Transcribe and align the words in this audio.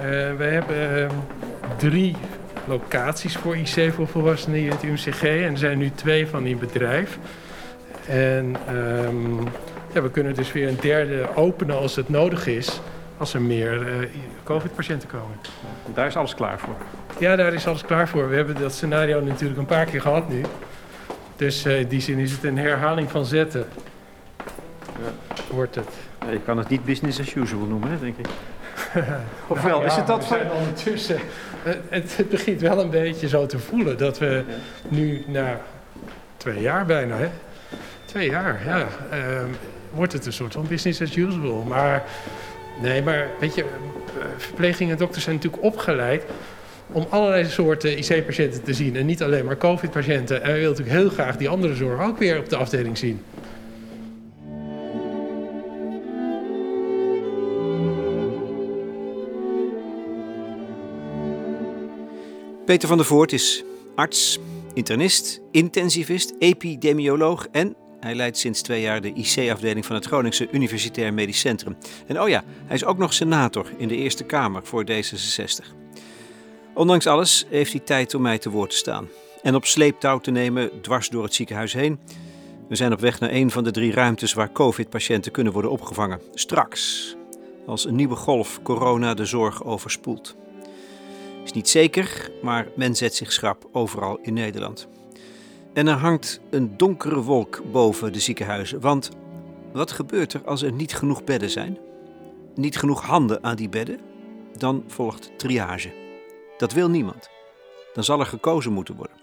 Uh, 0.00 0.06
we 0.36 0.44
hebben 0.44 0.98
uh, 0.98 1.10
drie 1.76 2.16
locaties 2.64 3.36
voor 3.36 3.56
IC 3.56 3.92
voor 3.92 4.06
volwassenen 4.06 4.58
hier 4.58 4.66
in 4.66 4.72
het 4.72 4.82
UMCG. 4.82 5.22
En 5.22 5.52
er 5.52 5.58
zijn 5.58 5.78
nu 5.78 5.90
twee 5.90 6.26
van 6.26 6.46
in 6.46 6.58
bedrijf. 6.58 7.18
En 8.06 8.56
um, 8.76 9.38
ja, 9.92 10.02
we 10.02 10.10
kunnen 10.10 10.34
dus 10.34 10.52
weer 10.52 10.68
een 10.68 10.78
derde 10.80 11.28
openen 11.34 11.76
als 11.76 11.96
het 11.96 12.08
nodig 12.08 12.46
is. 12.46 12.80
Als 13.16 13.34
er 13.34 13.42
meer 13.42 14.00
uh, 14.00 14.08
COVID-patiënten 14.44 15.08
komen. 15.08 15.36
Daar 15.94 16.06
is 16.06 16.16
alles 16.16 16.34
klaar 16.34 16.58
voor? 16.58 16.74
Ja, 17.18 17.36
daar 17.36 17.54
is 17.54 17.66
alles 17.66 17.82
klaar 17.82 18.08
voor. 18.08 18.28
We 18.28 18.34
hebben 18.34 18.60
dat 18.60 18.72
scenario 18.72 19.20
natuurlijk 19.20 19.60
een 19.60 19.66
paar 19.66 19.86
keer 19.86 20.00
gehad 20.00 20.28
nu. 20.28 20.42
Dus 21.36 21.64
in 21.64 21.88
die 21.88 22.00
zin 22.00 22.18
is 22.18 22.32
het 22.32 22.44
een 22.44 22.58
herhaling 22.58 23.10
van 23.10 23.24
zetten. 23.24 23.66
Ja. 24.86 25.34
Wordt 25.50 25.74
het. 25.74 25.88
Ja, 26.20 26.30
je 26.30 26.40
kan 26.40 26.58
het 26.58 26.68
niet 26.68 26.84
business 26.84 27.20
as 27.20 27.34
usual 27.34 27.66
noemen, 27.66 27.90
hè, 27.90 27.98
denk 27.98 28.18
ik. 28.18 28.26
Ofwel, 29.48 29.70
nou, 29.70 29.80
ja, 29.80 29.86
is 29.86 29.96
het 29.96 30.06
dat 30.06 30.24
van... 30.24 30.38
ondertussen... 30.58 31.18
Het, 31.88 32.16
het, 32.16 32.28
begint 32.28 32.60
wel 32.60 32.80
een 32.80 32.90
beetje 32.90 33.28
zo 33.28 33.46
te 33.46 33.58
voelen 33.58 33.98
dat 33.98 34.18
we 34.18 34.42
nu 34.88 35.24
na 35.26 35.60
twee 36.36 36.60
jaar 36.60 36.86
bijna, 36.86 37.16
hè? 37.16 37.28
Twee 38.04 38.30
jaar, 38.30 38.60
ja. 38.64 38.78
Uh, 38.78 39.42
wordt 39.90 40.12
het 40.12 40.26
een 40.26 40.32
soort 40.32 40.52
van 40.52 40.66
business 40.68 41.02
as 41.02 41.16
usual. 41.16 41.62
Maar 41.62 42.04
nee, 42.80 43.02
maar 43.02 43.28
weet 43.40 43.54
je, 43.54 43.64
verpleging 44.36 44.90
en 44.90 44.96
dokters 44.96 45.24
zijn 45.24 45.36
natuurlijk 45.36 45.62
opgeleid 45.62 46.24
om 46.92 47.06
allerlei 47.08 47.44
soorten 47.44 47.98
IC-patiënten 47.98 48.62
te 48.62 48.74
zien 48.74 48.96
en 48.96 49.06
niet 49.06 49.22
alleen 49.22 49.44
maar 49.44 49.56
COVID-patiënten. 49.56 50.42
En 50.42 50.52
we 50.52 50.58
willen 50.58 50.70
natuurlijk 50.70 50.96
heel 50.96 51.08
graag 51.08 51.36
die 51.36 51.48
andere 51.48 51.74
zorg 51.74 52.02
ook 52.02 52.18
weer 52.18 52.38
op 52.38 52.48
de 52.48 52.56
afdeling 52.56 52.98
zien. 52.98 53.22
Peter 62.64 62.88
van 62.88 62.96
der 62.96 63.06
Voort 63.06 63.32
is 63.32 63.64
arts, 63.94 64.38
internist, 64.74 65.40
intensivist, 65.50 66.34
epidemioloog 66.38 67.46
en 67.50 67.76
hij 68.00 68.14
leidt 68.14 68.38
sinds 68.38 68.62
twee 68.62 68.80
jaar 68.80 69.00
de 69.00 69.12
IC-afdeling 69.12 69.86
van 69.86 69.94
het 69.94 70.04
Groningse 70.04 70.48
Universitair 70.50 71.14
Medisch 71.14 71.40
Centrum. 71.40 71.76
En 72.06 72.20
oh 72.20 72.28
ja, 72.28 72.44
hij 72.66 72.76
is 72.76 72.84
ook 72.84 72.98
nog 72.98 73.12
senator 73.12 73.66
in 73.76 73.88
de 73.88 73.96
Eerste 73.96 74.24
Kamer 74.24 74.64
voor 74.64 74.84
D66. 74.90 75.64
Ondanks 76.74 77.06
alles 77.06 77.46
heeft 77.48 77.72
hij 77.72 77.80
tijd 77.80 78.14
om 78.14 78.22
mij 78.22 78.38
te 78.38 78.50
woord 78.50 78.70
te 78.70 78.76
staan. 78.76 79.08
En 79.42 79.54
op 79.54 79.64
sleeptouw 79.64 80.18
te 80.18 80.30
nemen 80.30 80.70
dwars 80.80 81.08
door 81.08 81.22
het 81.22 81.34
ziekenhuis 81.34 81.72
heen. 81.72 81.98
We 82.68 82.76
zijn 82.76 82.92
op 82.92 83.00
weg 83.00 83.20
naar 83.20 83.30
een 83.30 83.50
van 83.50 83.64
de 83.64 83.70
drie 83.70 83.92
ruimtes 83.92 84.32
waar 84.32 84.52
COVID-patiënten 84.52 85.32
kunnen 85.32 85.52
worden 85.52 85.70
opgevangen. 85.70 86.20
Straks, 86.34 87.16
als 87.66 87.84
een 87.84 87.96
nieuwe 87.96 88.16
golf 88.16 88.62
corona 88.62 89.14
de 89.14 89.24
zorg 89.24 89.64
overspoelt. 89.64 90.36
Is 91.44 91.52
niet 91.52 91.68
zeker, 91.68 92.30
maar 92.42 92.68
men 92.76 92.94
zet 92.94 93.14
zich 93.14 93.32
schrap 93.32 93.68
overal 93.72 94.18
in 94.22 94.34
Nederland. 94.34 94.88
En 95.72 95.86
er 95.86 95.96
hangt 95.96 96.40
een 96.50 96.76
donkere 96.76 97.22
wolk 97.22 97.62
boven 97.72 98.12
de 98.12 98.20
ziekenhuizen. 98.20 98.80
Want 98.80 99.10
wat 99.72 99.92
gebeurt 99.92 100.32
er 100.32 100.44
als 100.44 100.62
er 100.62 100.72
niet 100.72 100.94
genoeg 100.94 101.24
bedden 101.24 101.50
zijn? 101.50 101.78
Niet 102.54 102.78
genoeg 102.78 103.02
handen 103.02 103.44
aan 103.44 103.56
die 103.56 103.68
bedden? 103.68 104.00
Dan 104.56 104.84
volgt 104.86 105.30
triage. 105.36 105.92
Dat 106.58 106.72
wil 106.72 106.90
niemand. 106.90 107.28
Dan 107.94 108.04
zal 108.04 108.20
er 108.20 108.26
gekozen 108.26 108.72
moeten 108.72 108.96
worden. 108.96 109.16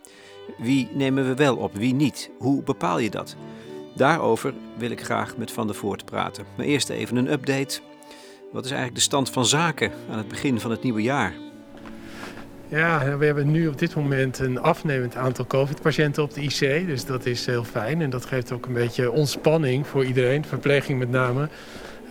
Wie 0.58 0.88
nemen 0.94 1.28
we 1.28 1.36
wel 1.36 1.58
op, 1.58 1.76
wie 1.76 1.94
niet? 1.94 2.32
Hoe 2.38 2.64
bepaal 2.64 3.00
je 3.00 3.10
dat? 3.10 3.36
Daarover 3.96 4.54
wil 4.78 4.92
ik 4.92 5.04
graag 5.04 5.38
met 5.38 5.52
Van 5.52 5.68
der 5.68 5.76
Voort 5.76 6.06
praten. 6.06 6.46
Maar 6.58 6.66
eerst 6.66 6.90
even 6.90 7.18
een 7.18 7.32
update. 7.32 7.80
Wat 8.52 8.66
is 8.66 8.72
eigenlijk 8.72 8.96
de 8.96 9.06
stand 9.06 9.30
van 9.30 9.46
zaken 9.46 9.92
aan 10.10 10.18
het 10.18 10.28
begin 10.28 10.60
van 10.60 10.72
het 10.72 10.84
nieuwe 10.84 11.02
jaar? 11.02 11.36
Ja, 12.72 13.18
we 13.18 13.26
hebben 13.26 13.52
nu 13.52 13.68
op 13.68 13.80
dit 13.80 13.96
moment 13.96 14.40
een 14.40 14.60
afnemend 14.60 15.16
aantal 15.16 15.46
COVID-patiënten 15.46 16.24
op 16.24 16.34
de 16.34 16.42
IC. 16.42 16.88
Dus 16.88 17.06
dat 17.06 17.26
is 17.26 17.46
heel 17.46 17.64
fijn 17.64 18.02
en 18.02 18.10
dat 18.10 18.26
geeft 18.26 18.52
ook 18.52 18.66
een 18.66 18.74
beetje 18.74 19.12
ontspanning 19.12 19.88
voor 19.88 20.06
iedereen, 20.06 20.46
verpleging 20.46 21.00
met 21.00 21.10
name. 21.10 21.50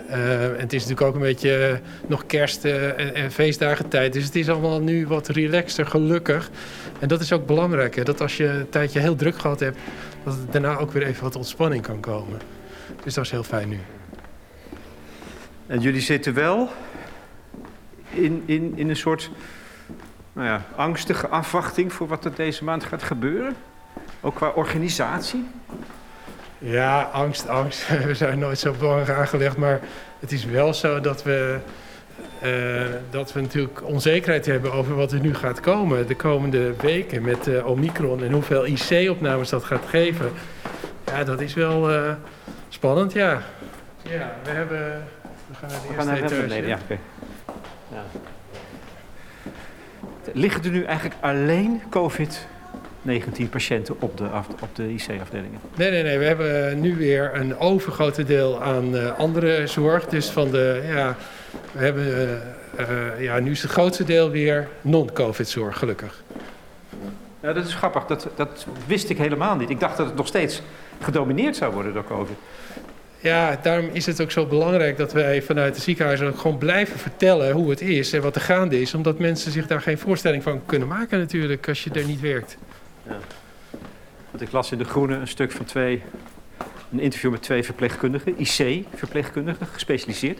Uh, 0.08 0.44
en 0.44 0.60
het 0.60 0.72
is 0.72 0.80
natuurlijk 0.80 1.08
ook 1.08 1.14
een 1.14 1.20
beetje 1.20 1.70
uh, 1.70 2.08
nog 2.08 2.26
kerst 2.26 2.64
en, 2.64 3.14
en, 3.14 3.30
feestdagen 3.32 3.88
tijd. 3.88 4.12
Dus 4.12 4.24
het 4.24 4.36
is 4.36 4.48
allemaal 4.48 4.80
nu 4.80 5.06
wat 5.06 5.28
relaxter, 5.28 5.86
gelukkig. 5.86 6.50
En 6.98 7.08
dat 7.08 7.20
is 7.20 7.32
ook 7.32 7.46
belangrijk. 7.46 7.96
Hè? 7.96 8.02
Dat 8.02 8.20
als 8.20 8.36
je 8.36 8.46
een 8.46 8.68
tijdje 8.68 9.00
heel 9.00 9.16
druk 9.16 9.38
gehad 9.38 9.60
hebt, 9.60 9.78
dat 10.24 10.34
er 10.34 10.50
daarna 10.50 10.76
ook 10.76 10.92
weer 10.92 11.02
even 11.02 11.22
wat 11.22 11.36
ontspanning 11.36 11.82
kan 11.82 12.00
komen. 12.00 12.38
Dus 13.04 13.14
dat 13.14 13.24
is 13.24 13.30
heel 13.30 13.42
fijn 13.42 13.68
nu. 13.68 13.78
En 15.66 15.80
jullie 15.80 16.00
zitten 16.00 16.34
wel 16.34 16.68
in, 18.10 18.42
in, 18.46 18.72
in 18.76 18.88
een 18.88 18.96
soort 18.96 19.30
nou 20.40 20.52
ja, 20.52 20.62
angstige 20.76 21.28
afwachting 21.28 21.92
voor 21.92 22.06
wat 22.06 22.24
er 22.24 22.34
deze 22.34 22.64
maand 22.64 22.84
gaat 22.84 23.02
gebeuren? 23.02 23.56
Ook 24.20 24.34
qua 24.34 24.48
organisatie? 24.48 25.48
Ja, 26.58 27.02
angst, 27.02 27.48
angst. 27.48 27.88
We 28.06 28.14
zijn 28.14 28.38
nooit 28.38 28.58
zo 28.58 28.74
belangrijk 28.78 29.18
aangelegd. 29.18 29.56
Maar 29.56 29.80
het 30.20 30.32
is 30.32 30.44
wel 30.44 30.74
zo 30.74 31.00
dat 31.00 31.22
we, 31.22 31.58
uh, 32.42 32.82
dat 33.10 33.32
we 33.32 33.40
natuurlijk 33.40 33.82
onzekerheid 33.84 34.46
hebben 34.46 34.72
over 34.72 34.94
wat 34.94 35.12
er 35.12 35.20
nu 35.20 35.34
gaat 35.34 35.60
komen. 35.60 36.06
De 36.06 36.16
komende 36.16 36.74
weken 36.76 37.22
met 37.22 37.46
uh, 37.46 37.66
Omicron 37.66 38.22
en 38.22 38.32
hoeveel 38.32 38.66
IC-opnames 38.66 39.48
dat 39.48 39.64
gaat 39.64 39.86
geven. 39.88 40.32
Ja, 41.06 41.24
dat 41.24 41.40
is 41.40 41.54
wel 41.54 41.90
uh, 41.90 42.12
spannend, 42.68 43.12
ja. 43.12 43.42
Ja, 44.02 44.34
we 44.42 44.50
hebben... 44.50 45.06
We 45.48 45.54
gaan 45.54 45.68
naar 45.68 45.80
de 45.80 45.86
we 45.86 46.22
eerste 46.22 46.36
gaan 46.36 46.48
naar 46.48 46.66
ja, 46.66 46.78
okay. 46.84 46.98
ja. 47.92 48.29
Liggen 50.32 50.64
er 50.64 50.70
nu 50.70 50.84
eigenlijk 50.84 51.20
alleen 51.20 51.82
COVID-19 51.90 53.50
patiënten 53.50 54.00
op 54.00 54.16
de, 54.16 54.28
op 54.60 54.76
de 54.76 54.92
IC-afdelingen? 54.92 55.60
Nee, 55.76 55.90
nee, 55.90 56.02
nee. 56.02 56.18
We 56.18 56.24
hebben 56.24 56.80
nu 56.80 56.96
weer 56.96 57.30
een 57.34 57.58
overgrote 57.58 58.24
deel 58.24 58.62
aan 58.62 58.94
uh, 58.94 59.18
andere 59.18 59.66
zorg. 59.66 60.06
Dus 60.06 60.28
van 60.28 60.50
de, 60.50 60.82
ja, 60.86 61.16
we 61.72 61.84
hebben, 61.84 62.06
uh, 62.80 62.90
uh, 62.90 63.22
ja, 63.22 63.38
nu 63.38 63.50
is 63.50 63.62
het 63.62 63.70
grootste 63.70 64.04
deel 64.04 64.30
weer 64.30 64.68
non-COVID-zorg, 64.80 65.78
gelukkig. 65.78 66.22
Ja, 67.40 67.52
dat 67.52 67.66
is 67.66 67.74
grappig. 67.74 68.06
Dat, 68.06 68.28
dat 68.36 68.66
wist 68.86 69.10
ik 69.10 69.18
helemaal 69.18 69.56
niet. 69.56 69.70
Ik 69.70 69.80
dacht 69.80 69.96
dat 69.96 70.06
het 70.06 70.16
nog 70.16 70.26
steeds 70.26 70.62
gedomineerd 71.00 71.56
zou 71.56 71.72
worden 71.72 71.94
door 71.94 72.04
COVID 72.04 72.36
ja, 73.20 73.58
daarom 73.62 73.88
is 73.92 74.06
het 74.06 74.20
ook 74.20 74.30
zo 74.30 74.46
belangrijk 74.46 74.96
dat 74.96 75.12
wij 75.12 75.42
vanuit 75.42 75.74
de 75.74 75.80
ziekenhuizen 75.80 76.26
ook 76.26 76.38
gewoon 76.38 76.58
blijven 76.58 76.98
vertellen 76.98 77.52
hoe 77.52 77.70
het 77.70 77.80
is 77.80 78.12
en 78.12 78.22
wat 78.22 78.34
er 78.34 78.40
gaande 78.40 78.80
is. 78.80 78.94
Omdat 78.94 79.18
mensen 79.18 79.52
zich 79.52 79.66
daar 79.66 79.80
geen 79.80 79.98
voorstelling 79.98 80.42
van 80.42 80.66
kunnen 80.66 80.88
maken 80.88 81.18
natuurlijk 81.18 81.68
als 81.68 81.84
je 81.84 81.90
er 81.90 82.04
niet 82.04 82.20
werkt. 82.20 82.56
Ja. 83.06 83.18
Want 84.30 84.42
ik 84.42 84.52
las 84.52 84.72
in 84.72 84.78
De 84.78 84.84
Groene 84.84 85.14
een 85.14 85.28
stuk 85.28 85.52
van 85.52 85.64
twee, 85.64 86.02
een 86.92 87.00
interview 87.00 87.30
met 87.30 87.42
twee 87.42 87.62
verpleegkundigen, 87.62 88.34
IC-verpleegkundigen, 88.40 89.66
gespecialiseerd. 89.66 90.38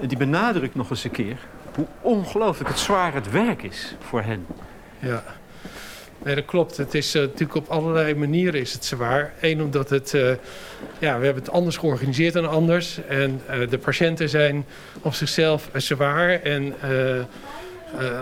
En 0.00 0.08
die 0.08 0.18
benadrukt 0.18 0.74
nog 0.74 0.90
eens 0.90 1.04
een 1.04 1.10
keer 1.10 1.36
hoe 1.74 1.86
ongelooflijk 2.00 2.68
het 2.68 2.78
zwaar 2.78 3.14
het 3.14 3.30
werk 3.30 3.62
is 3.62 3.94
voor 4.00 4.22
hen. 4.22 4.46
Ja. 4.98 5.24
Nee, 6.24 6.34
dat 6.34 6.44
klopt. 6.44 6.76
Het 6.76 6.94
is 6.94 7.14
uh, 7.14 7.22
natuurlijk 7.22 7.54
op 7.54 7.68
allerlei 7.68 8.14
manieren 8.14 8.60
is 8.60 8.72
het 8.72 8.84
zwaar. 8.84 9.32
Eén, 9.40 9.62
omdat 9.62 9.90
het, 9.90 10.12
uh, 10.12 10.30
ja, 10.98 11.18
we 11.18 11.24
hebben 11.24 11.42
het 11.42 11.50
anders 11.50 11.76
georganiseerd 11.76 12.32
dan 12.32 12.48
anders. 12.48 13.00
En 13.08 13.40
uh, 13.50 13.68
de 13.68 13.78
patiënten 13.78 14.28
zijn 14.28 14.64
op 15.02 15.14
zichzelf 15.14 15.68
zwaar 15.74 16.30
en 16.42 16.74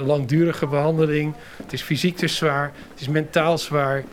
langdurige 0.01 0.67
behandeling. 0.67 1.35
Het 1.63 1.73
is 1.73 1.83
fysiek 1.83 2.19
dus 2.19 2.37
zwaar, 2.37 2.73
het 2.91 3.01
is 3.01 3.09
mentaal 3.09 3.59
zwaar. 3.59 4.05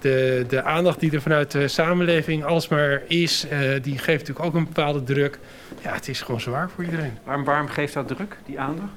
De, 0.00 0.44
de 0.48 0.62
aandacht 0.62 1.00
die 1.00 1.12
er 1.12 1.22
vanuit 1.22 1.50
de 1.50 1.68
samenleving 1.68 2.44
alsmaar 2.44 3.02
is, 3.06 3.46
die 3.82 3.98
geeft 3.98 4.18
natuurlijk 4.18 4.46
ook 4.46 4.54
een 4.54 4.64
bepaalde 4.64 5.02
druk. 5.02 5.38
Ja, 5.82 5.94
het 5.94 6.08
is 6.08 6.20
gewoon 6.20 6.40
zwaar 6.40 6.70
voor 6.70 6.84
iedereen. 6.84 7.18
Waarom, 7.24 7.44
waarom 7.44 7.68
geeft 7.68 7.94
dat 7.94 8.08
druk, 8.08 8.36
die 8.46 8.60
aandacht? 8.60 8.92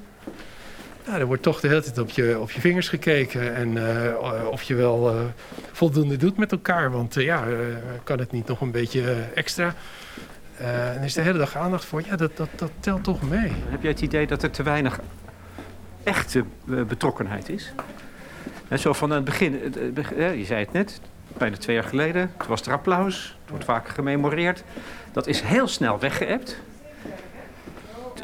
Nou, 1.05 1.19
er 1.19 1.25
wordt 1.25 1.43
toch 1.43 1.59
de 1.59 1.67
hele 1.67 1.81
tijd 1.81 1.97
op 1.97 2.09
je, 2.09 2.39
op 2.39 2.51
je 2.51 2.59
vingers 2.61 2.89
gekeken. 2.89 3.55
En 3.55 3.75
uh, 3.75 4.47
of 4.49 4.61
je 4.61 4.75
wel 4.75 5.15
uh, 5.15 5.21
voldoende 5.71 6.17
doet 6.17 6.37
met 6.37 6.51
elkaar. 6.51 6.91
Want 6.91 7.17
uh, 7.17 7.23
ja, 7.23 7.43
kan 8.03 8.19
het 8.19 8.31
niet 8.31 8.47
nog 8.47 8.61
een 8.61 8.71
beetje 8.71 9.15
extra? 9.33 9.73
en 10.57 11.03
is 11.03 11.13
de 11.13 11.21
hele 11.21 11.37
dag 11.37 11.55
aandacht 11.57 11.85
voor? 11.85 12.01
Ja, 12.05 12.15
dat, 12.15 12.37
dat, 12.37 12.49
dat 12.55 12.71
telt 12.79 13.03
toch 13.03 13.29
mee. 13.29 13.51
Heb 13.69 13.81
jij 13.81 13.91
het 13.91 14.01
idee 14.01 14.27
dat 14.27 14.43
er 14.43 14.51
te 14.51 14.63
weinig 14.63 14.99
echte 16.03 16.43
betrokkenheid 16.65 17.49
is? 17.49 17.73
En 18.67 18.79
zo 18.79 18.93
van 18.93 19.09
het 19.09 19.23
begin, 19.23 19.73
je 20.15 20.45
zei 20.45 20.59
het 20.59 20.71
net, 20.71 21.01
bijna 21.37 21.57
twee 21.57 21.75
jaar 21.75 21.85
geleden. 21.85 22.31
Toen 22.37 22.47
was 22.47 22.61
er 22.61 22.71
applaus, 22.71 23.37
het 23.41 23.49
wordt 23.49 23.65
vaker 23.65 23.93
gememoreerd. 23.93 24.63
Dat 25.11 25.27
is 25.27 25.41
heel 25.41 25.67
snel 25.67 25.99
weggeëpt 25.99 26.57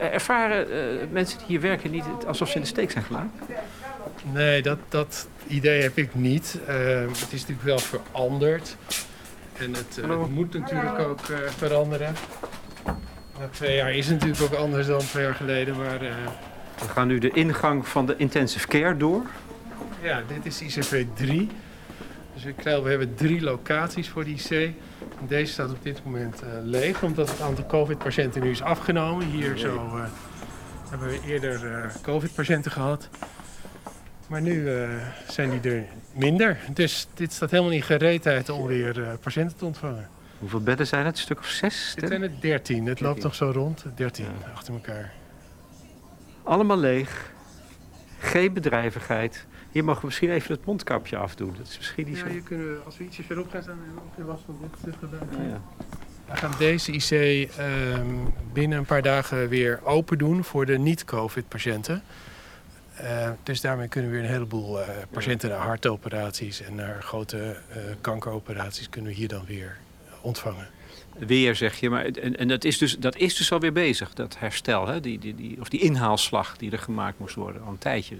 ervaren 0.02 0.68
uh, 0.70 1.08
mensen 1.12 1.38
die 1.38 1.48
hier 1.48 1.62
werken 1.62 1.92
niet 1.92 2.06
alsof 2.28 2.50
ze 2.50 2.56
in 2.56 2.62
de 2.62 2.68
steek 2.68 2.92
zijn 2.92 3.04
gelaten? 3.04 3.32
Nee, 4.32 4.62
dat, 4.62 4.78
dat 4.90 5.28
idee 5.48 5.82
heb 5.82 5.98
ik 5.98 6.16
niet. 6.16 6.60
Uh, 6.70 7.00
het 7.02 7.32
is 7.32 7.40
natuurlijk 7.40 7.64
wel 7.64 7.80
veranderd. 7.80 8.78
En 9.58 9.74
het, 9.74 9.98
uh, 10.00 10.20
het 10.20 10.30
moet 10.30 10.54
natuurlijk 10.54 11.00
ook 11.00 11.20
veranderen. 11.58 12.16
Na 13.40 13.48
twee 13.52 13.76
jaar 13.76 13.94
is 13.94 14.08
het 14.08 14.20
natuurlijk 14.20 14.54
ook 14.54 14.60
anders 14.60 14.88
dan 14.88 15.00
twee 15.00 15.24
jaar 15.24 15.36
geleden, 15.36 15.78
maar 15.78 16.04
uh, 16.04 16.10
We 16.80 16.88
gaan 16.88 17.08
nu 17.08 17.20
de 17.20 17.32
ingang 17.32 17.88
van 17.88 18.06
de 18.06 18.16
intensive 18.18 18.68
care 18.68 18.98
door. 18.98 19.22
ja, 20.02 20.22
dit 20.28 20.46
is 20.46 20.62
ICV 20.62 21.06
3. 21.14 21.50
Dus 22.34 22.46
ik 22.46 22.56
krijg, 22.56 22.84
we 22.84 22.90
hebben 22.90 23.16
drie 23.16 23.42
locaties 23.42 24.10
voor 24.10 24.24
die 24.24 24.36
IC. 24.36 24.74
Deze 25.28 25.54
staat 25.54 25.70
op 25.72 25.84
dit 25.84 26.04
moment 26.04 26.42
eh, 26.42 26.48
leeg, 26.64 27.04
omdat 27.04 27.30
het 27.30 27.42
aantal 27.42 27.66
COVID-patiënten 27.66 28.42
nu 28.42 28.50
is 28.50 28.62
afgenomen. 28.62 29.28
Hier 29.28 29.58
zo 29.58 29.76
eh, 29.76 30.04
hebben 30.90 31.08
we 31.08 31.20
eerder 31.28 31.74
eh, 31.74 31.96
COVID-patiënten 32.02 32.72
gehad. 32.72 33.10
Maar 34.28 34.42
nu 34.42 34.70
zijn 35.28 35.50
die 35.60 35.72
er 35.72 35.84
minder. 36.14 36.58
Dus 36.74 37.08
dit 37.14 37.34
staat 37.34 37.52
helemaal 37.52 37.72
in 37.72 37.82
gereedheid 37.82 38.50
om 38.50 38.66
weer 38.66 39.18
patiënten 39.22 39.58
te 39.58 39.66
ontvangen. 39.66 40.10
Hoeveel 40.40 40.62
bedden 40.62 40.88
zijn 40.88 41.06
het? 41.06 41.16
Een 41.16 41.22
stuk 41.22 41.40
of 41.40 41.46
zes? 41.48 41.94
Dit 41.96 42.10
zijn 42.10 42.22
er 42.22 42.32
13. 42.40 42.86
Het 42.86 43.00
loopt 43.00 43.22
13. 43.22 43.24
nog 43.24 43.36
zo 43.36 43.60
rond. 43.60 43.86
13 43.96 44.26
Ja. 44.26 44.52
achter 44.54 44.74
elkaar. 44.74 45.12
Allemaal 46.44 46.78
leeg. 46.78 47.32
Geen 48.20 48.54
bedrijvigheid. 48.54 49.46
Hier 49.72 49.84
mogen 49.84 50.02
we 50.02 50.08
misschien 50.08 50.32
even 50.32 50.56
het 50.56 50.66
mondkapje 50.66 51.18
afdoen. 51.18 51.54
Dat 51.58 51.68
is 51.68 51.78
misschien 51.78 52.06
niet 52.06 52.18
Ja, 52.18 52.24
zo... 52.24 52.30
hier 52.32 52.42
kunnen 52.42 52.68
we, 52.68 52.80
als 52.86 52.98
we 52.98 53.04
ietsje 53.04 53.24
verderop 53.24 53.52
gaan 53.52 53.62
staan, 53.62 53.78
hebben 53.78 53.96
we 53.96 54.02
ook 54.02 54.16
geen 54.16 54.26
last 54.26 54.44
van 54.46 54.58
dit 54.84 54.96
geluid. 55.00 55.24
Ja, 55.38 55.44
ja. 55.44 55.62
We 56.32 56.38
gaan 56.38 56.54
deze 56.58 56.92
IC 56.92 57.50
ehm, 57.58 58.06
binnen 58.54 58.78
een 58.78 58.86
paar 58.86 59.02
dagen 59.02 59.50
weer 59.50 59.80
open 59.84 60.18
doen 60.18 60.44
voor 60.44 60.66
de 60.66 60.78
niet-COVID-patiënten. 60.78 62.04
Eh, 62.96 63.30
dus 63.44 63.62
daarmee 63.62 63.88
kunnen 63.88 64.12
we 64.12 64.18
weer 64.18 64.26
een 64.26 64.32
heleboel 64.34 64.82
eh, 64.82 64.88
patiënten 65.12 65.50
naar 65.50 65.60
hartoperaties 65.60 66.62
en 66.62 66.76
naar 66.76 67.04
grote 67.04 67.58
eh, 67.70 67.78
kankeroperaties 68.02 68.90
kunnen 68.90 69.12
we 69.12 69.18
hier 69.18 69.28
dan 69.28 69.46
weer 69.46 69.78
ontvangen. 70.22 70.68
Weer 71.18 71.56
zeg 71.56 71.80
je, 71.80 71.90
maar 71.90 72.06
en, 72.06 72.38
en 72.38 72.48
dat, 72.48 72.64
is 72.64 72.78
dus, 72.78 72.98
dat 72.98 73.16
is 73.16 73.36
dus 73.36 73.52
alweer 73.52 73.74
bezig, 73.74 74.14
dat 74.14 74.40
herstel, 74.40 74.88
hè? 74.88 75.00
Die, 75.00 75.20
die, 75.20 75.36
die, 75.36 75.60
of 75.60 75.70
die 75.70 75.80
inhaalslag 75.80 76.58
die 76.58 76.72
er 76.72 76.80
gemaakt 76.80 77.20
moest 77.20 77.36
worden, 77.36 77.62
al 77.62 77.72
een 77.72 77.78
tijdje. 77.78 78.16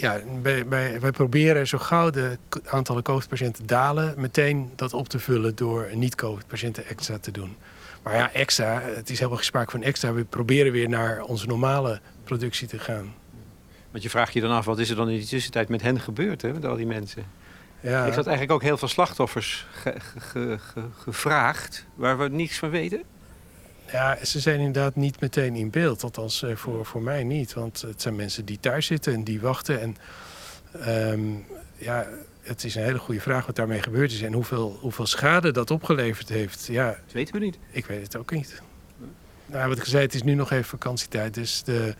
Ja, 0.00 0.20
wij, 0.42 0.68
wij, 0.68 1.00
wij 1.00 1.10
proberen 1.10 1.66
zo 1.66 1.78
gauw 1.78 2.10
de 2.10 2.38
aantallen 2.66 3.02
COVID-patiënten 3.02 3.66
dalen, 3.66 4.14
meteen 4.16 4.72
dat 4.76 4.92
op 4.94 5.08
te 5.08 5.18
vullen 5.18 5.54
door 5.56 5.88
niet-COVID-patiënten 5.94 6.86
extra 6.86 7.18
te 7.18 7.30
doen. 7.30 7.56
Maar 8.02 8.14
ja, 8.14 8.32
extra, 8.32 8.80
het 8.80 9.10
is 9.10 9.16
helemaal 9.16 9.36
geen 9.36 9.46
sprake 9.46 9.70
van 9.70 9.82
extra. 9.82 10.12
We 10.12 10.24
proberen 10.24 10.72
weer 10.72 10.88
naar 10.88 11.22
onze 11.22 11.46
normale 11.46 12.00
productie 12.24 12.68
te 12.68 12.78
gaan. 12.78 13.14
Want 13.90 14.02
je 14.02 14.10
vraagt 14.10 14.32
je 14.32 14.40
dan 14.40 14.50
af, 14.50 14.64
wat 14.64 14.78
is 14.78 14.90
er 14.90 14.96
dan 14.96 15.08
in 15.08 15.18
die 15.18 15.26
tussentijd 15.26 15.68
met 15.68 15.82
hen 15.82 16.00
gebeurd, 16.00 16.42
hè? 16.42 16.52
Met 16.52 16.64
al 16.64 16.76
die 16.76 16.86
mensen. 16.86 17.24
Ja, 17.80 18.06
Ik 18.06 18.12
had 18.14 18.26
eigenlijk 18.26 18.52
ook 18.52 18.62
heel 18.62 18.76
veel 18.78 18.88
slachtoffers 18.88 19.66
ge- 19.72 19.94
ge- 20.00 20.20
ge- 20.20 20.58
ge- 20.58 20.88
gevraagd, 20.98 21.86
waar 21.94 22.18
we 22.18 22.28
niets 22.28 22.58
van 22.58 22.70
weten. 22.70 23.02
Ja, 23.92 24.24
ze 24.24 24.40
zijn 24.40 24.58
inderdaad 24.58 24.96
niet 24.96 25.20
meteen 25.20 25.54
in 25.54 25.70
beeld. 25.70 26.02
Althans, 26.02 26.42
eh, 26.42 26.56
voor, 26.56 26.86
voor 26.86 27.02
mij 27.02 27.24
niet. 27.24 27.52
Want 27.52 27.80
het 27.80 28.02
zijn 28.02 28.16
mensen 28.16 28.44
die 28.44 28.60
thuis 28.60 28.86
zitten 28.86 29.14
en 29.14 29.24
die 29.24 29.40
wachten. 29.40 29.80
En 29.80 29.96
ehm, 30.72 31.20
ja, 31.76 32.06
het 32.42 32.64
is 32.64 32.74
een 32.74 32.82
hele 32.82 32.98
goede 32.98 33.20
vraag 33.20 33.46
wat 33.46 33.56
daarmee 33.56 33.82
gebeurd 33.82 34.12
is. 34.12 34.22
En 34.22 34.32
hoeveel, 34.32 34.78
hoeveel 34.80 35.06
schade 35.06 35.52
dat 35.52 35.70
opgeleverd 35.70 36.28
heeft. 36.28 36.66
Ja, 36.66 36.86
Dat 36.86 37.12
weten 37.12 37.34
we 37.34 37.40
niet. 37.40 37.58
Ik 37.70 37.86
weet 37.86 38.02
het 38.02 38.16
ook 38.16 38.30
niet. 38.30 38.62
Nou, 39.46 39.68
wat 39.68 39.78
ik 39.78 39.84
zei, 39.84 40.02
het 40.02 40.14
is 40.14 40.22
nu 40.22 40.34
nog 40.34 40.50
even 40.50 40.64
vakantietijd. 40.64 41.34
Dus 41.34 41.62
de, 41.62 41.94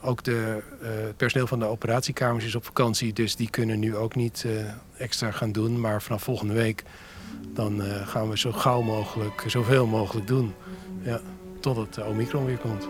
ook 0.00 0.24
de, 0.24 0.62
eh, 0.82 0.88
het 0.90 1.16
personeel 1.16 1.46
van 1.46 1.58
de 1.58 1.64
operatiekamers 1.64 2.44
is 2.44 2.54
op 2.54 2.64
vakantie. 2.64 3.12
Dus 3.12 3.36
die 3.36 3.50
kunnen 3.50 3.78
nu 3.78 3.96
ook 3.96 4.14
niet 4.14 4.44
eh, 4.46 4.52
extra 4.96 5.30
gaan 5.30 5.52
doen. 5.52 5.80
Maar 5.80 6.02
vanaf 6.02 6.22
volgende 6.22 6.54
week 6.54 6.82
dan 7.54 7.82
gaan 8.04 8.28
we 8.28 8.38
zo 8.38 8.52
gauw 8.52 8.82
mogelijk, 8.82 9.44
zoveel 9.46 9.86
mogelijk 9.86 10.26
doen. 10.26 10.54
Ja, 11.02 11.20
totdat 11.60 11.94
de 11.94 12.04
Omicron 12.04 12.44
weer 12.44 12.58
komt. 12.58 12.88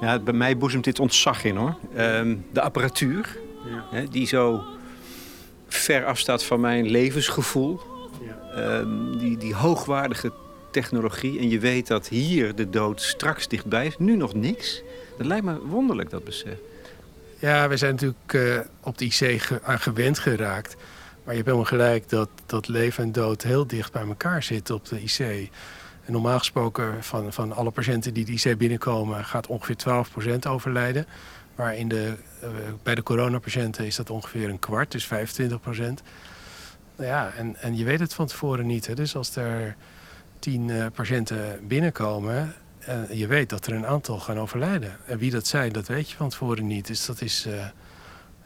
Ja, 0.00 0.18
bij 0.18 0.34
mij 0.34 0.56
boezemt 0.56 0.84
dit 0.84 1.00
ontzag 1.00 1.44
in 1.44 1.56
hoor. 1.56 1.74
Ehm, 1.96 2.36
de 2.52 2.60
apparatuur, 2.60 3.36
hè, 3.90 4.04
die 4.08 4.26
zo 4.26 4.62
ver 5.68 6.04
afstaat 6.04 6.44
van 6.44 6.60
mijn 6.60 6.90
levensgevoel. 6.90 7.80
Ehm, 8.54 9.18
die, 9.18 9.36
die 9.36 9.54
hoogwaardige 9.54 10.32
technologie. 10.70 11.38
En 11.38 11.48
je 11.48 11.58
weet 11.58 11.86
dat 11.86 12.08
hier 12.08 12.54
de 12.54 12.70
dood 12.70 13.00
straks 13.02 13.48
dichtbij 13.48 13.86
is. 13.86 13.94
Nu 13.98 14.16
nog 14.16 14.34
niks. 14.34 14.82
Dat 15.18 15.26
lijkt 15.26 15.44
me 15.44 15.58
wonderlijk, 15.58 16.10
dat 16.10 16.24
besef. 16.24 16.54
Ja, 17.38 17.68
we 17.68 17.76
zijn 17.76 17.90
natuurlijk 17.92 18.32
eh, 18.32 18.58
op 18.80 18.98
de 18.98 19.04
IC 19.04 19.40
ge- 19.42 19.60
aan 19.62 19.78
gewend 19.80 20.18
geraakt. 20.18 20.74
Maar 21.24 21.34
je 21.34 21.42
hebt 21.42 21.44
helemaal 21.44 21.64
gelijk 21.64 22.08
dat, 22.08 22.28
dat 22.46 22.68
leven 22.68 23.04
en 23.04 23.12
dood 23.12 23.42
heel 23.42 23.66
dicht 23.66 23.92
bij 23.92 24.06
elkaar 24.06 24.42
zitten 24.42 24.74
op 24.74 24.88
de 24.88 25.02
IC. 25.02 25.50
Normaal 26.06 26.38
gesproken 26.38 27.04
van, 27.04 27.32
van 27.32 27.52
alle 27.52 27.70
patiënten 27.70 28.14
die 28.14 28.24
de 28.24 28.32
IC 28.32 28.58
binnenkomen... 28.58 29.24
gaat 29.24 29.46
ongeveer 29.46 29.76
12% 30.36 30.38
overlijden. 30.48 31.06
Maar 31.54 31.76
in 31.76 31.88
de, 31.88 32.14
eh, 32.40 32.48
bij 32.82 32.94
de 32.94 33.02
coronapatiënten 33.02 33.86
is 33.86 33.96
dat 33.96 34.10
ongeveer 34.10 34.48
een 34.48 34.58
kwart, 34.58 34.92
dus 34.92 35.06
25%. 35.06 36.02
Nou 36.96 37.08
ja, 37.08 37.32
en, 37.36 37.56
en 37.56 37.76
je 37.76 37.84
weet 37.84 38.00
het 38.00 38.14
van 38.14 38.26
tevoren 38.26 38.66
niet. 38.66 38.86
Hè? 38.86 38.94
Dus 38.94 39.16
als 39.16 39.36
er 39.36 39.76
tien 40.38 40.70
eh, 40.70 40.86
patiënten 40.94 41.66
binnenkomen... 41.66 42.54
eh, 42.78 43.10
je 43.10 43.26
weet 43.26 43.50
dat 43.50 43.66
er 43.66 43.72
een 43.72 43.86
aantal 43.86 44.18
gaan 44.18 44.38
overlijden. 44.38 44.96
En 45.06 45.18
wie 45.18 45.30
dat 45.30 45.46
zijn, 45.46 45.72
dat 45.72 45.88
weet 45.88 46.10
je 46.10 46.16
van 46.16 46.28
tevoren 46.28 46.66
niet. 46.66 46.86
Dus 46.86 47.06
dat 47.06 47.20
is, 47.20 47.48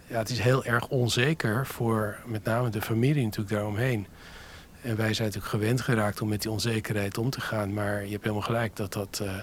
ja, 0.07 0.19
het 0.19 0.31
is 0.31 0.39
heel 0.39 0.65
erg 0.65 0.89
onzeker 0.89 1.67
voor 1.67 2.17
met 2.27 2.45
name 2.45 2.69
de 2.69 2.83
familie 2.83 3.25
natuurlijk 3.25 3.55
daaromheen. 3.55 4.07
En 4.83 4.97
wij 4.97 5.15
zijn 5.15 5.27
natuurlijk 5.29 5.55
gewend 5.55 5.81
geraakt 5.81 6.21
om 6.21 6.29
met 6.29 6.43
die 6.43 6.51
onzekerheid 6.51 7.19
om 7.19 7.31
te 7.31 7.41
gaan. 7.41 7.75
Maar 7.75 8.05
je 8.05 8.11
hebt 8.11 8.23
helemaal 8.23 8.43
gelijk 8.47 8.77
dat 8.77 8.93
dat, 8.93 9.21
eh, 9.25 9.35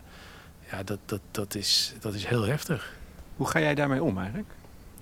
ja, 0.72 0.84
dat, 0.84 1.00
dat, 1.06 1.22
dat, 1.32 1.56
is, 1.56 1.94
dat 2.00 2.14
is 2.14 2.26
heel 2.26 2.44
heftig. 2.46 2.96
Hoe 3.36 3.48
ga 3.48 3.60
jij 3.60 3.76
daarmee 3.76 4.04
om 4.04 4.18
eigenlijk? 4.18 4.50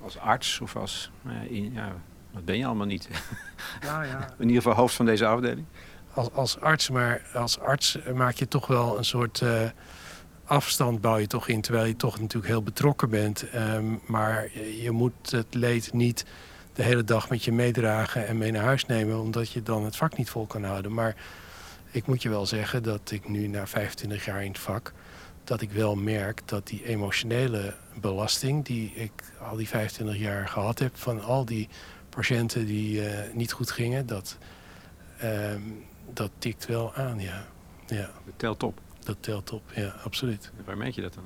Als 0.01 0.17
arts 0.17 0.59
of 0.59 0.75
als... 0.75 1.11
ja, 1.25 1.41
in- 1.49 1.73
ja, 1.73 1.91
wat 2.31 2.45
ben 2.45 2.57
je 2.57 2.65
allemaal 2.65 2.85
niet? 2.85 3.09
Nou 3.81 4.05
ja, 4.05 4.29
In 4.37 4.47
ieder 4.47 4.61
geval 4.61 4.77
hoofd 4.77 4.95
van 4.95 5.05
deze 5.05 5.25
afdeling. 5.25 5.65
als, 6.13 6.31
als 6.31 6.59
arts, 6.59 6.89
maar 6.89 7.21
als 7.33 7.59
arts 7.59 7.97
maak 8.15 8.35
je 8.35 8.47
toch 8.47 8.67
wel 8.67 8.97
een 8.97 9.05
soort 9.05 9.41
eh, 9.41 9.69
afstand 10.45 11.01
bouw 11.01 11.17
je 11.17 11.27
toch 11.27 11.47
in, 11.47 11.61
terwijl 11.61 11.85
je 11.85 11.95
toch 11.95 12.19
natuurlijk 12.19 12.47
heel 12.51 12.63
betrokken 12.63 13.09
bent. 13.09 13.49
Ehm, 13.49 13.85
maar 14.07 14.49
je, 14.53 14.81
je 14.81 14.91
moet 14.91 15.31
het 15.31 15.53
leed 15.53 15.93
niet 15.93 16.25
de 16.81 16.87
hele 16.87 17.03
dag 17.03 17.29
met 17.29 17.43
je 17.43 17.51
meedragen 17.51 18.27
en 18.27 18.37
mee 18.37 18.51
naar 18.51 18.63
huis 18.63 18.85
nemen, 18.85 19.19
omdat 19.19 19.51
je 19.51 19.63
dan 19.63 19.85
het 19.85 19.95
vak 19.95 20.17
niet 20.17 20.29
vol 20.29 20.45
kan 20.45 20.63
houden. 20.63 20.93
Maar 20.93 21.15
ik 21.91 22.07
moet 22.07 22.21
je 22.21 22.29
wel 22.29 22.45
zeggen 22.45 22.83
dat 22.83 23.11
ik 23.11 23.29
nu 23.29 23.47
na 23.47 23.67
25 23.67 24.25
jaar 24.25 24.43
in 24.43 24.51
het 24.51 24.59
vak, 24.59 24.93
dat 25.43 25.61
ik 25.61 25.71
wel 25.71 25.95
merk 25.95 26.41
dat 26.45 26.67
die 26.67 26.85
emotionele 26.85 27.75
belasting 27.93 28.65
die 28.65 28.91
ik 28.95 29.11
al 29.49 29.55
die 29.55 29.67
25 29.67 30.17
jaar 30.17 30.47
gehad 30.47 30.79
heb 30.79 30.97
van 30.97 31.21
al 31.21 31.45
die 31.45 31.69
patiënten 32.09 32.65
die 32.65 33.07
eh, 33.07 33.33
niet 33.33 33.51
goed 33.51 33.71
gingen, 33.71 34.05
dat, 34.05 34.37
ehm, 35.17 35.61
dat 36.13 36.31
tikt 36.37 36.65
wel 36.65 36.93
aan, 36.93 37.19
ja. 37.19 37.45
Ja, 37.87 38.09
Dat 38.25 38.33
telt 38.37 38.63
op. 38.63 38.79
dat 39.03 39.17
telt 39.19 39.51
op, 39.51 39.63
ja, 39.75 39.95
absoluut. 40.03 40.51
Waar 40.65 40.77
merk 40.77 40.95
je 40.95 41.01
dat 41.01 41.13
dan? 41.13 41.23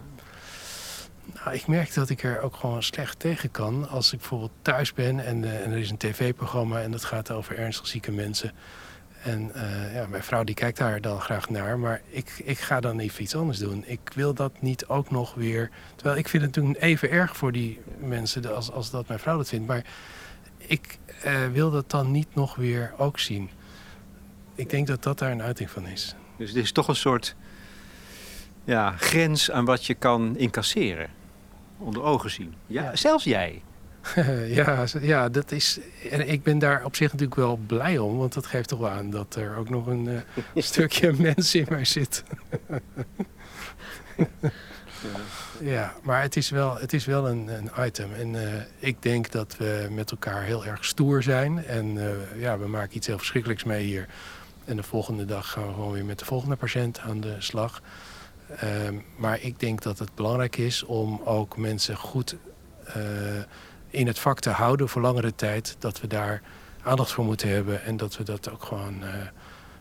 Nou, 1.33 1.55
ik 1.55 1.67
merk 1.67 1.93
dat 1.93 2.09
ik 2.09 2.23
er 2.23 2.41
ook 2.41 2.55
gewoon 2.55 2.83
slecht 2.83 3.19
tegen 3.19 3.51
kan. 3.51 3.89
Als 3.89 4.13
ik 4.13 4.19
bijvoorbeeld 4.19 4.51
thuis 4.61 4.93
ben 4.93 5.25
en, 5.25 5.43
eh, 5.43 5.71
er 5.71 5.77
is 5.77 5.89
een 5.89 5.97
tv-programma 5.97 6.81
en 6.81 6.91
dat 6.91 7.03
gaat 7.03 7.31
over 7.31 7.57
ernstig 7.57 7.87
zieke 7.87 8.11
mensen. 8.11 8.51
En 9.23 9.51
eh, 9.53 9.93
ja, 9.93 10.07
mijn 10.07 10.23
vrouw 10.23 10.43
die 10.43 10.55
kijkt 10.55 10.77
daar 10.77 11.01
dan 11.01 11.21
graag 11.21 11.49
naar, 11.49 11.79
maar 11.79 12.01
ik, 12.09 12.41
ik 12.43 12.59
ga 12.59 12.79
dan 12.79 12.99
even 12.99 13.23
iets 13.23 13.35
anders 13.35 13.57
doen. 13.57 13.83
Ik 13.85 14.11
wil 14.13 14.33
dat 14.33 14.61
niet 14.61 14.85
ook 14.85 15.11
nog 15.11 15.33
weer. 15.33 15.69
Terwijl 15.95 16.17
ik 16.17 16.27
vind 16.27 16.43
het 16.43 16.53
toen 16.53 16.75
even 16.75 17.09
erg 17.09 17.37
voor 17.37 17.51
die 17.51 17.79
mensen 17.97 18.55
als, 18.55 18.71
als 18.71 18.91
dat 18.91 19.07
mijn 19.07 19.19
vrouw 19.19 19.37
dat 19.37 19.49
vindt. 19.49 19.67
Maar 19.67 19.83
ik 20.57 20.97
eh, 21.21 21.47
wil 21.51 21.71
dat 21.71 21.89
dan 21.89 22.11
niet 22.11 22.35
nog 22.35 22.55
weer 22.55 22.93
ook 22.97 23.19
zien. 23.19 23.49
Ik 24.55 24.69
denk 24.69 24.87
dat 24.87 25.03
dat 25.03 25.19
daar 25.19 25.31
een 25.31 25.41
uiting 25.41 25.69
van 25.69 25.87
is. 25.87 26.15
Dus 26.37 26.51
er 26.51 26.61
is 26.61 26.71
toch 26.71 26.87
een 26.87 26.95
soort 26.95 27.35
ja, 28.65 28.93
grens 28.97 29.51
aan 29.51 29.65
wat 29.65 29.85
je 29.85 29.93
kan 29.93 30.37
incasseren. 30.37 31.09
Onder 31.77 32.03
ogen 32.03 32.29
zien. 32.29 32.53
Ja, 32.67 32.83
Ja. 32.83 32.95
Zelfs 32.95 33.23
jij. 33.23 33.61
ja, 34.47 34.85
ja, 35.01 35.29
dat 35.29 35.51
is. 35.51 35.79
En 36.11 36.29
ik 36.29 36.43
ben 36.43 36.59
daar 36.59 36.85
op 36.85 36.95
zich 36.95 37.11
natuurlijk 37.11 37.39
wel 37.39 37.59
blij 37.67 37.97
om, 37.97 38.17
want 38.17 38.33
dat 38.33 38.45
geeft 38.45 38.67
toch 38.67 38.79
wel 38.79 38.89
aan 38.89 39.09
dat 39.09 39.35
er 39.35 39.55
ook 39.55 39.69
nog 39.69 39.87
een 39.87 40.07
eh, 40.07 40.63
stukje 40.63 41.13
mens 41.13 41.55
in 41.55 41.65
mij 41.69 41.85
zit. 41.85 42.23
ja, 45.59 45.93
maar 46.03 46.21
het 46.21 46.35
is 46.35 46.49
wel, 46.49 46.77
het 46.77 46.93
is 46.93 47.05
wel 47.05 47.29
een, 47.29 47.47
een 47.47 47.85
item. 47.85 48.13
En 48.13 48.35
eh, 48.35 48.61
ik 48.79 49.01
denk 49.01 49.31
dat 49.31 49.57
we 49.57 49.87
met 49.91 50.11
elkaar 50.11 50.43
heel 50.43 50.65
erg 50.65 50.85
stoer 50.85 51.23
zijn. 51.23 51.65
En 51.65 51.97
eh, 51.97 52.41
ja, 52.41 52.57
we 52.57 52.67
maken 52.67 52.95
iets 52.95 53.07
heel 53.07 53.17
verschrikkelijks 53.17 53.63
mee 53.63 53.85
hier. 53.85 54.07
En 54.65 54.75
de 54.75 54.83
volgende 54.83 55.25
dag 55.25 55.51
gaan 55.51 55.67
we 55.67 55.73
gewoon 55.73 55.91
weer 55.91 56.05
met 56.05 56.19
de 56.19 56.25
volgende 56.25 56.55
patiënt 56.55 56.99
aan 56.99 57.19
de 57.19 57.35
slag. 57.39 57.81
Ehm, 58.49 58.95
maar 59.17 59.41
ik 59.41 59.59
denk 59.59 59.81
dat 59.81 59.99
het 59.99 60.15
belangrijk 60.15 60.57
is 60.57 60.83
om 60.83 61.21
ook 61.23 61.57
mensen 61.57 61.95
goed 61.95 62.35
eh, 62.85 63.01
in 63.89 64.07
het 64.07 64.19
vak 64.19 64.39
te 64.39 64.49
houden 64.49 64.89
voor 64.89 65.01
langere 65.01 65.35
tijd. 65.35 65.75
Dat 65.79 66.01
we 66.01 66.07
daar 66.07 66.41
aandacht 66.83 67.11
voor 67.11 67.25
moeten 67.25 67.49
hebben. 67.49 67.83
En 67.83 67.97
dat 67.97 68.17
we 68.17 68.23
dat 68.23 68.51
ook 68.51 68.63
gewoon 68.63 69.03
eh, 69.03 69.13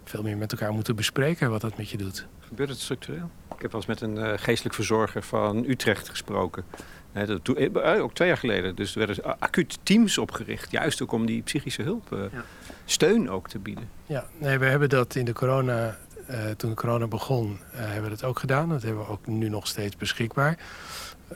veel 0.05 0.23
meer 0.23 0.37
met 0.37 0.53
elkaar 0.53 0.73
moeten 0.73 0.97
bespreken 0.97 1.51
wat 1.51 1.61
dat 1.61 1.77
met 1.77 1.89
je 1.91 1.97
doet. 1.97 2.27
Gebeurt 2.41 2.69
het 2.69 2.79
structureel? 2.79 3.31
Ik 3.57 3.63
heb 3.63 3.73
wel 3.73 3.81
eens 3.81 3.87
met 4.01 4.01
een 4.01 4.19
eh, 4.19 4.33
geestelijk 4.37 4.75
verzorger 4.75 5.23
van 5.23 5.65
Utrecht 5.69 6.09
gesproken. 6.09 6.65
Hè, 7.13 7.27
dat, 7.27 7.45
toen- 7.45 7.77
ook 8.01 8.15
twee 8.15 8.29
jaar 8.29 8.37
geleden. 8.37 8.75
Dus 8.75 8.97
er 8.97 9.07
werden 9.07 9.41
acuut 9.41 9.79
teams 9.83 10.19
opgericht. 10.19 10.71
Juist 10.71 11.03
ook 11.03 11.13
om 11.13 11.27
die 11.27 11.43
psychische 11.43 11.83
hulp, 11.83 12.13
eh, 12.13 12.19
Ja. 12.33 12.45
steun 12.85 13.31
ook 13.31 13.49
te 13.49 13.59
bieden. 13.59 13.89
Ja, 14.07 14.27
nee, 14.39 14.59
we 14.59 14.65
hebben 14.67 14.89
dat 14.89 15.15
in 15.15 15.25
de 15.25 15.33
corona, 15.33 15.99
eh, 16.27 16.51
toen 16.57 16.75
corona 16.75 17.07
begon, 17.07 17.59
eh, 17.73 17.79
hebben 17.79 18.03
we 18.03 18.17
dat 18.17 18.25
ook 18.25 18.39
gedaan. 18.39 18.69
Dat 18.69 18.83
hebben 18.83 19.05
we 19.05 19.11
ook 19.11 19.27
nu 19.27 19.49
nog 19.49 19.67
steeds 19.67 19.97
beschikbaar. 19.97 20.59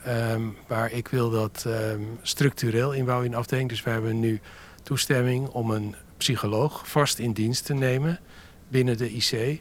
Ehm, 0.04 0.42
maar 0.68 0.92
ik 0.92 1.08
wil 1.08 1.30
dat 1.30 1.64
ehm, 1.66 2.00
structureel 2.22 2.92
inbouwen 2.92 3.26
in 3.26 3.30
de 3.30 3.36
afdeling. 3.36 3.68
Dus 3.68 3.82
we 3.82 3.90
hebben 3.90 4.20
nu 4.20 4.40
toestemming 4.82 5.48
om 5.48 5.70
een 5.70 5.94
psycholoog 6.16 6.88
vast 6.88 7.18
in 7.18 7.32
dienst 7.32 7.64
te 7.64 7.74
nemen 7.74 8.20
binnen 8.68 8.96
de 8.98 9.10
IC. 9.10 9.60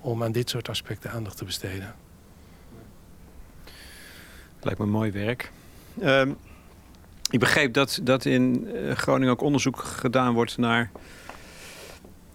Om 0.00 0.22
aan 0.22 0.32
dit 0.32 0.50
soort 0.50 0.68
aspecten 0.68 1.10
aandacht 1.10 1.36
te 1.36 1.44
besteden. 1.44 1.94
Lijkt 4.60 4.78
me 4.78 4.86
mooi 4.86 5.10
werk. 5.10 5.52
Ehm, 6.00 6.32
ik 7.30 7.38
begreep 7.38 7.72
dat, 7.72 8.00
dat 8.02 8.24
in 8.24 8.68
eh, 8.68 8.94
Groningen 8.94 9.32
ook 9.32 9.40
onderzoek 9.40 9.78
gedaan 9.78 10.34
wordt 10.34 10.58
naar 10.58 10.90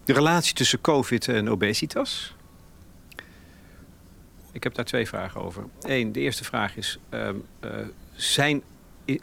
de 0.08 0.14
relatie 0.14 0.54
tussen 0.54 0.82
COVID 0.82 1.28
en 1.28 1.50
obesitas. 1.50 2.36
Ik 4.52 4.64
heb 4.64 4.74
daar 4.74 4.86
twee 4.86 5.08
vragen 5.08 5.42
over. 5.42 5.64
Eén, 5.82 6.12
de 6.12 6.20
eerste 6.20 6.44
vraag 6.44 6.78
is: 6.78 7.00
ehm, 7.10 7.36
eh, 7.60 7.72
zijn, 8.16 8.64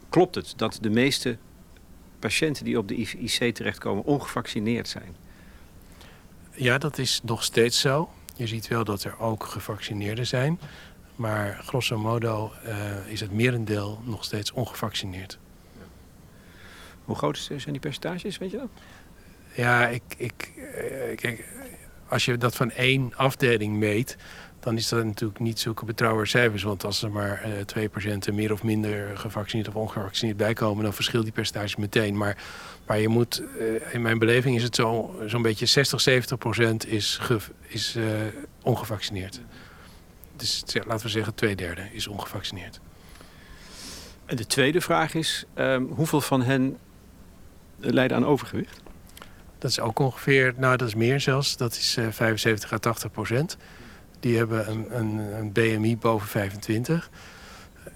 klopt 0.08 0.34
het 0.34 0.52
dat 0.56 0.78
de 0.80 0.90
meeste 0.90 1.36
patiënten 2.18 2.64
die 2.64 2.78
op 2.78 2.88
de 2.88 2.96
IC 2.96 3.54
terechtkomen 3.54 4.04
ongevaccineerd 4.04 4.88
zijn? 4.88 5.16
Ja, 6.50 6.78
dat 6.78 6.98
is 6.98 7.20
nog 7.22 7.44
steeds 7.44 7.80
zo. 7.80 8.10
Je 8.36 8.46
ziet 8.46 8.68
wel 8.68 8.84
dat 8.84 9.04
er 9.04 9.18
ook 9.18 9.44
gevaccineerden 9.44 10.26
zijn. 10.26 10.60
Maar 11.16 11.60
grosso 11.64 11.98
modo 11.98 12.52
eh, 12.64 12.76
is 13.06 13.20
het 13.20 13.32
merendeel 13.32 14.00
nog 14.04 14.24
steeds 14.24 14.52
ongevaccineerd. 14.52 15.38
Hoe 17.04 17.16
groot 17.16 17.38
zijn 17.38 17.60
die 17.64 17.80
percentages, 17.80 18.38
weet 18.38 18.50
je 18.50 18.56
dat? 18.56 18.68
Ja, 19.54 19.88
ik, 19.88 20.02
ik, 20.16 20.52
eh, 20.56 21.16
kijk, 21.16 21.44
als 22.08 22.24
je 22.24 22.36
dat 22.36 22.56
van 22.56 22.70
één 22.70 23.12
afdeling 23.16 23.76
meet, 23.76 24.16
dan 24.60 24.76
is 24.76 24.88
dat 24.88 25.04
natuurlijk 25.04 25.40
niet 25.40 25.60
zulke 25.60 25.84
betrouwbare 25.84 26.26
cijfers. 26.26 26.62
Want 26.62 26.84
als 26.84 27.02
er 27.02 27.10
maar 27.10 27.42
eh, 27.42 27.50
twee 27.60 27.88
patiënten 27.88 28.34
meer 28.34 28.52
of 28.52 28.62
minder 28.62 29.18
gevaccineerd 29.18 29.68
of 29.68 29.74
ongevaccineerd 29.74 30.36
bijkomen, 30.36 30.84
dan 30.84 30.92
verschilt 30.94 31.24
die 31.24 31.32
percentage 31.32 31.80
meteen. 31.80 32.16
Maar, 32.16 32.36
maar 32.86 32.98
je 32.98 33.08
moet, 33.08 33.42
eh, 33.58 33.94
in 33.94 34.02
mijn 34.02 34.18
beleving 34.18 34.56
is 34.56 34.62
het 34.62 34.74
zo- 34.74 35.14
zo'n 35.26 35.42
beetje 35.42 35.66
60, 35.66 36.00
70 36.00 36.38
procent 36.38 36.86
is, 36.86 37.18
ge- 37.20 37.38
is 37.66 37.96
eh, 37.96 38.04
ongevaccineerd. 38.62 39.40
Dus 40.36 40.64
laten 40.86 41.06
we 41.06 41.12
zeggen, 41.12 41.34
twee 41.34 41.56
derde 41.56 41.88
is 41.92 42.06
ongevaccineerd. 42.06 42.80
En 44.26 44.36
de 44.36 44.46
tweede 44.46 44.80
vraag 44.80 45.14
is: 45.14 45.44
ehm, 45.54 45.82
hoeveel 45.82 46.20
van 46.20 46.42
hen 46.42 46.78
lijden 47.78 48.16
aan 48.16 48.26
overgewicht? 48.26 48.82
Dat 49.64 49.72
is 49.72 49.80
ook 49.80 49.98
ongeveer, 49.98 50.54
nou 50.56 50.76
dat 50.76 50.88
is 50.88 50.94
meer 50.94 51.20
zelfs, 51.20 51.56
dat 51.56 51.72
is 51.72 51.96
eh 51.96 52.06
75 52.10 52.72
à 52.72 52.78
80 52.78 53.10
procent. 53.10 53.56
Die 54.20 54.36
hebben 54.36 54.70
een, 54.70 54.98
een, 54.98 55.18
een 55.18 55.52
BMI 55.52 55.96
boven 55.96 56.28
25. 56.28 57.10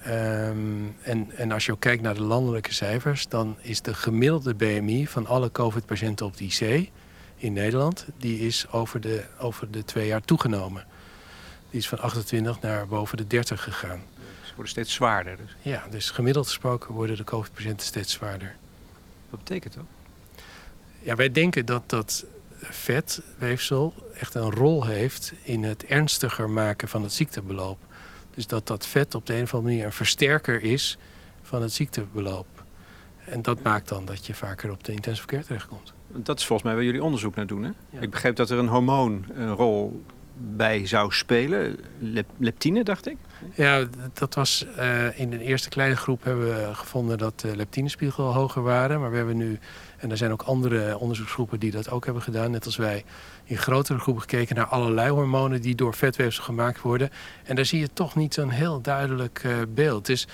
Ehm, 0.02 0.56
en, 1.02 1.30
en 1.36 1.52
als 1.52 1.66
je 1.66 1.72
ook 1.72 1.80
kijkt 1.80 2.02
naar 2.02 2.14
de 2.14 2.22
landelijke 2.22 2.74
cijfers, 2.74 3.28
dan 3.28 3.56
is 3.60 3.82
de 3.82 3.94
gemiddelde 3.94 4.54
BMI 4.54 5.06
van 5.06 5.26
alle 5.26 5.50
COVID-patiënten 5.50 6.26
op 6.26 6.36
de 6.36 6.44
IC 6.44 6.90
in 7.36 7.52
Nederland, 7.52 8.06
die 8.16 8.38
is 8.38 8.70
over 8.70 9.00
de, 9.00 9.24
over 9.38 9.70
de 9.70 9.84
twee 9.84 10.06
jaar 10.06 10.22
toegenomen. 10.22 10.84
Die 11.70 11.80
is 11.80 11.88
van 11.88 11.98
28 11.98 12.60
naar 12.60 12.86
boven 12.86 13.16
de 13.16 13.26
30 13.26 13.62
gegaan. 13.62 14.02
Ze 14.42 14.52
worden 14.54 14.72
steeds 14.72 14.92
zwaarder. 14.92 15.36
Dus. 15.36 15.56
Ja, 15.62 15.86
dus 15.90 16.10
gemiddeld 16.10 16.46
gesproken 16.46 16.94
worden 16.94 17.16
de 17.16 17.24
COVID-patiënten 17.24 17.86
steeds 17.86 18.12
zwaarder. 18.12 18.56
Wat 19.30 19.38
betekent 19.44 19.74
dat? 19.74 19.97
Ja, 21.00 21.14
wij 21.14 21.32
denken 21.32 21.66
dat 21.66 21.82
dat 21.86 22.24
vetweefsel 22.60 23.94
echt 24.14 24.34
een 24.34 24.50
rol 24.50 24.84
heeft 24.86 25.32
in 25.42 25.62
het 25.62 25.84
ernstiger 25.84 26.50
maken 26.50 26.88
van 26.88 27.02
het 27.02 27.12
ziektebeloop. 27.12 27.78
Dus 28.34 28.46
dat 28.46 28.66
dat 28.66 28.86
vet 28.86 29.14
op 29.14 29.26
de 29.26 29.34
een 29.34 29.42
of 29.42 29.54
andere 29.54 29.72
manier 29.72 29.86
een 29.86 29.92
versterker 29.92 30.62
is 30.62 30.98
van 31.42 31.62
het 31.62 31.72
ziektebeloop. 31.72 32.46
En 33.24 33.42
dat 33.42 33.62
maakt 33.62 33.88
dan 33.88 34.04
dat 34.04 34.26
je 34.26 34.34
vaker 34.34 34.70
op 34.70 34.84
de 34.84 34.92
intensive 34.92 35.26
care 35.26 35.44
terechtkomt. 35.44 35.92
Dat 36.12 36.38
is 36.38 36.46
volgens 36.46 36.68
mij 36.68 36.76
waar 36.76 36.86
jullie 36.86 37.02
onderzoek 37.02 37.34
naar 37.34 37.46
doen. 37.46 37.62
Hè? 37.62 37.70
Ja. 37.90 38.00
Ik 38.00 38.10
begreep 38.10 38.36
dat 38.36 38.50
er 38.50 38.58
een 38.58 38.68
hormoon 38.68 39.24
een 39.34 39.54
rol 39.54 40.02
bij 40.40 40.86
zou 40.86 41.12
spelen. 41.12 41.78
Lep- 41.98 42.30
leptine, 42.36 42.84
dacht 42.84 43.06
ik. 43.08 43.16
Ja, 43.54 43.84
dat 44.12 44.34
was 44.34 44.66
eh, 44.76 45.20
in 45.20 45.30
de 45.30 45.40
eerste 45.40 45.68
kleine 45.68 45.96
groep 45.96 46.24
hebben 46.24 46.46
we 46.46 46.74
gevonden 46.74 47.18
dat 47.18 47.40
de 47.40 47.56
leptinespiegel 47.56 48.32
hoger 48.32 48.62
waren. 48.62 49.00
Maar 49.00 49.10
we 49.10 49.16
hebben 49.16 49.36
nu, 49.36 49.58
en 49.98 50.10
er 50.10 50.16
zijn 50.16 50.32
ook 50.32 50.42
andere 50.42 50.98
onderzoeksgroepen 50.98 51.60
die 51.60 51.70
dat 51.70 51.90
ook 51.90 52.04
hebben 52.04 52.22
gedaan, 52.22 52.50
net 52.50 52.64
als 52.64 52.76
wij, 52.76 53.04
in 53.44 53.58
grotere 53.58 53.98
groepen 53.98 54.22
gekeken 54.22 54.56
naar 54.56 54.66
allerlei 54.66 55.10
hormonen 55.10 55.60
die 55.60 55.74
door 55.74 55.94
vetweefsel 55.94 56.44
gemaakt 56.44 56.80
worden. 56.80 57.10
En 57.44 57.56
daar 57.56 57.64
zie 57.64 57.80
je 57.80 57.92
toch 57.92 58.16
niet 58.16 58.34
zo'n 58.34 58.50
heel 58.50 58.80
duidelijk 58.80 59.40
eh, 59.44 59.56
beeld. 59.68 60.06
Dus, 60.06 60.26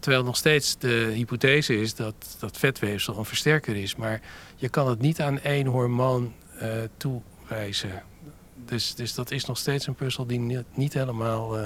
terwijl 0.00 0.24
nog 0.24 0.36
steeds 0.36 0.78
de 0.78 1.10
hypothese 1.14 1.80
is 1.80 1.94
dat, 1.94 2.36
dat 2.38 2.56
vetweefsel 2.56 3.18
een 3.18 3.24
versterker 3.24 3.76
is. 3.76 3.96
Maar 3.96 4.20
je 4.56 4.68
kan 4.68 4.88
het 4.88 5.00
niet 5.00 5.20
aan 5.20 5.40
één 5.40 5.66
hormoon 5.66 6.32
eh, 6.58 6.68
toewijzen. 6.96 8.02
Dus, 8.64 8.94
dus 8.94 9.14
dat 9.14 9.30
is 9.30 9.44
nog 9.44 9.58
steeds 9.58 9.86
een 9.86 9.94
puzzel 9.94 10.26
die 10.26 10.38
niet, 10.38 10.64
niet 10.74 10.92
helemaal 10.92 11.56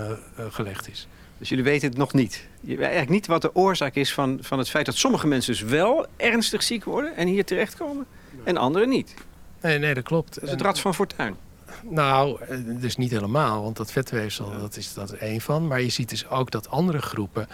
gelegd 0.50 0.90
is. 0.90 1.08
Dus 1.40 1.48
jullie 1.48 1.64
weten 1.64 1.88
het 1.88 1.98
nog 1.98 2.12
niet. 2.12 2.46
Je 2.60 2.68
weet 2.68 2.78
eigenlijk 2.78 3.10
niet 3.10 3.26
wat 3.26 3.42
de 3.42 3.54
oorzaak 3.54 3.94
is 3.94 4.14
van, 4.14 4.38
van 4.40 4.58
het 4.58 4.70
feit 4.70 4.86
dat 4.86 4.96
sommige 4.96 5.26
mensen 5.26 5.52
dus 5.52 5.62
wel 5.62 6.06
ernstig 6.16 6.62
ziek 6.62 6.84
worden 6.84 7.16
en 7.16 7.26
hier 7.28 7.44
terechtkomen. 7.44 8.06
En 8.44 8.56
anderen 8.56 8.88
niet. 8.88 9.14
Nee, 9.60 9.78
nee, 9.78 9.94
dat 9.94 10.04
klopt. 10.04 10.34
Dat 10.34 10.44
is 10.44 10.50
het 10.50 10.60
rad 10.60 10.80
van 10.80 10.94
fortuin. 10.94 11.36
Nou, 11.82 12.40
eh, 12.40 12.58
dus 12.64 12.96
niet 12.96 13.10
helemaal, 13.10 13.62
want 13.62 13.76
dat 13.76 13.92
vetweefsel, 13.92 14.58
dat 14.60 14.76
is 14.76 14.94
dat 14.94 15.10
één 15.10 15.40
van. 15.40 15.66
Maar 15.66 15.80
je 15.80 15.88
ziet 15.88 16.08
dus 16.08 16.28
ook 16.28 16.50
dat 16.50 16.68
andere 16.68 17.02
groepen 17.02 17.48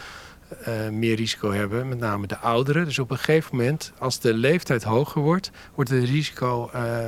eh, 0.65 0.89
meer 0.89 1.17
risico 1.17 1.53
hebben, 1.53 1.89
met 1.89 1.99
name 1.99 2.27
de 2.27 2.39
ouderen. 2.39 2.85
Dus 2.85 2.99
op 2.99 3.11
een 3.11 3.19
gegeven 3.19 3.57
moment, 3.57 3.93
als 3.99 4.21
de 4.21 4.35
leeftijd 4.35 4.83
hoger 4.83 5.23
wordt, 5.23 5.51
wordt 5.75 5.91
het 5.91 6.05
risico 6.05 6.71
eh, 6.73 7.05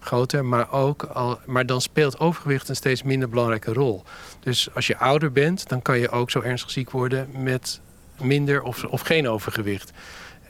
groter. 0.00 0.44
Maar, 0.44 0.72
ook 0.72 1.02
al, 1.02 1.38
maar 1.46 1.66
dan 1.66 1.80
speelt 1.80 2.18
overgewicht 2.18 2.68
een 2.68 2.76
steeds 2.76 3.02
minder 3.02 3.28
belangrijke 3.28 3.72
rol. 3.72 4.02
Dus 4.40 4.74
als 4.74 4.86
je 4.86 4.96
ouder 4.96 5.32
bent, 5.32 5.68
dan 5.68 5.82
kan 5.82 5.98
je 5.98 6.10
ook 6.10 6.30
zo 6.30 6.40
ernstig 6.40 6.70
ziek 6.70 6.90
worden 6.90 7.28
met 7.42 7.80
minder 8.20 8.62
of, 8.62 8.84
of 8.84 9.00
geen 9.00 9.28
overgewicht. 9.28 9.90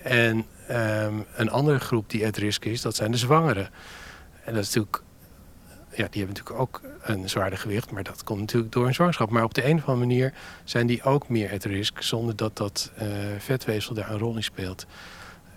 En 0.03 0.47
ehm, 0.69 1.15
een 1.35 1.51
andere 1.51 1.81
groep 1.81 2.11
die 2.11 2.27
at 2.27 2.37
risk 2.37 2.65
is, 2.65 2.81
dat 2.81 2.97
zijn 2.97 3.11
de 3.11 3.17
zwangeren. 3.17 3.71
En 4.45 4.55
dat 4.55 4.63
is 4.63 4.75
natuurlijk 4.75 5.03
ja, 5.91 6.07
die 6.11 6.25
hebben 6.25 6.37
natuurlijk 6.37 6.61
ook 6.61 6.81
een 7.03 7.29
zwaarder 7.29 7.59
gewicht, 7.59 7.91
maar 7.91 8.03
dat 8.03 8.25
komt 8.25 8.41
natuurlijk 8.41 8.73
door 8.73 8.87
een 8.87 8.95
zwangerschap. 8.95 9.31
Maar 9.31 9.45
op 9.45 9.55
de 9.55 9.65
een 9.65 9.77
of 9.77 9.87
andere 9.87 10.07
manier 10.07 10.33
zijn 10.65 10.87
die 10.87 11.03
ook 11.03 11.29
meer 11.29 11.53
at 11.53 11.65
risk, 11.65 12.03
zonder 12.03 12.37
dat 12.37 12.57
dat 12.57 12.93
eh, 12.97 13.07
vetweefsel 13.39 13.95
daar 13.95 14.11
een 14.11 14.19
rol 14.19 14.37
in 14.37 14.43
speelt. 14.43 14.87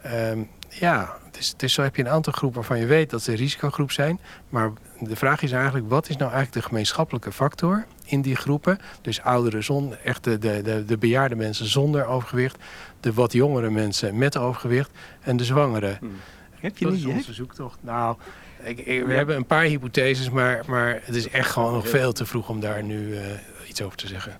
Ehm, 0.01 0.43
ja, 0.79 1.17
dus, 1.31 1.53
dus 1.57 1.73
zo 1.73 1.81
heb 1.81 1.95
je 1.95 2.01
een 2.01 2.09
aantal 2.09 2.33
groepen 2.33 2.59
waarvan 2.59 2.79
je 2.79 2.85
weet 2.85 3.09
dat 3.09 3.21
ze 3.21 3.31
een 3.31 3.37
risicogroep 3.37 3.91
zijn. 3.91 4.19
Maar 4.49 4.71
de 4.99 5.15
vraag 5.15 5.41
is 5.41 5.51
eigenlijk, 5.51 5.89
wat 5.89 6.09
is 6.09 6.15
nou 6.17 6.31
eigenlijk 6.31 6.61
de 6.61 6.67
gemeenschappelijke 6.69 7.31
factor 7.31 7.85
in 8.05 8.21
die 8.21 8.35
groepen? 8.35 8.77
Dus 9.01 9.21
ouderen, 9.21 9.63
zonder, 9.63 9.99
echt 10.03 10.23
de, 10.23 10.37
de, 10.37 10.61
de, 10.61 10.85
de 10.85 10.97
bejaarde 10.97 11.35
mensen 11.35 11.65
zonder 11.65 12.05
overgewicht, 12.05 12.57
de 12.99 13.13
wat 13.13 13.33
jongere 13.33 13.69
mensen 13.69 14.17
met 14.17 14.37
overgewicht 14.37 14.89
en 15.21 15.37
de 15.37 15.43
zwangeren. 15.45 15.99
Heb 16.59 16.77
je 16.77 16.85
Dat 16.85 16.93
niet, 16.93 17.05
is 17.05 17.11
onze 17.13 17.33
zoektocht. 17.33 17.77
Nou, 17.81 18.15
ik, 18.63 18.79
ik- 18.79 19.05
we 19.05 19.13
hebben 19.13 19.35
een 19.35 19.45
paar 19.45 19.63
hypotheses, 19.63 20.29
maar, 20.29 20.63
maar 20.67 20.99
het 21.03 21.15
is 21.15 21.29
echt 21.29 21.51
gewoon 21.51 21.73
nog 21.73 21.87
veel 21.89 22.13
te 22.13 22.25
vroeg 22.25 22.49
om 22.49 22.59
daar 22.59 22.83
nu 22.83 23.15
eh, 23.15 23.21
iets 23.69 23.81
over 23.81 23.97
te 23.97 24.07
zeggen. 24.07 24.37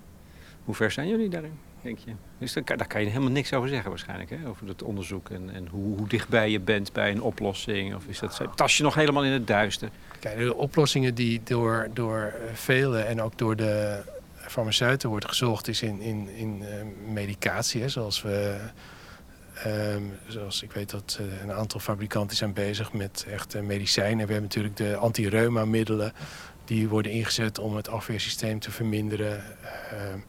Hoe 0.64 0.76
ver 0.76 0.92
zijn 0.92 1.08
jullie 1.08 1.30
daarin? 1.30 1.60
Denk 1.84 1.98
je? 1.98 2.12
Dus 2.38 2.54
daar, 2.54 2.64
kan- 2.64 2.78
daar 2.78 2.88
kan 2.88 3.02
je 3.02 3.08
helemaal 3.08 3.32
niks 3.32 3.54
over 3.54 3.70
zeggen 3.70 3.90
waarschijnlijk, 3.90 4.30
hè? 4.30 4.38
over 4.48 4.68
het 4.68 4.84
onderzoek 4.84 5.30
en, 5.30 5.50
en 5.54 5.68
hoe, 5.68 5.98
hoe 5.98 6.08
dichtbij 6.08 6.50
je 6.50 6.60
bent 6.60 6.94
bij 6.94 7.12
een 7.12 7.22
oplossing. 7.22 7.96
Of 7.96 8.06
is 8.08 8.20
dat, 8.20 8.42
tas 8.56 8.78
je 8.78 8.84
nog 8.84 8.96
helemaal 8.96 9.24
in 9.24 9.32
het 9.32 9.48
duister? 9.48 9.90
Kijk, 10.20 10.38
de 10.38 10.56
oplossingen 10.56 11.16
die 11.16 11.42
door, 11.44 11.88
door 11.94 12.20
eh, 12.22 12.54
velen 12.54 13.08
en 13.08 13.22
ook 13.22 13.38
door 13.38 13.56
de 13.56 14.02
farmaceuten 14.38 15.10
wordt 15.10 15.28
gezocht, 15.28 15.68
is 15.68 15.82
in, 15.82 16.02
in, 16.02 16.30
in 16.30 16.64
eh, 16.64 16.86
medicatie. 17.14 17.82
Hè, 17.82 17.90
zoals 17.90 18.22
we. 18.22 18.60
ehm, 19.64 20.04
zoals 20.28 20.64
ik 20.64 20.72
weet 20.72 20.90
dat 20.90 21.18
eh, 21.20 21.42
een 21.42 21.52
aantal 21.52 21.80
fabrikanten 21.80 22.38
zijn 22.38 22.54
bezig 22.54 22.94
met 22.94 23.26
echt 23.32 23.62
medicijnen. 23.62 24.28
We 24.28 24.32
hebben 24.34 24.42
natuurlijk 24.50 24.78
de 24.78 24.96
anti-reuma-middelen. 24.96 26.14
Die 26.66 26.90
worden 26.90 27.12
ingezet 27.12 27.60
om 27.60 27.76
het 27.76 27.90
afweersysteem 27.90 28.60
te 28.60 28.72
verminderen. 28.72 29.44
ehm, 29.92 30.20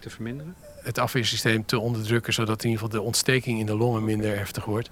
Te 0.00 0.10
verminderen? 0.10 0.54
Het 0.86 0.98
afweersysteem 0.98 1.66
te 1.66 1.78
onderdrukken, 1.78 2.32
zodat 2.32 2.62
in 2.64 2.70
ieder 2.70 2.84
geval 2.84 3.00
de 3.00 3.06
ontsteking 3.06 3.58
in 3.60 3.66
de 3.66 3.76
longen 3.76 4.04
minder 4.04 4.36
heftig 4.36 4.64
wordt. 4.64 4.90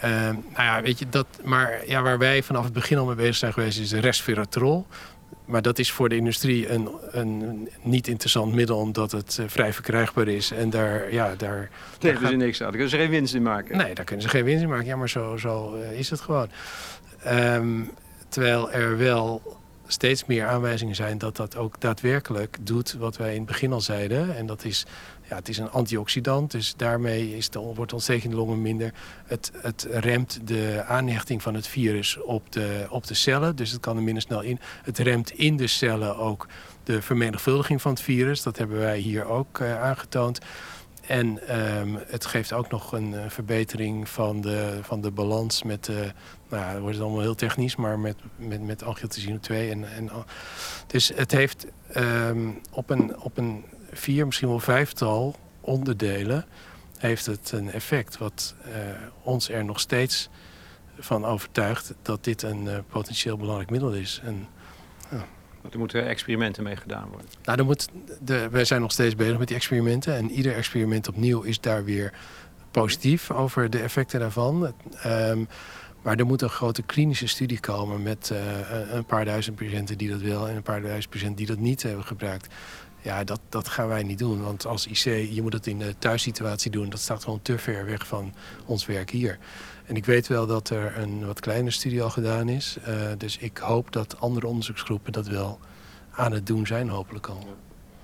Ehm, 0.00 0.34
nou 0.34 0.62
ja, 0.62 0.82
weet 0.82 0.98
je, 0.98 1.08
dat, 1.08 1.26
maar 1.44 1.82
ja, 1.86 2.02
waar 2.02 2.18
wij 2.18 2.42
vanaf 2.42 2.64
het 2.64 2.72
begin 2.72 2.98
al 2.98 3.06
mee 3.06 3.14
bezig 3.14 3.36
zijn 3.36 3.52
geweest, 3.52 3.78
is 3.78 3.88
de 3.88 3.98
resveratrol. 3.98 4.86
Maar 5.44 5.62
dat 5.62 5.78
is 5.78 5.92
voor 5.92 6.08
de 6.08 6.16
industrie 6.16 6.68
een, 6.68 6.88
een 7.10 7.68
niet 7.82 8.08
interessant 8.08 8.54
middel, 8.54 8.78
omdat 8.78 9.12
het 9.12 9.38
eh, 9.40 9.44
vrij 9.48 9.72
verkrijgbaar 9.72 10.28
is. 10.28 10.50
En 10.50 10.70
daar, 10.70 11.12
ja, 11.12 11.34
daar, 11.36 11.70
Nee, 12.00 12.18
daar 12.18 12.32
in 12.32 12.38
niks 12.38 12.56
aan. 12.56 12.62
Daar 12.62 12.70
kunnen 12.70 12.90
ze 12.90 12.96
geen 12.96 13.10
winst 13.10 13.34
in 13.34 13.42
maken. 13.42 13.76
Nee, 13.76 13.94
daar 13.94 14.04
kunnen 14.04 14.24
ze 14.24 14.30
geen 14.30 14.44
winst 14.44 14.62
in 14.62 14.68
maken. 14.68 14.86
Ja, 14.86 14.96
maar 14.96 15.08
zo, 15.08 15.36
zo 15.36 15.74
eh, 15.74 15.98
is 15.98 16.10
het 16.10 16.20
gewoon. 16.20 16.48
Ehm, 17.22 17.82
terwijl 18.28 18.70
er 18.70 18.98
wel 18.98 19.58
steeds 19.86 20.24
meer 20.24 20.46
aanwijzingen 20.46 20.94
zijn 20.94 21.18
dat 21.18 21.36
dat 21.36 21.56
ook 21.56 21.80
daadwerkelijk 21.80 22.56
doet 22.60 22.92
wat 22.98 23.16
wij 23.16 23.30
in 23.30 23.38
het 23.38 23.46
begin 23.46 23.72
al 23.72 23.80
zeiden. 23.80 24.36
En 24.36 24.46
dat 24.46 24.64
is, 24.64 24.86
ja, 25.30 25.36
het 25.36 25.48
is 25.48 25.58
een 25.58 25.70
antioxidant, 25.70 26.50
dus 26.50 26.74
daarmee 26.76 27.36
is 27.36 27.50
de, 27.50 27.58
wordt 27.58 27.88
de 27.88 27.94
ontsteking 27.94 28.24
in 28.24 28.30
de 28.30 28.36
longen 28.36 28.62
minder. 28.62 28.92
Het, 29.26 29.52
het 29.56 29.86
remt 29.90 30.40
de 30.44 30.84
aanhechting 30.86 31.42
van 31.42 31.54
het 31.54 31.66
virus 31.66 32.20
op 32.20 32.52
de, 32.52 32.86
op 32.88 33.06
de 33.06 33.14
cellen, 33.14 33.56
dus 33.56 33.70
het 33.70 33.80
kan 33.80 33.96
er 33.96 34.02
minder 34.02 34.22
snel 34.22 34.40
in. 34.40 34.58
Het 34.82 34.98
remt 34.98 35.30
in 35.30 35.56
de 35.56 35.66
cellen 35.66 36.16
ook 36.16 36.46
de 36.84 37.02
vermenigvuldiging 37.02 37.82
van 37.82 37.90
het 37.90 38.00
virus. 38.00 38.42
Dat 38.42 38.58
hebben 38.58 38.78
wij 38.78 38.98
hier 38.98 39.24
ook 39.24 39.58
eh, 39.58 39.82
aangetoond. 39.82 40.38
En 41.06 41.48
ehm, 41.48 41.94
het 42.06 42.26
geeft 42.26 42.52
ook 42.52 42.70
nog 42.70 42.92
een 42.92 43.14
eh, 43.14 43.24
verbetering 43.28 44.08
van 44.08 44.40
de, 44.40 44.78
van 44.82 45.00
de 45.00 45.10
balans 45.10 45.62
met 45.62 45.84
de... 45.84 46.12
Nou, 46.48 46.72
dan 46.72 46.80
wordt 46.80 46.94
het 46.94 47.04
allemaal 47.04 47.22
heel 47.22 47.34
technisch, 47.34 47.76
maar 47.76 47.98
met, 47.98 48.16
met, 48.36 48.62
met 48.62 48.82
angiotensine 48.82 49.40
2. 49.40 49.70
En, 49.70 49.92
en, 49.92 50.10
dus 50.86 51.12
het 51.14 51.30
heeft 51.30 51.66
ehm, 51.92 52.48
op, 52.70 52.90
een, 52.90 53.20
op 53.20 53.38
een 53.38 53.64
vier, 53.92 54.26
misschien 54.26 54.48
wel 54.48 54.60
vijftal 54.60 55.36
onderdelen... 55.60 56.44
heeft 56.98 57.26
het 57.26 57.52
een 57.52 57.70
effect 57.72 58.18
wat 58.18 58.54
eh, 58.64 58.70
ons 59.22 59.48
er 59.50 59.64
nog 59.64 59.80
steeds 59.80 60.28
van 60.98 61.24
overtuigt... 61.24 61.94
dat 62.02 62.24
dit 62.24 62.42
een 62.42 62.68
eh, 62.68 62.78
potentieel 62.88 63.36
belangrijk 63.36 63.70
middel 63.70 63.92
is. 63.92 64.20
En, 64.24 64.46
er 65.70 65.78
moeten 65.78 66.06
experimenten 66.08 66.62
mee 66.62 66.76
gedaan 66.76 67.08
worden. 67.08 67.30
nou, 67.42 67.56
dan 67.56 67.66
moet 67.66 67.88
de, 68.20 68.48
wij 68.50 68.64
zijn 68.64 68.80
nog 68.80 68.92
steeds 68.92 69.14
bezig 69.16 69.38
met 69.38 69.46
die 69.48 69.56
experimenten. 69.56 70.14
En 70.16 70.30
ieder 70.30 70.54
experiment 70.54 71.08
opnieuw 71.08 71.40
is 71.42 71.60
daar 71.60 71.84
weer 71.84 72.12
positief 72.70 73.30
over 73.30 73.70
de 73.70 73.78
effecten 73.78 74.20
daarvan. 74.20 74.74
Ehm, 75.02 75.44
maar 76.02 76.16
er 76.18 76.26
moet 76.26 76.42
een 76.42 76.48
grote 76.48 76.82
klinische 76.82 77.26
studie 77.26 77.60
komen 77.60 78.02
met 78.02 78.30
eh, 78.30 78.70
een- 78.70 78.96
een 78.96 79.04
paar 79.04 79.24
duizend 79.24 79.56
patiënten 79.56 79.98
die 79.98 80.10
dat 80.10 80.20
wel 80.20 80.48
en 80.48 80.56
een 80.56 80.62
paar 80.62 80.80
duizend 80.82 81.10
patiënten 81.10 81.36
die 81.36 81.46
dat 81.46 81.58
niet 81.58 81.82
hebben 81.82 82.04
gebruikt. 82.04 82.54
Ja, 83.02 83.24
dat, 83.24 83.40
dat 83.48 83.68
gaan 83.68 83.88
wij 83.88 84.02
niet 84.02 84.18
doen. 84.18 84.42
Want 84.42 84.66
als 84.66 84.86
IC, 84.86 85.04
je 85.32 85.42
moet 85.42 85.52
het 85.52 85.66
in 85.66 85.78
de 85.78 85.94
thuissituatie 85.98 86.70
doen. 86.70 86.90
Dat 86.90 87.00
staat 87.00 87.24
gewoon 87.24 87.42
te 87.42 87.58
ver 87.58 87.84
weg 87.84 88.06
van 88.06 88.34
ons 88.66 88.86
werk 88.86 89.10
hier. 89.10 89.38
En 89.86 89.96
ik 89.96 90.04
weet 90.04 90.26
wel 90.26 90.46
dat 90.46 90.70
er 90.70 90.98
een 90.98 91.26
wat 91.26 91.40
kleine 91.40 91.70
studie 91.70 92.02
al 92.02 92.10
gedaan 92.10 92.48
is. 92.48 92.76
Eh, 92.84 92.94
dus 93.18 93.38
ik 93.38 93.58
hoop 93.58 93.92
dat 93.92 94.20
andere 94.20 94.46
onderzoeksgroepen 94.46 95.12
dat 95.12 95.26
wel 95.26 95.58
aan 96.10 96.32
het 96.32 96.46
doen 96.46 96.66
zijn, 96.66 96.88
hopelijk 96.88 97.26
al. 97.26 97.46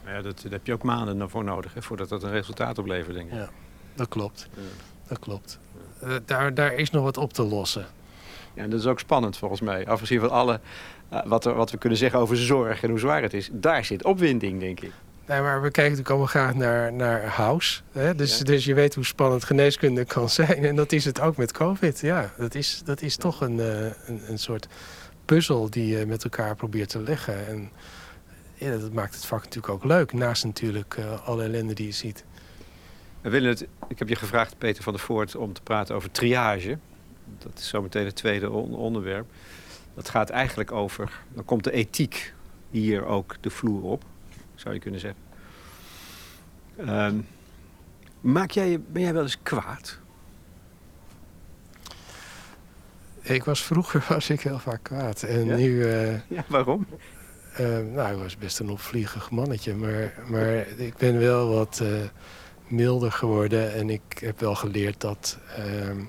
Maar 0.04 0.14
ja, 0.14 0.22
dat, 0.22 0.42
daar 0.42 0.52
heb 0.52 0.66
je 0.66 0.72
ook 0.72 0.82
maanden 0.82 1.30
voor 1.30 1.44
nodig, 1.44 1.74
hè, 1.74 1.82
voordat 1.82 2.08
dat 2.08 2.22
een 2.22 2.30
resultaat 2.30 2.78
oplevert, 2.78 3.14
denk 3.14 3.28
ik. 3.30 3.34
Ja, 3.34 3.48
dat 3.94 4.08
klopt. 4.08 4.48
Ja. 4.54 4.60
Dat 5.08 5.18
klopt. 5.18 5.58
Eh, 6.00 6.14
daar, 6.24 6.54
daar 6.54 6.74
is 6.74 6.90
nog 6.90 7.02
wat 7.02 7.16
op 7.16 7.32
te 7.32 7.42
lossen. 7.42 7.86
Ja, 8.54 8.62
en 8.62 8.70
dat 8.70 8.80
is 8.80 8.86
ook 8.86 9.00
spannend 9.00 9.36
volgens 9.36 9.60
mij. 9.60 9.86
Afgezien 9.86 10.20
van 10.20 10.30
alle, 10.30 10.60
wat, 11.26 11.44
er, 11.44 11.54
wat 11.54 11.70
we 11.70 11.78
kunnen 11.78 11.98
zeggen 11.98 12.18
over 12.18 12.36
zorg 12.36 12.82
en 12.82 12.90
hoe 12.90 12.98
zwaar 12.98 13.22
het 13.22 13.34
is. 13.34 13.48
Daar 13.52 13.84
zit 13.84 14.04
opwinding, 14.04 14.60
denk 14.60 14.80
ik. 14.80 14.90
Nee, 15.26 15.40
maar 15.40 15.54
we 15.62 15.70
kijken 15.70 15.82
natuurlijk 15.82 16.08
allemaal 16.08 16.26
graag 16.26 16.54
naar, 16.54 16.92
naar 16.92 17.24
House. 17.24 17.80
Hè? 17.92 18.14
Dus, 18.14 18.38
Ja. 18.38 18.44
dus 18.44 18.64
je 18.64 18.74
weet 18.74 18.94
hoe 18.94 19.04
spannend 19.04 19.44
geneeskunde 19.44 20.04
kan 20.04 20.28
zijn. 20.30 20.64
En 20.64 20.76
dat 20.76 20.92
is 20.92 21.04
het 21.04 21.20
ook 21.20 21.36
met 21.36 21.52
COVID. 21.52 22.00
Ja, 22.00 22.32
dat 22.38 22.54
is, 22.54 22.82
dat 22.84 23.02
is 23.02 23.16
toch 23.16 23.40
een, 23.40 23.60
eh, 23.60 23.84
een, 24.06 24.20
een 24.28 24.38
soort 24.38 24.66
puzzel 25.24 25.70
die 25.70 25.98
je 25.98 26.06
met 26.06 26.24
elkaar 26.24 26.56
probeert 26.56 26.88
te 26.88 27.00
leggen. 27.02 27.46
En 27.46 27.70
ja, 28.54 28.76
dat 28.76 28.92
maakt 28.92 29.14
het 29.14 29.24
vak 29.26 29.42
natuurlijk 29.42 29.72
ook 29.72 29.84
leuk. 29.84 30.12
Naast 30.12 30.44
natuurlijk 30.44 30.94
eh, 30.98 31.26
alle 31.26 31.42
ellende 31.42 31.74
die 31.74 31.86
je 31.86 31.92
ziet. 31.92 32.24
We 33.20 33.30
willen 33.30 33.48
het, 33.48 33.66
ik 33.88 33.98
heb 33.98 34.08
je 34.08 34.16
gevraagd, 34.16 34.58
Peter 34.58 34.82
van 34.82 34.92
der 34.92 35.02
Voort, 35.02 35.36
om 35.36 35.52
te 35.52 35.62
praten 35.62 35.94
over 35.94 36.10
triage. 36.10 36.78
Dat 37.38 37.52
is 37.58 37.68
zometeen 37.68 38.04
het 38.04 38.16
tweede 38.16 38.50
on- 38.50 38.74
onderwerp. 38.74 39.26
Dat 39.96 40.08
gaat 40.08 40.30
eigenlijk 40.30 40.72
over, 40.72 41.10
dan 41.34 41.44
komt 41.44 41.64
de 41.64 41.72
ethiek 41.72 42.34
hier 42.70 43.04
ook 43.04 43.36
de 43.40 43.50
vloer 43.50 43.82
op, 43.82 44.04
zou 44.54 44.74
je 44.74 44.80
kunnen 44.80 45.00
zeggen. 45.00 45.20
Ehm, 46.76 47.14
maak 48.20 48.50
jij, 48.50 48.80
ben 48.80 49.02
jij 49.02 49.12
wel 49.12 49.22
eens 49.22 49.38
kwaad? 49.42 49.98
Ik 53.20 53.44
was 53.44 53.62
vroeger 53.64 54.04
was 54.14 54.30
ik 54.30 54.40
heel 54.40 54.58
vaak 54.58 54.82
kwaad. 54.82 55.22
En 55.22 55.44
Ja? 55.44 55.56
nu... 55.56 55.84
eh, 55.84 56.14
Ja, 56.36 56.44
waarom? 56.48 56.86
Eh, 57.54 57.78
nou, 57.92 58.14
ik 58.16 58.22
was 58.22 58.36
best 58.36 58.58
een 58.58 58.70
opvliegig 58.70 59.30
mannetje. 59.30 59.74
Maar, 59.74 60.14
maar 60.26 60.54
ik 60.76 60.96
ben 60.96 61.18
wel 61.18 61.48
wat 61.54 61.80
eh, 61.82 61.88
milder 62.68 63.12
geworden. 63.12 63.74
En 63.74 63.90
ik 63.90 64.18
heb 64.20 64.40
wel 64.40 64.54
geleerd 64.54 65.00
dat, 65.00 65.38
ehm, 65.56 66.00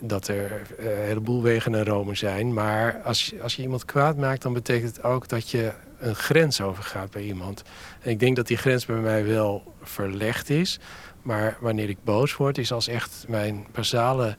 dat 0.00 0.28
er 0.28 0.62
eh, 0.78 0.84
een 0.84 1.06
heleboel 1.06 1.42
wegen 1.42 1.70
naar 1.70 1.86
Rome 1.86 2.14
zijn. 2.14 2.52
Maar 2.52 3.00
als 3.04 3.26
je, 3.26 3.42
als 3.42 3.56
je 3.56 3.62
iemand 3.62 3.84
kwaad 3.84 4.16
maakt, 4.16 4.42
dan 4.42 4.52
betekent 4.52 4.96
het 4.96 5.04
ook 5.04 5.28
dat 5.28 5.50
je 5.50 5.72
een 5.98 6.14
grens 6.14 6.60
overgaat 6.60 7.10
bij 7.10 7.22
iemand. 7.22 7.62
En 8.00 8.10
ik 8.10 8.20
denk 8.20 8.36
dat 8.36 8.46
die 8.46 8.56
grens 8.56 8.86
bij 8.86 8.96
mij 8.96 9.26
wel 9.26 9.74
verlegd 9.82 10.50
is. 10.50 10.78
Maar 11.22 11.56
wanneer 11.60 11.88
ik 11.88 12.04
boos 12.04 12.36
word, 12.36 12.58
is 12.58 12.72
als 12.72 12.88
echt 12.88 13.24
mijn 13.28 13.66
basale 13.72 14.36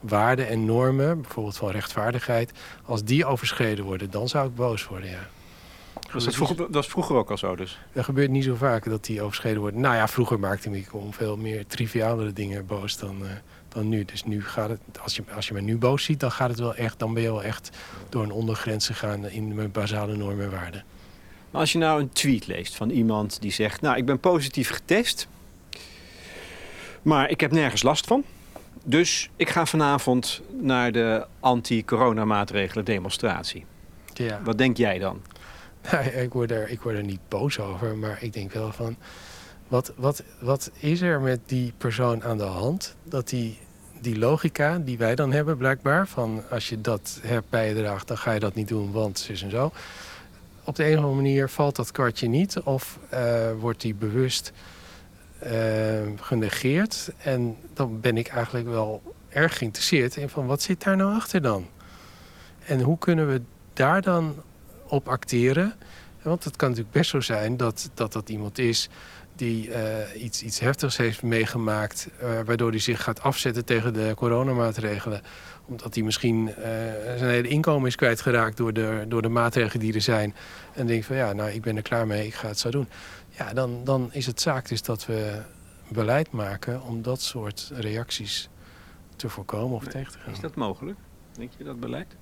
waarden 0.00 0.48
en 0.48 0.64
normen, 0.64 1.20
bijvoorbeeld 1.20 1.56
van 1.56 1.70
rechtvaardigheid, 1.70 2.52
als 2.84 3.04
die 3.04 3.24
overschreden 3.24 3.84
worden, 3.84 4.10
dan 4.10 4.28
zou 4.28 4.48
ik 4.48 4.54
boos 4.54 4.86
worden, 4.86 5.10
ja. 5.10 5.28
Was 6.12 6.24
dat, 6.24 6.34
vroeger, 6.34 6.56
dat 6.56 6.68
was 6.70 6.86
vroeger 6.86 7.16
ook 7.16 7.30
al 7.30 7.38
zo 7.38 7.56
dus? 7.56 7.78
Dat 7.92 8.04
gebeurt 8.04 8.30
niet 8.30 8.44
zo 8.44 8.54
vaak 8.54 8.84
dat 8.84 9.04
die 9.04 9.22
overschreden 9.22 9.60
worden. 9.60 9.80
Nou 9.80 9.94
ja, 9.94 10.08
vroeger 10.08 10.38
maakte 10.38 10.70
ik 10.70 10.92
me 10.92 10.98
om 10.98 11.12
veel 11.12 11.36
meer 11.36 11.66
trivialere 11.66 12.32
dingen 12.32 12.66
boos 12.66 12.98
dan, 12.98 13.16
eh, 13.24 13.30
dan 13.76 13.88
nu. 13.88 14.04
Dus 14.04 14.24
nu 14.24 14.44
gaat 14.44 14.68
het, 14.68 14.80
als 15.02 15.16
je, 15.16 15.22
als 15.34 15.48
je 15.48 15.54
me 15.54 15.60
nu 15.60 15.76
boos 15.76 16.04
ziet, 16.04 16.20
dan 16.20 16.30
gaat 16.30 16.48
het 16.48 16.58
wel 16.58 16.74
echt, 16.74 16.98
dan 16.98 17.14
ben 17.14 17.22
je 17.22 17.30
wel 17.30 17.42
echt 17.42 17.70
door 18.08 18.22
een 18.22 18.30
ondergrens 18.30 18.86
gegaan 18.86 19.28
in 19.28 19.54
mijn 19.54 19.70
basale 19.70 20.16
normen 20.16 20.44
en 20.44 20.50
waarden. 20.50 20.84
Maar 21.50 21.60
als 21.60 21.72
je 21.72 21.78
nou 21.78 22.00
een 22.00 22.12
tweet 22.12 22.46
leest 22.46 22.76
van 22.76 22.90
iemand 22.90 23.40
die 23.40 23.52
zegt... 23.52 23.80
nou, 23.80 23.96
ik 23.96 24.06
ben 24.06 24.20
positief 24.20 24.70
getest, 24.70 25.28
maar 27.02 27.30
ik 27.30 27.40
heb 27.40 27.52
nergens 27.52 27.82
last 27.82 28.06
van. 28.06 28.24
Dus 28.84 29.30
ik 29.36 29.50
ga 29.50 29.66
vanavond 29.66 30.42
naar 30.60 30.92
de 30.92 31.26
anti-coronamaatregelen 31.40 32.84
demonstratie. 32.84 33.64
Ja. 34.12 34.40
Wat 34.44 34.58
denk 34.58 34.76
jij 34.76 34.98
dan? 34.98 35.22
Nou, 35.90 36.04
ik, 36.04 36.32
word 36.32 36.50
er, 36.50 36.70
ik 36.70 36.80
word 36.80 36.96
er 36.96 37.04
niet 37.04 37.28
boos 37.28 37.58
over, 37.58 37.96
maar 37.96 38.18
ik 38.20 38.32
denk 38.32 38.52
wel 38.52 38.72
van... 38.72 38.96
Wat, 39.68 39.92
wat, 39.96 40.22
wat 40.40 40.70
is 40.78 41.00
er 41.00 41.20
met 41.20 41.40
die 41.46 41.72
persoon 41.78 42.24
aan 42.24 42.38
de 42.38 42.44
hand? 42.44 42.96
Dat 43.02 43.28
die, 43.28 43.58
die 44.00 44.18
logica 44.18 44.78
die 44.78 44.98
wij 44.98 45.14
dan 45.14 45.32
hebben 45.32 45.56
blijkbaar... 45.56 46.08
van 46.08 46.42
als 46.50 46.68
je 46.68 46.80
dat 46.80 47.18
hebt 47.22 47.50
bijgedraagt, 47.50 48.08
dan 48.08 48.18
ga 48.18 48.32
je 48.32 48.40
dat 48.40 48.54
niet 48.54 48.68
doen, 48.68 48.92
want 48.92 49.18
zus 49.18 49.42
en 49.42 49.50
zo... 49.50 49.72
Op 50.64 50.76
de 50.76 50.84
een 50.84 50.98
of 50.98 51.04
andere 51.04 51.22
manier 51.22 51.48
valt 51.48 51.76
dat 51.76 51.92
kwartje 51.92 52.28
niet... 52.28 52.60
of 52.60 52.98
eh, 53.08 53.50
wordt 53.58 53.80
die 53.80 53.94
bewust 53.94 54.52
eh, 55.38 55.52
genegeerd. 56.20 57.10
En 57.18 57.56
dan 57.74 58.00
ben 58.00 58.16
ik 58.16 58.28
eigenlijk 58.28 58.68
wel 58.68 59.14
erg 59.28 59.58
geïnteresseerd 59.58 60.16
in 60.16 60.28
van... 60.28 60.46
wat 60.46 60.62
zit 60.62 60.82
daar 60.82 60.96
nou 60.96 61.14
achter 61.14 61.42
dan? 61.42 61.66
En 62.64 62.80
hoe 62.80 62.98
kunnen 62.98 63.28
we 63.28 63.40
daar 63.72 64.02
dan 64.02 64.42
op 64.88 65.08
acteren. 65.08 65.74
Want 66.22 66.44
het 66.44 66.56
kan 66.56 66.68
natuurlijk 66.68 66.96
best 66.96 67.10
zo 67.10 67.20
zijn 67.20 67.56
dat 67.56 67.90
dat, 67.94 68.12
dat 68.12 68.28
iemand 68.28 68.58
is 68.58 68.88
die 69.36 69.72
eh, 69.72 70.22
iets, 70.22 70.42
iets 70.42 70.58
heftigs 70.58 70.96
heeft 70.96 71.22
meegemaakt, 71.22 72.08
eh, 72.18 72.40
waardoor 72.44 72.70
hij 72.70 72.78
zich 72.78 73.02
gaat 73.02 73.22
afzetten 73.22 73.64
tegen 73.64 73.92
de 73.92 74.12
coronamaatregelen. 74.16 75.20
Omdat 75.64 75.94
hij 75.94 76.04
misschien 76.04 76.54
eh, 76.54 76.64
zijn 77.16 77.30
hele 77.30 77.48
inkomen 77.48 77.88
is 77.88 77.94
kwijtgeraakt 77.94 78.56
door 78.56 78.72
de, 78.72 79.04
door 79.08 79.22
de 79.22 79.28
maatregelen 79.28 79.84
die 79.84 79.94
er 79.94 80.00
zijn. 80.00 80.34
En 80.74 80.86
denkt 80.86 81.06
van 81.06 81.16
ja, 81.16 81.32
nou 81.32 81.50
ik 81.50 81.62
ben 81.62 81.76
er 81.76 81.82
klaar 81.82 82.06
mee, 82.06 82.26
ik 82.26 82.34
ga 82.34 82.48
het 82.48 82.58
zo 82.58 82.70
doen. 82.70 82.88
Ja, 83.28 83.52
dan, 83.52 83.84
dan 83.84 84.08
is 84.12 84.26
het 84.26 84.40
zaak 84.40 84.68
dus 84.68 84.82
dat 84.82 85.06
we 85.06 85.42
beleid 85.88 86.30
maken 86.30 86.82
om 86.82 87.02
dat 87.02 87.20
soort 87.20 87.70
reacties 87.74 88.48
te 89.16 89.28
voorkomen 89.28 89.76
of 89.76 89.82
Nee, 89.82 89.92
tegen 89.92 90.12
te 90.12 90.18
gaan. 90.18 90.32
Is 90.32 90.40
dat 90.40 90.54
mogelijk? 90.54 90.98
Denk 91.32 91.50
je 91.58 91.64
dat 91.64 91.80
beleid? 91.80 92.16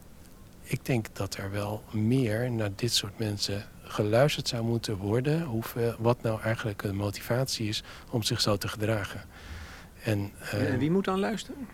Ik 0.63 0.85
denk 0.85 1.07
dat 1.13 1.37
er 1.37 1.51
wel 1.51 1.83
meer 1.91 2.51
naar 2.51 2.71
dit 2.77 2.93
soort 2.93 3.19
mensen 3.19 3.65
geluisterd 3.85 4.49
zou 4.49 4.65
moeten 4.65 4.97
worden. 4.97 5.43
Hoeveel, 5.43 5.95
wat 5.99 6.23
nou 6.23 6.41
eigenlijk 6.41 6.83
de 6.83 6.93
motivatie 6.93 7.69
is 7.69 7.83
om 8.11 8.23
zich 8.23 8.41
zo 8.41 8.57
te 8.57 8.69
gedragen. 8.69 9.21
En, 10.03 10.33
eh, 10.51 10.73
en 10.73 10.79
wie 10.79 10.91
moet 10.91 11.05
dan 11.05 11.19
luisteren? 11.21 11.69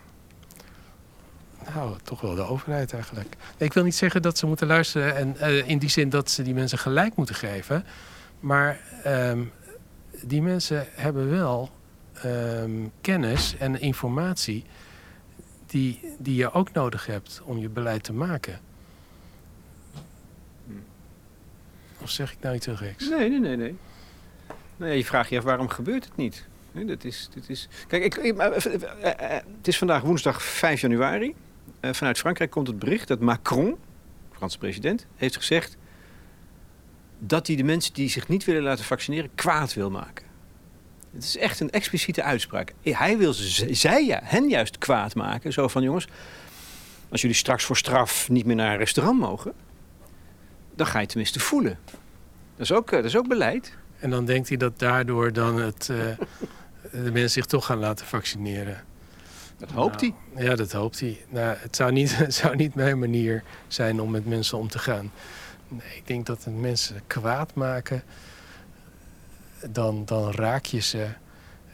nou, 1.75 1.96
toch 2.03 2.20
wel 2.20 2.35
de 2.35 2.42
overheid 2.42 2.92
eigenlijk. 2.92 3.37
Ik 3.57 3.73
wil 3.73 3.85
niet 3.85 3.94
zeggen 3.94 4.23
dat 4.23 4.38
ze 4.38 4.46
moeten 4.46 4.66
luisteren 4.66 5.16
en 5.16 5.37
eh, 5.38 5.68
in 5.68 5.79
die 5.79 5.88
zin 5.88 6.09
dat 6.09 6.31
ze 6.31 6.42
die 6.42 6.55
mensen 6.55 6.79
gelijk 6.79 7.16
moeten 7.16 7.35
geven. 7.35 7.85
Maar 8.40 8.81
ehm, 9.03 9.44
die 10.23 10.42
mensen 10.42 10.87
hebben 10.90 11.31
wel 11.31 11.70
ehm, 12.12 12.87
kennis 13.01 13.57
en 13.59 13.81
informatie 13.81 14.64
die, 15.66 16.14
die 16.18 16.35
je 16.35 16.53
ook 16.53 16.73
nodig 16.73 17.07
hebt 17.07 17.40
om 17.44 17.59
je 17.59 17.68
beleid 17.68 18.03
te 18.03 18.12
maken. 18.12 18.61
Hm. 20.66 20.73
Of 22.03 22.11
zeg 22.11 22.33
ik 22.33 22.39
nou 22.41 22.55
iets 22.55 22.67
heel 22.67 22.77
geks? 22.77 23.09
Nee, 23.09 23.29
nee, 23.29 23.39
nee, 23.39 23.57
nee. 23.57 23.77
Ja, 24.77 24.87
je 24.87 25.05
vraagt 25.05 25.31
je 25.31 25.39
af 25.39 25.45
waarom 25.45 25.69
gebeurt 25.69 26.05
het 26.05 26.17
niet? 26.17 26.49
Nee, 26.73 26.85
dat 26.85 27.05
is, 27.05 27.29
dit 27.35 27.49
is... 27.49 27.69
Kijk, 27.87 28.05
ik, 28.05 28.17
eh, 28.17 28.47
eh, 28.47 29.37
eh, 29.37 29.43
het 29.57 29.69
is 29.69 29.79
vandaag 29.79 30.03
woensdag 30.03 30.43
5 30.43 30.81
januari. 30.81 31.35
Vanuit 31.81 32.19
Frankrijk 32.19 32.51
komt 32.51 32.67
het 32.67 32.79
bericht 32.79 33.09
dat 33.09 33.21
Macron, 33.21 33.77
Franse 34.33 34.59
president, 34.59 35.07
heeft 35.17 35.37
gezegd 35.37 35.77
dat 37.19 37.47
hij 37.47 37.57
de 37.57 37.63
mensen 37.63 37.95
die 37.95 38.09
zich 38.09 38.29
niet 38.29 38.45
willen 38.45 38.63
laten 38.63 38.85
vaccineren 38.85 39.31
kwaad 39.35 39.75
wil 39.75 39.91
maken. 39.91 40.27
Het 41.13 41.25
is 41.25 41.37
echt 41.37 41.61
een 41.61 41.71
expliciete 41.71 42.23
uitspraak. 42.23 42.75
Hij 42.83 43.19
wil 43.19 43.33
zij 43.71 44.21
hen 44.23 44.49
juist 44.49 44.79
kwaad 44.79 45.15
maken. 45.15 45.53
Zo 45.53 45.69
van 45.69 45.83
jongens, 45.83 46.07
als 47.09 47.21
jullie 47.21 47.37
straks 47.37 47.65
voor 47.65 47.77
straf 47.77 48.29
niet 48.29 48.47
meer 48.47 48.57
naar 48.57 48.73
een 48.73 48.79
restaurant 48.79 49.19
mogen, 49.19 49.53
dan 50.81 50.88
ga 50.88 50.99
je 50.99 51.07
tenminste 51.07 51.40
voelen. 51.40 51.79
Dat 52.57 52.71
is 52.71 52.73
ook, 52.73 52.90
eh, 52.90 52.97
dat 52.97 53.05
is 53.05 53.16
ook 53.16 53.29
beleid. 53.29 53.77
En 53.99 54.11
dan 54.11 54.25
denkt 54.25 54.49
hij 54.49 54.57
dat 54.57 54.79
daardoor 54.79 55.33
dan 55.33 55.61
het, 55.61 55.88
eh, 55.88 55.97
de 57.05 57.11
mensen 57.12 57.31
zich 57.31 57.47
toch 57.47 57.66
gaan 57.66 57.79
laten 57.79 58.07
vaccineren. 58.07 58.85
Dat 59.57 59.71
hoopt 59.71 60.01
hij. 60.01 60.14
Nou, 60.35 60.45
Ja, 60.45 60.55
dat 60.55 60.73
hoopt 60.73 61.01
hij. 61.01 61.25
Nou, 61.29 61.57
het, 61.59 61.77
zou 61.77 61.93
niet, 61.93 62.16
het 62.27 62.35
zou 62.35 62.57
niet 62.57 62.75
mijn 62.75 62.99
manier 62.99 63.43
zijn 63.69 64.01
om 64.01 64.11
met 64.11 64.27
mensen 64.27 64.59
om 64.59 64.69
te 64.69 64.79
gaan. 64.79 65.12
Nee, 65.69 65.97
ik 65.97 66.07
denk 66.07 66.27
dat 66.27 66.45
het 66.45 66.61
mensen 66.61 67.01
kwaad 67.07 67.55
maken, 67.55 68.03
dan, 69.71 70.05
dan 70.05 70.31
raak 70.33 70.64
je 70.64 70.81
ze. 70.81 71.07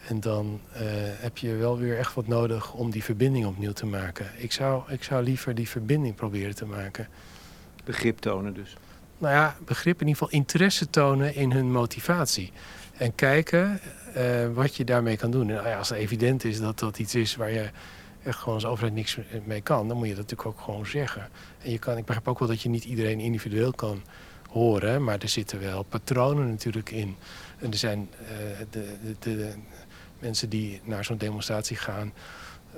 En 0.09 0.21
dan 0.21 0.61
eh, 0.73 0.83
heb 0.99 1.38
je 1.38 1.55
wel 1.55 1.79
weer 1.79 1.99
echt 1.99 2.14
wat 2.14 2.27
nodig 2.27 2.73
om 2.73 2.90
die 2.90 3.05
verbinding 3.05 3.47
opnieuw 3.47 3.73
te 3.73 3.87
maken. 3.87 4.27
Ik 4.37 4.53
zou, 4.53 4.92
ik 4.92 5.03
zou 5.03 5.23
liever 5.25 5.55
die 5.55 5.69
verbinding 5.69 6.14
proberen 6.14 6.55
te 6.55 6.66
maken. 6.66 7.09
Begrip 7.85 8.19
tonen 8.19 8.55
dus. 8.55 8.77
Nou 9.18 9.35
ja, 9.35 9.57
begrip 9.64 10.00
in 10.00 10.07
ieder 10.07 10.22
geval 10.22 10.38
interesse 10.38 10.90
tonen 10.90 11.35
in 11.35 11.52
hun 11.52 11.72
motivatie. 11.72 12.52
En 12.96 13.14
kijken 13.14 13.81
eh, 14.14 14.52
wat 14.52 14.76
je 14.76 14.85
daarmee 14.85 15.16
kan 15.16 15.31
doen. 15.31 15.48
En 15.48 15.55
nou 15.55 15.68
ja, 15.68 15.79
als 15.79 15.88
het 15.88 15.98
evident 15.98 16.44
is 16.44 16.61
dat 16.61 16.79
dat 16.79 16.98
iets 16.98 17.14
is 17.14 17.37
waar 17.37 17.50
je 17.50 17.70
echt 18.22 18.38
gewoon 18.38 18.55
als 18.55 18.66
overheid 18.66 18.94
niks 18.94 19.18
mee 19.44 19.61
kan, 19.61 19.88
dan 19.88 19.96
moet 19.96 20.09
je 20.09 20.14
dat 20.14 20.22
natuurlijk 20.22 20.59
ook 20.59 20.64
gewoon 20.64 20.87
zeggen. 20.87 21.29
En 21.62 21.70
je 21.70 21.79
kan, 21.79 21.96
ik 21.96 22.05
begrijp 22.05 22.29
ook 22.29 22.38
wel 22.38 22.48
dat 22.48 22.61
je 22.61 22.68
niet 22.68 22.85
iedereen 22.85 23.20
individueel 23.20 23.72
kan 23.72 24.02
horen, 24.50 25.05
maar 25.05 25.18
er 25.18 25.29
zitten 25.29 25.61
wel 25.61 25.83
patronen 25.83 26.48
natuurlijk 26.48 26.90
in. 26.90 27.16
En 27.59 27.70
er 27.70 27.79
zijn 27.79 28.09
eh, 28.18 28.66
de, 28.70 28.94
de, 29.02 29.14
de 29.18 29.52
mensen 30.18 30.48
die 30.48 30.81
naar 30.85 31.05
zo'n 31.05 31.16
demonstratie 31.16 31.76
gaan. 31.76 32.12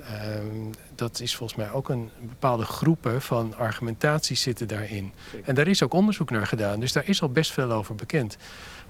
Ehm, 0.05 0.73
dat 0.95 1.21
is 1.21 1.37
volgens 1.37 1.59
mij 1.59 1.71
ook 1.71 1.89
een 1.89 2.11
bepaalde 2.21 2.65
groepen 2.65 3.23
van 3.23 3.57
argumentaties 3.57 4.43
zitten 4.43 4.69
daarin. 4.69 5.13
En 5.45 5.55
daar 5.55 5.69
is 5.69 5.83
ook 5.83 5.93
onderzoek 5.93 6.31
naar 6.31 6.47
gedaan, 6.47 6.81
dus 6.81 6.93
daar 6.93 7.09
is 7.09 7.23
al 7.23 7.29
best 7.29 7.53
veel 7.53 7.73
over 7.73 7.95
bekend. 7.95 8.37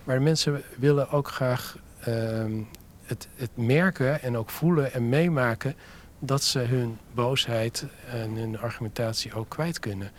Maar 0.04 0.22
mensen 0.22 0.62
willen 0.76 1.10
ook 1.10 1.28
graag 1.28 1.76
ehm, 2.00 2.62
het, 3.02 3.28
het 3.36 3.50
merken 3.54 4.22
en 4.22 4.36
ook 4.36 4.50
voelen 4.50 4.92
en 4.92 5.08
meemaken 5.08 5.74
dat 6.18 6.42
ze 6.42 6.58
hun 6.58 6.98
boosheid 7.14 7.86
en 8.10 8.30
hun 8.30 8.58
argumentatie 8.58 9.34
ook 9.34 9.48
kwijt 9.48 9.78
kunnen. 9.78 10.10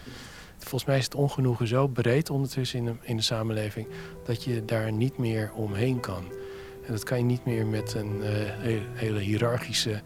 Volgens 0.57 0.85
mij 0.85 0.97
is 0.97 1.03
het 1.03 1.15
ongenoegen 1.15 1.67
zo 1.67 1.87
breed 1.87 2.29
ondertussen 2.29 2.79
in 2.79 2.85
de, 2.85 2.93
in 3.01 3.15
de 3.15 3.21
samenleving 3.21 3.87
dat 4.25 4.43
je 4.43 4.65
daar 4.65 4.91
niet 4.91 5.17
meer 5.17 5.51
omheen 5.53 5.99
kan. 5.99 6.23
En 6.85 6.95
dat 6.95 7.03
kan 7.03 7.17
je 7.17 7.23
niet 7.23 7.45
meer 7.45 7.65
met 7.65 7.93
een 7.93 8.23
eh, 8.23 8.31
hele, 8.59 8.85
hele 8.93 9.19
hiërarchische 9.19 10.01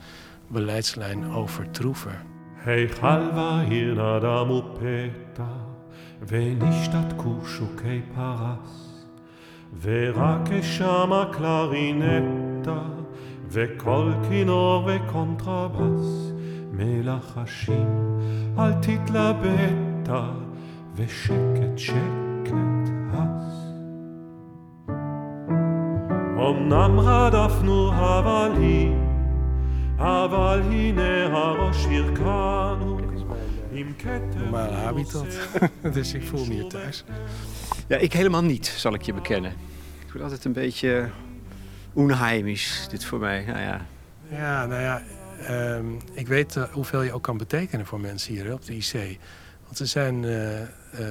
beleidslijn 0.52 1.24
overtroeven. 1.24 2.28
היכל 2.64 3.30
עיר 3.68 3.94
נדם 3.94 4.50
ופתע, 4.50 5.42
ונשתת 6.28 7.12
כושוקי 7.16 8.00
פרס, 8.14 9.04
ורק 9.82 10.48
שמה 10.62 11.24
קלרינטה, 11.32 12.80
וקול 13.50 14.12
כינור 14.28 14.88
וקונטרבס, 14.88 16.32
מלחשים 16.72 18.18
אל 18.58 18.72
תתלבטה, 18.72 20.30
ושקט 20.94 21.76
שקט 21.76 22.88
הס. 23.12 23.72
אמנם 26.38 27.00
רדפנו 27.00 27.92
הבלים, 27.92 29.11
אבל 30.02 30.62
הנה 30.62 31.26
הראש 31.26 31.84
ירקנו 31.90 32.98
עם 33.72 33.92
כתר 33.98 34.50
Normale 34.50 34.74
habitat. 34.74 35.26
dus 35.94 36.14
ik 36.14 36.22
voel 36.22 36.44
me 36.46 36.52
hier 36.52 36.66
thuis. 36.68 37.04
Ja, 37.88 37.96
ik 37.96 38.12
helemaal 38.12 38.42
niet, 38.42 38.66
zal 38.66 38.94
ik 38.94 39.02
je 39.02 39.12
bekennen. 39.12 39.52
Ik 40.06 40.12
word 40.12 40.22
altijd 40.24 40.44
een 40.44 40.52
beetje 40.52 41.08
onheimisch, 41.92 42.86
dit 42.90 43.04
voor 43.04 43.18
mij. 43.18 43.44
Nou 43.46 43.58
ja, 43.60 43.86
Ja, 44.30 44.66
nou 44.66 44.80
ja, 44.82 45.02
ehm, 45.46 45.86
ik 46.12 46.26
weet 46.28 46.56
eh, 46.56 46.62
hoeveel 46.72 47.02
je 47.02 47.12
ook 47.12 47.22
kan 47.22 47.36
betekenen 47.36 47.86
voor 47.86 48.00
mensen 48.00 48.32
hier 48.34 48.44
hè, 48.44 48.52
op 48.52 48.64
de 48.64 48.76
IC. 48.76 49.18
Want 49.64 49.76
ze 49.76 49.86
zijn 49.86 50.24
eh, 50.24 50.60
eh, 50.62 50.68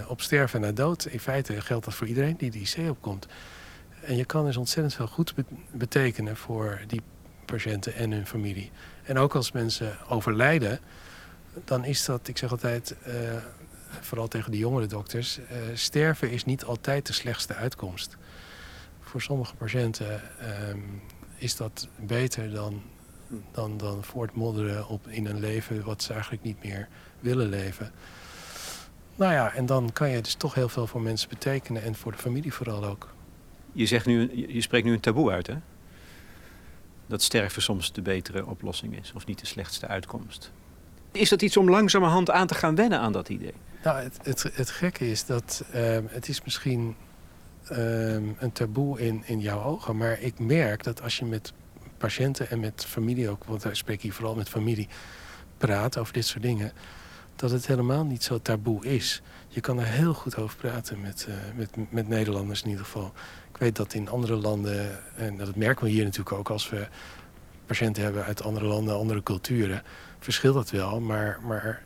op 0.07 0.21
sterven 0.21 0.61
na 0.61 0.71
dood. 0.71 1.05
In 1.05 1.19
feite 1.19 1.61
geldt 1.61 1.85
dat 1.85 1.93
voor 1.93 2.07
iedereen 2.07 2.35
die 2.37 2.51
de 2.51 2.59
IC 2.59 2.89
opkomt. 2.89 3.27
En 4.01 4.15
je 4.15 4.25
kan 4.25 4.45
dus 4.45 4.57
ontzettend 4.57 4.95
veel 4.95 5.07
goed 5.07 5.35
be- 5.35 5.43
betekenen 5.71 6.35
voor 6.37 6.79
die 6.87 7.01
patiënten 7.44 7.94
en 7.94 8.12
hun 8.12 8.26
familie. 8.26 8.70
En 9.02 9.18
ook 9.18 9.34
als 9.34 9.52
mensen 9.52 9.96
overlijden, 10.08 10.80
dan 11.64 11.84
is 11.84 12.04
dat, 12.04 12.28
ik 12.28 12.38
zeg 12.38 12.50
altijd, 12.50 12.96
eh, 13.02 13.14
vooral 14.00 14.28
tegen 14.28 14.50
de 14.50 14.58
jongere 14.58 14.86
dokters, 14.86 15.38
eh, 15.38 15.56
sterven 15.74 16.30
is 16.30 16.44
niet 16.44 16.64
altijd 16.64 17.06
de 17.06 17.12
slechtste 17.12 17.54
uitkomst. 17.54 18.16
Voor 19.00 19.22
sommige 19.22 19.54
patiënten 19.54 20.20
ehm, 20.38 20.78
is 21.36 21.56
dat 21.56 21.88
beter 21.96 22.50
dan 22.50 22.82
dan, 23.52 23.76
dan 23.76 24.04
voortmodderen 24.04 24.88
op, 24.88 25.08
in 25.08 25.26
een 25.26 25.40
leven 25.40 25.84
wat 25.84 26.02
ze 26.02 26.12
eigenlijk 26.12 26.42
niet 26.42 26.62
meer 26.62 26.88
willen 27.20 27.48
leven. 27.48 27.92
Nou 29.16 29.32
ja, 29.32 29.52
en 29.52 29.66
dan 29.66 29.90
kan 29.92 30.10
je 30.10 30.20
dus 30.20 30.34
toch 30.34 30.54
heel 30.54 30.68
veel 30.68 30.86
voor 30.86 31.00
mensen 31.00 31.28
betekenen 31.28 31.82
en 31.82 31.94
voor 31.94 32.12
de 32.12 32.18
familie 32.18 32.52
vooral 32.52 32.84
ook. 32.84 33.14
je, 33.72 33.86
zegt 33.86 34.06
nu, 34.06 34.30
je 34.36 34.54
je 34.54 34.60
spreekt 34.60 34.86
nu 34.86 34.92
een 34.92 35.00
taboe 35.00 35.30
uit, 35.30 35.46
hè? 35.46 35.54
Dat 37.12 37.22
sterven 37.22 37.62
soms 37.62 37.92
de 37.92 38.02
betere 38.02 38.46
oplossing 38.46 38.98
is, 38.98 39.12
of 39.14 39.26
niet 39.26 39.38
de 39.38 39.46
slechtste 39.46 39.86
uitkomst. 39.86 40.52
Is 41.10 41.28
dat 41.28 41.42
iets 41.42 41.56
om 41.56 41.70
langzamerhand 41.70 42.30
aan 42.30 42.46
te 42.46 42.54
gaan 42.54 42.74
wennen 42.74 42.98
aan 42.98 43.12
dat 43.12 43.28
idee? 43.28 43.54
Nou, 43.84 44.02
het, 44.02 44.18
het, 44.22 44.50
het 44.54 44.70
gekke 44.70 45.10
is 45.10 45.26
dat 45.26 45.64
ehm, 45.72 46.04
het 46.08 46.28
is 46.28 46.42
misschien 46.42 46.96
ehm, 47.68 48.24
een 48.38 48.52
taboe 48.52 49.00
in, 49.00 49.22
in 49.26 49.40
jouw 49.40 49.62
ogen, 49.62 49.96
maar 49.96 50.20
ik 50.20 50.38
merk 50.38 50.84
dat 50.84 51.02
als 51.02 51.16
je 51.16 51.24
met 51.24 51.52
patiënten 51.98 52.50
en 52.50 52.60
met 52.60 52.84
familie 52.84 53.28
ook, 53.28 53.44
want 53.44 53.64
ik 53.64 53.74
spreek 53.74 54.02
hier 54.02 54.12
vooral 54.12 54.34
met 54.34 54.48
familie, 54.48 54.88
praat 55.56 55.98
over 55.98 56.12
dit 56.12 56.26
soort 56.26 56.42
dingen, 56.42 56.72
dat 57.36 57.50
het 57.50 57.66
helemaal 57.66 58.04
niet 58.04 58.22
zo 58.22 58.38
taboe 58.38 58.86
is. 58.86 59.22
Je 59.48 59.60
kan 59.60 59.78
er 59.78 59.86
heel 59.86 60.14
goed 60.14 60.36
over 60.36 60.56
praten 60.56 61.00
met, 61.00 61.26
eh, 61.28 61.34
met, 61.56 61.70
met 61.90 62.08
Nederlanders 62.08 62.62
in 62.62 62.68
ieder 62.68 62.84
geval. 62.84 63.12
Ik 63.62 63.68
weet 63.68 63.76
dat 63.76 63.94
in 63.94 64.08
andere 64.08 64.36
landen, 64.36 64.98
en 65.16 65.36
dat 65.36 65.56
merken 65.56 65.84
we 65.84 65.90
hier 65.90 66.04
natuurlijk 66.04 66.36
ook 66.38 66.50
als 66.50 66.70
we 66.70 66.86
patiënten 67.66 68.02
hebben 68.02 68.24
uit 68.24 68.42
andere 68.42 68.66
landen, 68.66 68.96
andere 68.96 69.22
culturen, 69.22 69.82
verschilt 70.18 70.54
dat 70.54 70.70
wel. 70.70 71.00
Maar, 71.00 71.38
maar 71.46 71.82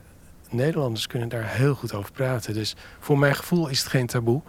Nederlanders 0.50 1.06
kunnen 1.06 1.28
daar 1.28 1.48
heel 1.54 1.74
goed 1.74 1.94
over 1.94 2.12
praten. 2.12 2.54
Dus 2.54 2.76
voor 2.98 3.18
mijn 3.18 3.34
gevoel 3.34 3.68
is 3.68 3.78
het 3.78 3.88
geen 3.88 4.06
taboe. 4.06 4.42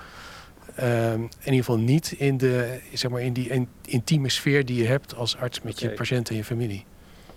Ehm, 0.76 1.22
in 1.22 1.30
ieder 1.44 1.58
geval 1.60 1.78
niet 1.78 2.12
in, 2.12 2.38
de, 2.38 2.80
zeg 2.94 3.12
maar, 3.12 3.22
in 3.22 3.34
die 3.34 3.50
in- 3.50 3.70
intieme 3.86 4.30
sfeer 4.30 4.66
die 4.66 4.78
je 4.82 4.88
hebt 4.88 5.16
als 5.16 5.38
arts 5.38 5.62
met 5.62 5.80
je 5.80 5.90
patiënt 5.92 6.30
en 6.30 6.36
je 6.36 6.44
familie. 6.44 6.86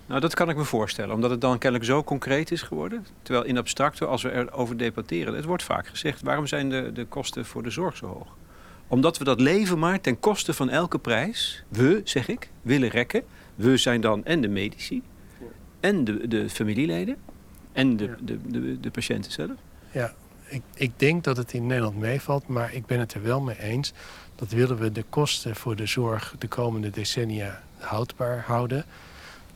Nou, 0.05 0.21
dat 0.21 0.33
kan 0.33 0.49
ik 0.49 0.55
me 0.55 0.63
voorstellen, 0.63 1.15
omdat 1.15 1.29
het 1.29 1.41
dan 1.41 1.57
kennelijk 1.57 1.89
zo 1.89 2.03
concreet 2.03 2.51
is 2.51 2.61
geworden. 2.61 3.05
Terwijl 3.21 3.45
in 3.45 3.57
abstracto, 3.57 4.05
als 4.05 4.21
we 4.21 4.31
erover 4.31 4.77
debatteren, 4.77 5.33
het 5.33 5.45
wordt 5.45 5.63
vaak 5.63 5.87
gezegd: 5.87 6.21
waarom 6.21 6.47
zijn 6.47 6.69
de, 6.69 6.91
de 6.93 7.05
kosten 7.05 7.45
voor 7.45 7.63
de 7.63 7.69
zorg 7.69 7.97
zo 7.97 8.05
hoog? 8.05 8.39
Omdat 8.91 9.17
we 9.17 9.23
dat 9.23 9.39
leven 9.39 9.79
maar 9.79 10.01
ten 10.01 10.19
koste 10.19 10.53
van 10.53 10.69
elke 10.69 10.99
prijs, 10.99 11.63
we, 11.67 12.01
zeg 12.03 12.27
ik, 12.27 12.49
willen 12.61 12.89
rekken. 12.89 13.23
We 13.55 13.77
zijn 13.77 14.01
dan 14.01 14.25
en 14.25 14.41
de 14.41 14.47
medici, 14.47 15.01
en 15.79 16.03
de, 16.03 16.27
de 16.27 16.49
familieleden, 16.49 17.17
en 17.71 17.97
de, 17.97 18.03
Ja. 18.03 18.15
de, 18.21 18.39
de, 18.47 18.79
de 18.79 18.91
patiënten 18.91 19.31
zelf. 19.31 19.51
Ik, 20.45 20.61
ik 20.73 20.91
denk 20.99 21.23
dat 21.23 21.37
het 21.37 21.53
in 21.53 21.67
Nederland 21.67 21.97
meevalt, 21.97 22.47
maar 22.47 22.73
ik 22.73 22.85
ben 22.85 22.99
het 22.99 23.13
er 23.13 23.21
wel 23.23 23.41
mee 23.41 23.59
eens. 23.59 23.93
Dat 24.35 24.51
willen 24.51 24.77
we 24.77 24.91
de 24.91 25.03
kosten 25.09 25.55
voor 25.55 25.75
de 25.75 25.85
zorg 25.85 26.35
de 26.39 26.47
komende 26.47 26.89
decennia 26.89 27.61
houdbaar 27.77 28.43
houden. 28.47 28.85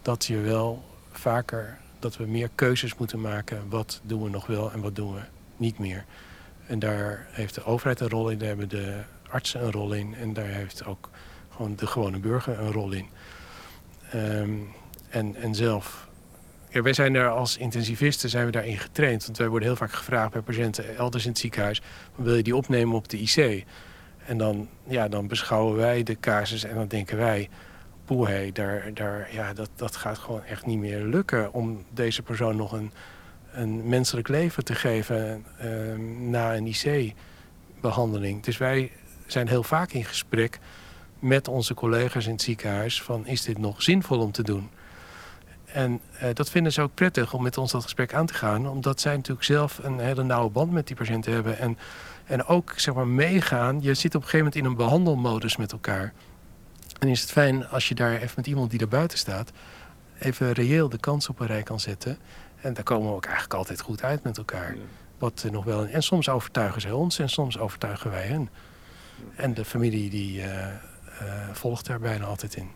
Dat 0.02 0.26
je 0.26 0.38
wel 0.40 0.84
vaker, 1.12 1.78
dat 2.00 2.18
we 2.18 2.26
meer 2.26 2.50
keuzes 2.56 2.96
moeten 2.96 3.22
maken. 3.22 3.70
Wat 3.70 4.02
doen 4.04 4.24
we 4.24 4.30
nog 4.30 4.48
wel 4.48 4.72
en 4.72 4.82
wat 4.82 4.96
doen 4.96 5.14
we 5.14 5.22
niet 5.58 5.80
meer. 5.80 6.06
En 6.68 6.80
daar 6.80 7.28
heeft 7.32 7.56
de 7.56 7.64
overheid 7.66 8.00
een 8.00 8.10
rol 8.10 8.30
in, 8.30 8.38
daar 8.38 8.48
hebben 8.48 8.70
de 8.70 9.02
een 9.44 9.72
rol 9.72 9.94
in. 9.94 10.16
En 10.16 10.34
daar 10.34 10.46
heeft 10.46 10.86
ook 10.86 11.10
gewoon 11.50 11.76
de 11.76 11.88
gewone 11.88 12.20
burger 12.20 12.60
een 12.60 12.72
rol 12.72 12.92
in. 12.92 13.08
Ehm, 14.12 14.52
en, 15.10 15.36
en 15.36 15.56
zelf 15.56 16.08
wij 16.82 16.94
zijn 16.94 17.14
daar 17.14 17.30
als 17.30 17.58
intensivisten 17.58 18.30
zijn 18.30 18.46
we 18.46 18.52
daarin 18.52 18.78
getraind. 18.78 19.26
Want 19.26 19.38
wij 19.38 19.48
worden 19.48 19.68
heel 19.68 19.78
vaak 19.78 19.94
gevraagd 19.94 20.32
bij 20.32 20.42
patiënten 20.42 20.98
elders 20.98 21.24
in 21.24 21.30
het 21.30 21.40
ziekenhuis... 21.40 21.82
wil 22.16 22.36
je 22.36 22.44
die 22.44 22.56
opnemen 22.56 22.96
op 22.96 23.10
de 23.10 23.20
IC? 23.20 23.66
En 24.26 24.38
dan, 24.38 24.70
ja, 24.88 25.08
dan 25.08 25.28
beschouwen 25.28 25.76
wij 25.76 26.04
de 26.04 26.20
casus 26.20 26.64
en 26.64 26.76
dan 26.76 26.88
denken 26.88 27.18
wij... 27.18 27.50
poeh, 28.06 28.54
daar, 28.54 28.94
daar, 28.94 29.30
ja, 29.32 29.54
dat, 29.54 29.70
dat 29.76 29.96
gaat 29.96 30.18
gewoon 30.18 30.44
echt 30.44 30.66
niet 30.66 30.80
meer 30.80 31.04
lukken... 31.04 31.54
om 31.54 31.86
deze 31.94 32.22
persoon 32.22 32.56
nog 32.56 32.72
een, 32.72 32.92
een 33.52 33.88
menselijk 33.88 34.28
leven 34.28 34.64
te 34.64 34.76
geven 34.76 35.46
ehm, 35.58 36.30
na 36.30 36.56
een 36.56 36.68
IC-behandeling. 36.68 38.44
Dus 38.44 38.58
wij 38.58 38.92
zijn 39.26 39.48
heel 39.48 39.64
vaak 39.64 39.92
in 39.92 40.06
gesprek 40.06 40.60
met 41.20 41.48
onze 41.48 41.74
collega's 41.74 42.26
in 42.26 42.32
het 42.32 42.42
ziekenhuis... 42.42 43.02
van 43.02 43.28
is 43.28 43.42
dit 43.42 43.58
nog 43.58 43.82
zinvol 43.82 44.20
om 44.20 44.32
te 44.32 44.44
doen? 44.44 44.70
En 45.76 46.02
eh, 46.20 46.30
dat 46.34 46.50
vinden 46.50 46.74
ze 46.74 46.82
ook 46.82 46.94
prettig 46.94 47.34
om 47.34 47.44
met 47.44 47.58
ons 47.58 47.72
dat 47.72 47.84
gesprek 47.84 48.14
aan 48.14 48.26
te 48.26 48.34
gaan. 48.34 48.68
Omdat 48.68 49.02
zij 49.02 49.16
natuurlijk 49.16 49.46
zelf 49.46 49.80
een 49.84 50.00
hele 50.00 50.24
nauwe 50.24 50.50
band 50.50 50.72
met 50.72 50.88
die 50.88 50.96
patiënten 50.96 51.34
hebben. 51.34 51.58
En, 51.58 51.78
en 52.26 52.46
ook 52.46 52.74
zeg 52.76 52.94
maar 52.94 53.08
meegaan. 53.08 53.82
Je 53.82 53.94
zit 53.94 54.16
op 54.16 54.22
een 54.22 54.30
gegeven 54.30 54.38
moment 54.38 54.56
in 54.56 54.66
een 54.66 54.76
behandelmodus 54.76 55.58
met 55.58 55.72
elkaar. 55.72 56.14
En 57.00 57.08
is 57.08 57.22
het 57.22 57.32
fijn 57.32 57.68
als 57.68 57.88
je 57.88 57.96
daar 57.96 58.16
even 58.16 58.34
met 58.36 58.48
iemand 58.48 58.72
die 58.72 58.80
er 58.80 58.88
buiten 58.88 59.18
staat... 59.18 59.52
even 60.20 60.52
reëel 60.52 60.90
de 60.90 61.00
kans 61.00 61.30
op 61.30 61.40
een 61.40 61.48
rij 61.48 61.64
kan 61.64 61.80
zetten. 61.80 62.18
En 62.62 62.74
daar 62.74 62.84
komen 62.84 63.10
we 63.10 63.16
ook 63.16 63.26
eigenlijk 63.26 63.54
altijd 63.54 63.82
goed 63.82 64.04
uit 64.04 64.24
met 64.24 64.38
elkaar. 64.38 64.76
Wat 65.18 65.46
nog 65.52 65.64
wel, 65.64 65.86
en 65.86 66.04
soms 66.04 66.30
overtuigen 66.30 66.82
zij 66.82 66.92
ons 66.92 67.20
en 67.20 67.30
soms 67.30 67.58
overtuigen 67.58 68.12
wij 68.12 68.26
hen. 68.26 68.50
En 69.36 69.54
de 69.54 69.66
familie 69.66 70.10
die 70.10 70.42
eh, 70.42 70.68
eh, 70.68 70.76
volgt 71.54 71.86
daar 71.86 72.00
bijna 72.00 72.26
altijd 72.26 72.56
in. 72.56 72.70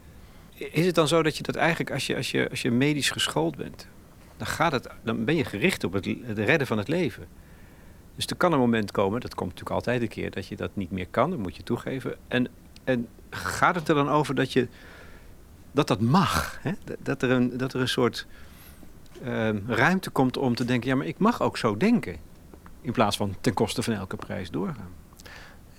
Is 0.72 0.86
het 0.86 0.96
dan 0.96 1.08
zo 1.08 1.24
dat 1.24 1.38
je 1.38 1.44
dat 1.44 1.56
eigenlijk, 1.56 1.92
als 1.92 2.08
je, 2.08 2.16
als 2.16 2.32
je, 2.32 2.50
als 2.50 2.62
je 2.62 2.72
medisch 2.72 3.10
geschoold 3.10 3.56
bent, 3.56 3.88
dan, 4.38 4.48
gaat 4.48 4.72
het, 4.72 4.88
dan 5.04 5.26
ben 5.26 5.36
je 5.36 5.46
gericht 5.46 5.84
op 5.84 5.94
het, 5.94 6.06
redden 6.36 6.68
van 6.68 6.78
het 6.78 6.88
leven. 6.88 7.28
Dus 8.16 8.26
er 8.26 8.36
kan 8.36 8.54
een 8.54 8.60
moment 8.60 8.92
komen, 8.92 9.22
dat 9.22 9.36
komt 9.36 9.50
natuurlijk 9.50 9.76
altijd 9.76 10.02
een 10.02 10.08
keer, 10.08 10.32
dat 10.32 10.48
je 10.48 10.56
dat 10.56 10.72
niet 10.74 10.92
meer 10.92 11.08
kan, 11.08 11.30
dat 11.30 11.40
moet 11.40 11.56
je 11.56 11.64
toegeven. 11.64 12.16
En, 12.28 12.48
en 12.84 13.08
gaat 13.30 13.76
het 13.76 13.90
er 13.90 13.96
dan 13.96 14.10
over 14.10 14.36
dat 14.36 14.54
je, 14.54 14.68
dat, 15.72 15.88
dat 15.88 16.02
mag? 16.02 16.60
Hè? 16.62 16.72
Dat- 16.84 16.98
Dat, 17.04 17.22
er 17.22 17.30
een, 17.32 17.58
dat 17.58 17.74
er 17.74 17.82
een 17.82 17.88
soort 17.88 18.28
ehm, 19.24 19.58
ruimte 19.68 20.10
komt 20.10 20.38
om 20.38 20.56
te 20.56 20.66
denken, 20.66 20.90
ja, 20.90 20.96
maar 20.96 21.06
ik 21.08 21.18
mag 21.18 21.42
ook 21.42 21.58
zo 21.58 21.78
denken. 21.78 22.18
In 22.82 22.92
plaats 22.92 23.18
van 23.18 23.36
ten 23.42 23.54
koste 23.54 23.82
van 23.84 23.94
elke 23.94 24.16
prijs 24.16 24.52
doorgaan. 24.52 24.90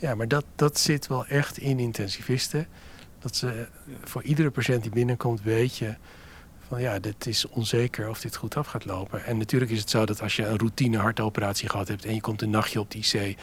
Ja, 0.01 0.15
maar 0.15 0.29
dat, 0.29 0.45
dat 0.57 0.79
zit 0.79 1.07
wel 1.07 1.27
echt 1.27 1.59
in 1.59 1.79
intensivisten. 1.79 2.67
Dat 3.19 3.37
ze 3.37 3.67
voor 4.05 4.23
iedere 4.23 4.51
patiënt 4.51 4.83
die 4.83 4.93
binnenkomt 4.93 5.43
weet 5.43 5.77
je 5.77 5.95
van 6.69 6.81
ja, 6.81 6.99
dit 6.99 7.27
is 7.27 7.49
onzeker 7.49 8.09
of 8.09 8.21
dit 8.21 8.37
goed 8.37 8.57
af 8.57 8.67
gaat 8.67 8.85
lopen. 8.85 9.25
En 9.25 9.39
natuurlijk 9.39 9.71
is 9.71 9.81
het 9.81 9.91
zo 9.91 10.07
dat 10.07 10.23
als 10.23 10.37
je 10.37 10.47
een 10.47 10.59
routine 10.59 10.99
hartoperatie 10.99 11.69
gehad 11.69 11.89
hebt 11.89 12.05
en 12.05 12.15
je 12.15 12.21
komt 12.21 12.43
een 12.43 12.51
nachtje 12.51 12.81
op 12.81 12.91
de 12.91 12.99
IC, 12.99 13.39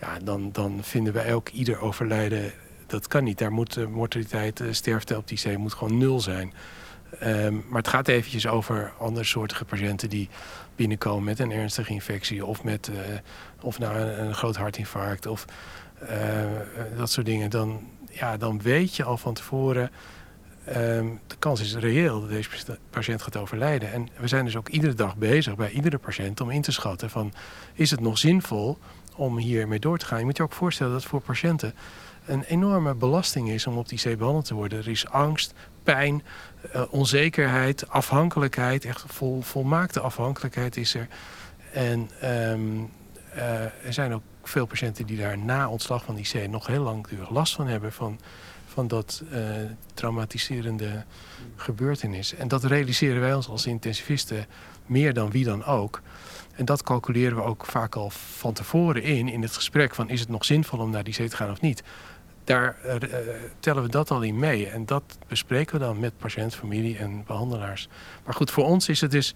ja, 0.00 0.18
dan, 0.24 0.52
dan 0.52 0.78
vinden 0.82 1.12
wij 1.12 1.34
ook 1.34 1.48
ieder 1.48 1.80
overlijden, 1.80 2.52
dat 2.86 3.08
kan 3.08 3.24
niet. 3.24 3.38
Daar 3.38 3.52
moet 3.52 3.74
de 3.74 3.86
mortaliteit, 3.86 4.56
de 4.56 4.72
sterfte 4.72 5.16
op 5.16 5.28
de 5.28 5.34
IC 5.34 5.58
moet 5.58 5.74
gewoon 5.74 5.98
nul 5.98 6.20
zijn. 6.20 6.52
Ehm, 7.18 7.54
maar 7.54 7.78
het 7.78 7.88
gaat 7.88 8.08
eventjes 8.08 8.46
over 8.46 8.92
andersoortige 8.98 9.64
patiënten 9.64 10.08
die 10.08 10.28
binnenkomen 10.76 11.24
met 11.24 11.38
een 11.38 11.52
ernstige 11.52 11.92
infectie 11.92 12.46
of 12.46 12.64
met 12.64 12.88
eh, 12.88 12.96
of 13.60 13.78
na 13.78 13.96
een, 13.96 14.24
een 14.26 14.34
groot 14.34 14.56
hartinfarct 14.56 15.26
of 15.26 15.44
eh, 15.44 15.52
eh, 15.54 15.81
dat 16.96 17.10
soort 17.10 17.26
dingen. 17.26 17.50
Dan, 17.50 17.80
ja, 18.10 18.36
dan 18.36 18.62
weet 18.62 18.96
je 18.96 19.04
al 19.04 19.16
van 19.16 19.34
tevoren, 19.34 19.90
ehm, 20.64 21.06
de 21.26 21.36
kans 21.38 21.60
is 21.60 21.74
reëel 21.74 22.20
dat 22.20 22.30
deze 22.30 22.48
pati- 22.48 22.80
patiënt 22.90 23.22
gaat 23.22 23.36
overlijden. 23.36 23.92
En 23.92 24.08
we 24.16 24.28
zijn 24.28 24.44
dus 24.44 24.56
ook 24.56 24.68
iedere 24.68 24.94
dag 24.94 25.16
bezig 25.16 25.56
bij 25.56 25.70
iedere 25.70 25.98
patiënt 25.98 26.40
om 26.40 26.50
in 26.50 26.62
te 26.62 26.72
schatten 26.72 27.10
van 27.10 27.32
is 27.74 27.90
het 27.90 28.00
nog 28.00 28.18
zinvol 28.18 28.78
om 29.16 29.38
hiermee 29.38 29.78
door 29.78 29.98
te 29.98 30.06
gaan. 30.06 30.18
Je 30.18 30.24
moet 30.24 30.36
je 30.36 30.42
ook 30.42 30.52
voorstellen 30.52 30.92
dat 30.92 31.04
voor 31.04 31.20
patiënten 31.20 31.74
een 32.26 32.42
enorme 32.42 32.94
belasting 32.94 33.50
is 33.50 33.66
om 33.66 33.76
op 33.76 33.88
die 33.88 34.00
IC 34.04 34.18
behandeld 34.18 34.44
te 34.44 34.54
worden. 34.54 34.78
Er 34.78 34.88
is 34.88 35.08
angst, 35.08 35.54
pijn, 35.82 36.22
eh, 36.72 36.82
onzekerheid, 36.90 37.88
afhankelijkheid. 37.88 38.84
Echt 38.84 39.04
vol, 39.06 39.40
volmaakte 39.40 40.00
afhankelijkheid 40.00 40.76
is 40.76 40.94
er. 40.94 41.08
En 41.72 42.10
ehm, 42.20 42.60
eh, 43.34 43.62
er 43.62 43.92
zijn 43.92 44.14
ook 44.14 44.22
veel 44.48 44.66
patiënten 44.66 45.06
die 45.06 45.16
daar 45.16 45.38
na 45.38 45.68
ontslag 45.68 46.04
van 46.04 46.18
IC 46.18 46.48
nog 46.48 46.66
heel 46.66 46.82
langdurig 46.82 47.30
last 47.30 47.54
van 47.54 47.66
hebben. 47.66 47.92
Van, 47.92 48.20
van 48.66 48.88
dat 48.88 49.22
eh, 49.30 49.40
traumatiserende 49.94 51.04
gebeurtenis. 51.56 52.34
En 52.34 52.48
dat 52.48 52.64
realiseren 52.64 53.20
wij 53.20 53.34
ons 53.34 53.48
als 53.48 53.66
intensivisten 53.66 54.46
meer 54.86 55.14
dan 55.14 55.30
wie 55.30 55.44
dan 55.44 55.64
ook. 55.64 56.02
En 56.54 56.64
dat 56.64 56.82
calculeren 56.82 57.36
we 57.36 57.42
ook 57.42 57.66
vaak 57.66 57.94
al 57.94 58.10
van 58.10 58.52
tevoren 58.52 59.02
in, 59.02 59.28
in 59.28 59.42
het 59.42 59.52
gesprek 59.52 59.94
van 59.94 60.08
is 60.08 60.20
het 60.20 60.28
nog 60.28 60.44
zinvol 60.44 60.78
om 60.78 60.90
naar 60.90 61.04
die 61.04 61.14
zee 61.14 61.28
te 61.28 61.36
gaan 61.36 61.50
of 61.50 61.60
niet. 61.60 61.82
Daar 62.44 62.76
eh, 62.84 62.96
tellen 63.60 63.82
we 63.82 63.88
dat 63.88 64.10
al 64.10 64.22
in 64.22 64.38
mee. 64.38 64.68
En 64.68 64.86
dat 64.86 65.18
bespreken 65.28 65.74
we 65.78 65.84
dan 65.84 66.00
met 66.00 66.18
patiënt, 66.18 66.54
familie 66.54 66.98
en 66.98 67.24
behandelaars. 67.26 67.88
Maar 68.24 68.34
goed, 68.34 68.50
voor 68.50 68.64
ons 68.64 68.88
is 68.88 69.00
het 69.00 69.10
dus 69.10 69.34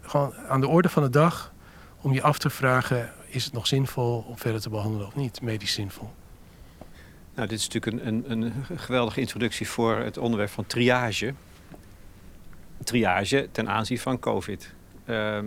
gewoon 0.00 0.34
aan 0.48 0.60
de 0.60 0.68
orde 0.68 0.88
van 0.88 1.02
de 1.02 1.10
dag 1.10 1.52
om 2.00 2.12
je 2.12 2.22
af 2.22 2.38
te 2.38 2.50
vragen: 2.50 3.12
is 3.36 3.44
het 3.44 3.52
nog 3.52 3.66
zinvol 3.66 4.24
om 4.28 4.38
verder 4.38 4.60
te 4.60 4.68
behandelen 4.70 5.06
of 5.06 5.14
niet? 5.14 5.40
Medisch 5.42 5.72
zinvol. 5.72 6.10
Nou, 7.34 7.48
dit 7.48 7.58
is 7.58 7.68
natuurlijk 7.68 8.06
een, 8.06 8.30
een, 8.30 8.42
een 8.70 8.78
geweldige 8.78 9.20
introductie 9.20 9.68
voor 9.68 9.96
het 9.96 10.18
onderwerp 10.18 10.50
van 10.50 10.66
triage. 10.66 11.34
Triage 12.84 13.48
ten 13.52 13.68
aanzien 13.68 13.98
van 13.98 14.18
COVID. 14.18 14.74
Ehm, 15.04 15.46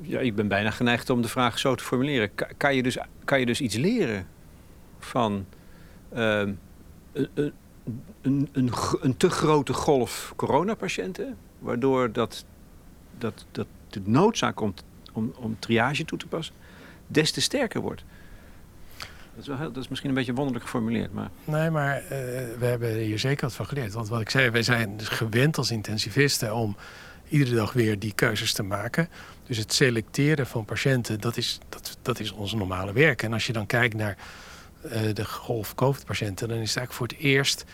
ja, 0.00 0.18
ik 0.20 0.34
ben 0.34 0.48
bijna 0.48 0.70
geneigd 0.70 1.10
om 1.10 1.22
de 1.22 1.28
vraag 1.28 1.58
zo 1.58 1.74
te 1.74 1.84
formuleren. 1.84 2.34
Ka- 2.34 2.48
Kan 2.56 2.74
je 2.74 2.82
dus, 2.82 2.98
kan 3.24 3.40
je 3.40 3.46
dus 3.46 3.60
iets 3.60 3.76
leren 3.76 4.26
van 4.98 5.46
ehm, 6.12 6.52
een, 7.12 7.28
een, 8.22 8.48
een, 8.52 8.72
een 9.00 9.16
te 9.16 9.30
grote 9.30 9.72
golf 9.72 10.32
coronapatiënten, 10.36 11.36
waardoor 11.58 12.12
dat, 12.12 12.44
dat, 13.18 13.46
dat 13.50 13.66
de 13.88 14.00
noodzaak 14.04 14.60
om, 14.60 14.74
om, 15.12 15.32
om 15.36 15.56
triage 15.58 16.04
toe 16.04 16.18
te 16.18 16.26
passen 16.26 16.54
des 17.06 17.30
te 17.30 17.40
sterker 17.40 17.80
wordt? 17.80 18.04
Dat 19.34 19.40
is, 19.40 19.46
wel 19.46 19.58
heel, 19.58 19.72
dat 19.72 19.82
is 19.82 19.88
misschien 19.88 20.10
een 20.10 20.16
beetje 20.16 20.34
wonderlijk 20.34 20.64
geformuleerd, 20.64 21.12
maar... 21.12 21.30
Nee, 21.44 21.70
maar 21.70 21.96
eh, 21.96 22.08
we 22.58 22.66
hebben 22.66 22.94
hier 22.96 23.18
zeker 23.18 23.44
wat 23.44 23.54
van 23.54 23.66
geleerd. 23.66 23.92
Want 23.92 24.08
wat 24.08 24.20
ik 24.20 24.30
zei, 24.30 24.50
wij 24.50 24.62
zijn 24.62 24.96
dus 24.96 25.08
gewend 25.08 25.58
als 25.58 25.70
intensivisten 25.70 26.54
om 26.54 26.76
iedere 27.28 27.56
dag 27.56 27.72
weer 27.72 27.98
die 27.98 28.12
keuzes 28.14 28.52
te 28.52 28.62
maken. 28.62 29.08
Dus 29.46 29.56
het 29.56 29.72
selecteren 29.72 30.46
van 30.46 30.64
patiënten, 30.64 31.20
dat 31.20 31.36
is, 31.36 31.58
dat, 31.68 31.98
dat 32.02 32.20
is 32.20 32.32
ons 32.32 32.54
normale 32.54 32.92
werk. 32.92 33.22
En 33.22 33.32
als 33.32 33.46
je 33.46 33.52
dan 33.52 33.66
kijkt 33.66 33.94
naar 33.94 34.16
eh, 34.82 35.00
de 35.12 35.24
golf 35.24 35.74
COVID-patiënten, 35.74 36.48
dan 36.48 36.58
is 36.58 36.68
het 36.68 36.76
eigenlijk 36.78 36.92
voor 36.92 37.18
het 37.18 37.26
eerst 37.26 37.64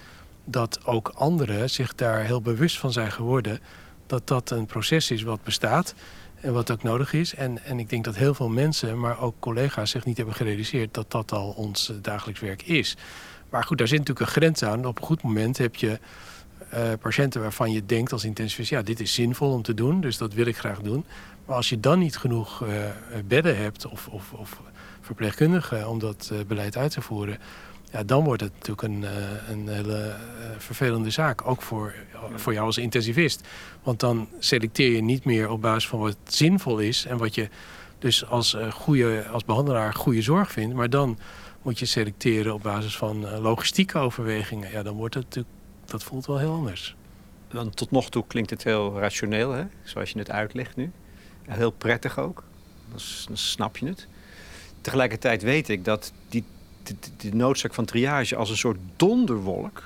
dat 0.44 0.84
ook 0.84 1.08
anderen 1.08 1.70
zich 1.70 1.94
daar 1.94 2.24
heel 2.24 2.42
bewust 2.42 2.78
van 2.78 2.92
zijn 2.92 3.12
geworden 3.12 3.60
dat 4.06 4.26
dat 4.26 4.50
een 4.50 4.66
proces 4.66 5.10
is 5.10 5.22
wat 5.22 5.42
bestaat 5.42 5.94
en 6.40 6.52
wat 6.52 6.70
ook 6.70 6.82
nodig 6.82 7.12
is. 7.12 7.34
En, 7.34 7.64
en 7.64 7.78
ik 7.78 7.90
denk 7.90 8.04
dat 8.04 8.16
heel 8.16 8.34
veel 8.34 8.48
mensen, 8.48 8.98
maar 8.98 9.20
ook 9.20 9.34
collega's, 9.38 9.90
zich 9.90 10.04
niet 10.04 10.16
hebben 10.16 10.34
gerealiseerd 10.34 10.94
dat 10.94 11.10
dat 11.10 11.32
al 11.32 11.48
ons 11.50 11.90
eh, 11.90 11.96
dagelijks 12.02 12.40
werk 12.40 12.62
is. 12.62 12.96
Maar 13.50 13.64
goed, 13.64 13.78
daar 13.78 13.88
zit 13.88 13.98
natuurlijk 13.98 14.26
een 14.26 14.32
grens 14.32 14.62
aan. 14.62 14.86
Op 14.86 14.98
een 14.98 15.04
goed 15.04 15.22
moment 15.22 15.58
heb 15.58 15.76
je 15.76 15.98
eh, 16.70 16.82
patiënten 17.00 17.40
waarvan 17.40 17.72
je 17.72 17.86
denkt 17.86 18.12
als 18.12 18.24
intensivist... 18.24 18.70
ja, 18.70 18.82
dit 18.82 19.00
is 19.00 19.14
zinvol 19.14 19.52
om 19.52 19.62
te 19.62 19.74
doen, 19.74 20.00
dus 20.00 20.16
dat 20.16 20.34
wil 20.34 20.46
ik 20.46 20.56
graag 20.56 20.80
doen. 20.80 21.04
Maar 21.46 21.56
als 21.56 21.68
je 21.68 21.80
dan 21.80 21.98
niet 21.98 22.16
genoeg 22.16 22.62
eh, 22.62 22.68
bedden 23.24 23.56
hebt 23.56 23.86
of, 23.86 24.08
of, 24.08 24.32
of 24.32 24.60
verpleegkundigen 25.00 25.88
om 25.88 25.98
dat 25.98 26.32
beleid 26.46 26.76
uit 26.76 26.90
te 26.90 27.00
voeren... 27.00 27.38
Ja, 27.92 28.02
dan 28.02 28.24
wordt 28.24 28.42
het 28.42 28.52
natuurlijk 28.52 28.82
een, 28.82 29.04
eh, 29.04 29.48
een 29.48 29.68
hele 29.68 29.98
eh, 29.98 30.14
vervelende 30.58 31.10
zaak. 31.10 31.46
Ook 31.46 31.62
voor, 31.62 31.94
voor 32.34 32.52
jou 32.52 32.66
als 32.66 32.78
intensivist. 32.78 33.48
Want 33.82 34.00
dan 34.00 34.28
selecteer 34.38 34.92
je 34.92 35.02
niet 35.02 35.24
meer 35.24 35.50
op 35.50 35.60
basis 35.60 35.88
van 35.88 35.98
wat 35.98 36.16
zinvol 36.24 36.78
is... 36.78 37.04
en 37.04 37.16
wat 37.16 37.34
je 37.34 37.48
dus 37.98 38.26
als, 38.26 38.54
eh, 38.54 38.72
goede, 38.72 39.26
als 39.26 39.44
behandelaar 39.44 39.94
goede 39.94 40.22
zorg 40.22 40.52
vindt. 40.52 40.74
Maar 40.74 40.90
dan 40.90 41.18
moet 41.62 41.78
je 41.78 41.86
selecteren 41.86 42.54
op 42.54 42.62
basis 42.62 42.96
van 42.96 43.40
logistieke 43.40 43.98
overwegingen. 43.98 44.70
Ja, 44.70 44.82
dan 44.82 44.94
wordt 44.94 45.14
het 45.14 45.24
natuurlijk... 45.24 45.54
Dat 45.84 46.02
voelt 46.02 46.26
wel 46.26 46.38
heel 46.38 46.52
anders. 46.52 46.96
Want 47.50 47.76
tot 47.76 47.90
nog 47.90 48.10
toe 48.10 48.24
klinkt 48.26 48.50
het 48.50 48.64
heel 48.64 48.98
rationeel, 48.98 49.50
hè? 49.50 49.64
zoals 49.82 50.10
je 50.10 50.18
het 50.18 50.30
uitlegt 50.30 50.76
nu. 50.76 50.90
Heel 51.46 51.70
prettig 51.70 52.18
ook. 52.18 52.44
Dan 52.90 53.36
snap 53.36 53.76
je 53.76 53.86
het. 53.86 54.06
Tegelijkertijd 54.80 55.42
weet 55.42 55.68
ik 55.68 55.84
dat 55.84 56.12
die, 56.28 56.44
de, 57.16 57.34
noodzaak 57.34 57.74
van 57.74 57.84
triage 57.84 58.36
als 58.36 58.50
een 58.50 58.56
soort 58.56 58.78
donderwolk, 58.96 59.82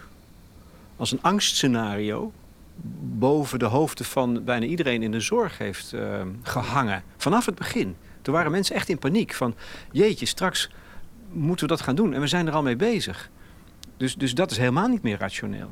als 0.97 1.13
een 1.13 1.23
angstscenario, 1.23 2.33
boven 3.01 3.59
de 3.59 3.65
hoofden 3.65 4.07
van 4.07 4.45
bijna 4.45 4.67
iedereen 4.67 5.03
in 5.03 5.11
de 5.11 5.21
zorg 5.21 5.59
heeft 5.59 5.93
eh, 5.93 6.21
gehangen. 6.43 7.03
Vanaf 7.17 7.47
het 7.47 7.55
begin. 7.55 7.97
Toen 8.23 8.35
waren 8.35 8.51
mensen 8.51 8.75
echt 8.75 8.89
in 8.89 8.99
paniek 8.99 9.35
van, 9.35 9.55
jeetje, 9.93 10.27
straks 10.27 10.71
moeten 11.33 11.67
we 11.67 11.75
dat 11.75 11.83
gaan 11.83 11.95
doen. 11.95 12.15
En 12.15 12.21
we 12.21 12.27
zijn 12.27 12.47
er 12.47 12.53
al 12.53 12.63
mee 12.63 12.77
bezig. 12.77 13.31
Dus, 13.97 14.15
dus 14.15 14.35
dat 14.35 14.51
is 14.51 14.57
helemaal 14.57 14.89
niet 14.89 15.03
meer 15.03 15.19
rationeel. 15.19 15.71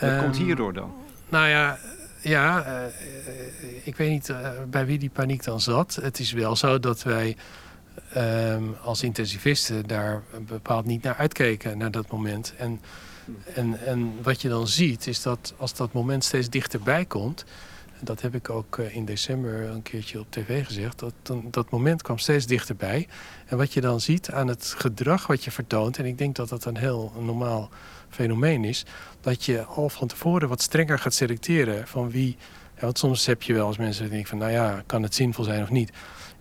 Dat 0.00 0.18
komt 0.18 0.36
Ehm, 0.36 0.44
hierdoor 0.44 0.72
dan. 0.72 0.94
Nou 1.28 1.48
ja, 1.48 1.78
ja 2.20 2.62
eh, 2.62 2.86
eh, 2.86 2.92
ik 3.84 3.96
weet 3.96 4.10
niet 4.10 4.34
bij 4.70 4.86
wie 4.86 4.98
die 4.98 5.10
paniek 5.10 5.44
dan 5.44 5.60
zat. 5.60 5.98
Het 6.02 6.18
is 6.18 6.32
wel 6.32 6.56
zo 6.56 6.80
dat 6.80 7.02
wij 7.02 7.36
ehm, 8.12 8.62
als 8.82 9.02
intensivisten 9.02 9.86
daar 9.86 10.22
bepaald 10.46 10.84
niet 10.84 11.02
naar 11.02 11.16
uitkeken, 11.16 11.78
naar 11.78 11.90
dat 11.90 12.10
moment. 12.10 12.54
En, 12.58 12.80
en, 13.54 13.86
en 13.86 14.12
wat 14.22 14.42
je 14.42 14.48
dan 14.48 14.68
ziet, 14.68 15.06
is 15.06 15.22
dat 15.22 15.54
als 15.56 15.74
dat 15.74 15.92
moment 15.92 16.24
steeds 16.24 16.50
dichterbij 16.50 17.04
komt... 17.04 17.44
dat 18.00 18.20
heb 18.20 18.34
ik 18.34 18.50
ook 18.50 18.78
eh, 18.78 18.96
in 18.96 19.04
december 19.04 19.62
een 19.62 19.82
keertje 19.82 20.20
op 20.20 20.26
tv 20.30 20.66
gezegd... 20.66 20.98
Dat, 20.98 21.14
dat 21.50 21.70
moment 21.70 22.02
kwam 22.02 22.18
steeds 22.18 22.46
dichterbij. 22.46 23.08
En 23.46 23.56
wat 23.56 23.72
je 23.72 23.80
dan 23.80 24.00
ziet 24.00 24.30
aan 24.30 24.48
het 24.48 24.74
gedrag 24.76 25.26
wat 25.26 25.44
je 25.44 25.50
vertoont... 25.50 25.98
en 25.98 26.04
ik 26.04 26.18
denk 26.18 26.36
dat 26.36 26.48
dat 26.48 26.64
een 26.64 26.76
heel 26.76 27.12
normaal 27.18 27.70
fenomeen 28.08 28.64
is... 28.64 28.84
dat 29.20 29.44
je 29.44 29.64
al 29.64 29.88
van 29.88 30.08
tevoren 30.08 30.48
wat 30.48 30.62
strenger 30.62 30.98
gaat 30.98 31.14
selecteren 31.14 31.88
van 31.88 32.10
wie... 32.10 32.36
Ja, 32.74 32.82
want 32.82 32.98
soms 32.98 33.26
heb 33.26 33.42
je 33.42 33.52
wel 33.52 33.66
als 33.66 33.76
mensen 33.76 34.02
die 34.02 34.12
denken 34.12 34.28
van... 34.28 34.38
nou 34.38 34.52
ja, 34.52 34.82
kan 34.86 35.02
het 35.02 35.14
zinvol 35.14 35.44
zijn 35.44 35.62
of 35.62 35.70
niet? 35.70 35.92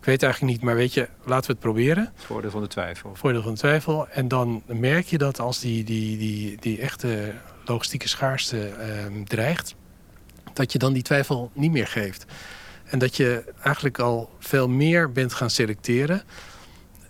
Ik 0.05 0.11
weet 0.11 0.23
eigenlijk 0.23 0.53
niet, 0.53 0.63
maar 0.63 0.75
weet 0.75 0.93
je, 0.93 1.07
laten 1.23 1.45
we 1.45 1.51
het 1.51 1.59
proberen. 1.59 2.11
Het 2.15 2.25
voordeel 2.25 2.51
van 2.51 2.61
de 2.61 2.67
twijfel. 2.67 3.15
Voordeel 3.15 3.41
van 3.41 3.53
de 3.53 3.59
twijfel. 3.59 4.07
En 4.09 4.27
dan 4.27 4.63
merk 4.65 5.05
je 5.05 5.17
dat 5.17 5.39
als 5.39 5.59
die, 5.59 5.83
die, 5.83 6.17
die, 6.17 6.57
die 6.59 6.79
echte 6.81 7.33
logistieke 7.65 8.07
schaarste 8.07 8.67
ehm, 8.67 9.23
dreigt... 9.23 9.75
dat 10.53 10.71
je 10.71 10.77
dan 10.77 10.93
die 10.93 11.03
twijfel 11.03 11.51
niet 11.53 11.71
meer 11.71 11.87
geeft. 11.87 12.25
En 12.83 12.99
dat 12.99 13.15
je 13.15 13.43
eigenlijk 13.63 13.99
al 13.99 14.29
veel 14.39 14.69
meer 14.69 15.11
bent 15.11 15.33
gaan 15.33 15.49
selecteren... 15.49 16.23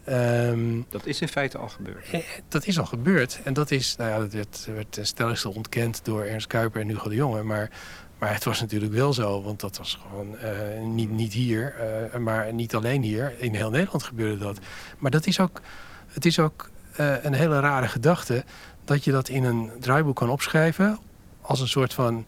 Ehm, 0.04 0.82
Dat 0.90 1.06
is 1.06 1.22
in 1.22 1.28
feite 1.28 1.58
al 1.58 1.70
gebeurd. 1.70 2.10
eh, 2.12 2.20
Dat 2.48 2.66
is 2.68 2.80
al 2.80 2.86
gebeurd. 2.86 3.40
En 3.44 3.54
dat 3.54 3.72
is, 3.72 3.96
nou 3.96 4.10
ja, 4.10 4.20
dat 4.20 4.34
werd, 4.34 4.68
werd 4.76 5.00
stelligste 5.02 5.54
ontkend 5.54 6.00
door 6.06 6.24
Ernst 6.24 6.48
Kuiper 6.48 6.82
en 6.82 6.88
Hugo 6.88 7.10
de 7.10 7.16
Jonge. 7.16 7.44
Maar, 7.44 7.70
maar 8.18 8.34
het 8.34 8.44
was 8.44 8.62
natuurlijk 8.62 8.94
wel 8.94 9.14
zo, 9.14 9.42
want 9.42 9.60
dat 9.60 9.78
was 9.78 10.00
gewoon 10.08 10.38
eh, 10.38 10.82
niet, 10.82 11.10
niet 11.10 11.34
hier, 11.34 11.76
eh, 11.76 12.20
maar 12.20 12.54
niet 12.54 12.76
alleen 12.76 13.02
hier. 13.02 13.34
In 13.38 13.54
heel 13.54 13.70
Nederland 13.70 14.04
gebeurde 14.04 14.38
dat. 14.38 14.60
Maar 14.98 15.12
dat 15.12 15.26
is 15.26 15.40
ook, 15.40 15.62
het 16.08 16.26
is 16.26 16.40
ook 16.40 16.70
eh, 16.96 17.24
een 17.24 17.34
hele 17.34 17.60
rare 17.60 17.88
gedachte 17.88 18.44
dat 18.86 19.04
je 19.04 19.12
dat 19.12 19.30
in 19.30 19.44
een 19.44 19.72
draaiboek 19.80 20.16
kan 20.16 20.30
opschrijven 20.30 21.00
als 21.42 21.60
een 21.60 21.68
soort 21.68 21.94
van 21.94 22.26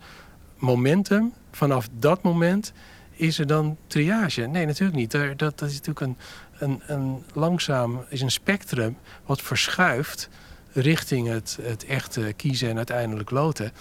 momentum. 0.57 1.33
Vanaf 1.51 1.87
dat 1.99 2.21
moment 2.21 2.73
is 3.11 3.39
er 3.39 3.47
dan 3.47 3.77
triage. 3.87 4.41
Nee, 4.41 4.65
natuurlijk 4.65 4.97
niet. 4.97 5.11
Dat, 5.11 5.39
dat 5.39 5.61
is 5.61 5.73
natuurlijk 5.73 5.99
een, 5.99 6.17
een, 6.57 6.81
een 6.87 7.23
langzaam 7.33 8.05
is 8.09 8.21
een 8.21 8.31
spectrum 8.31 8.97
wat 9.25 9.41
verschuift 9.41 10.29
richting 10.73 11.27
het, 11.27 11.57
het 11.61 11.85
echte 11.85 12.33
kiezen 12.35 12.69
en 12.69 12.77
uiteindelijk 12.77 13.29
loten. 13.29 13.71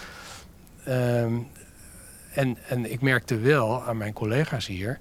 Ehm, 0.85 1.35
en, 2.37 2.57
en 2.69 2.93
ik 2.93 3.01
merkte 3.01 3.39
wel 3.39 3.83
aan 3.83 3.97
mijn 3.97 4.13
collega's 4.13 4.67
hier 4.67 4.99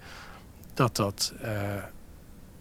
dat 0.73 0.95
dat 0.95 1.33
eh, 1.41 1.51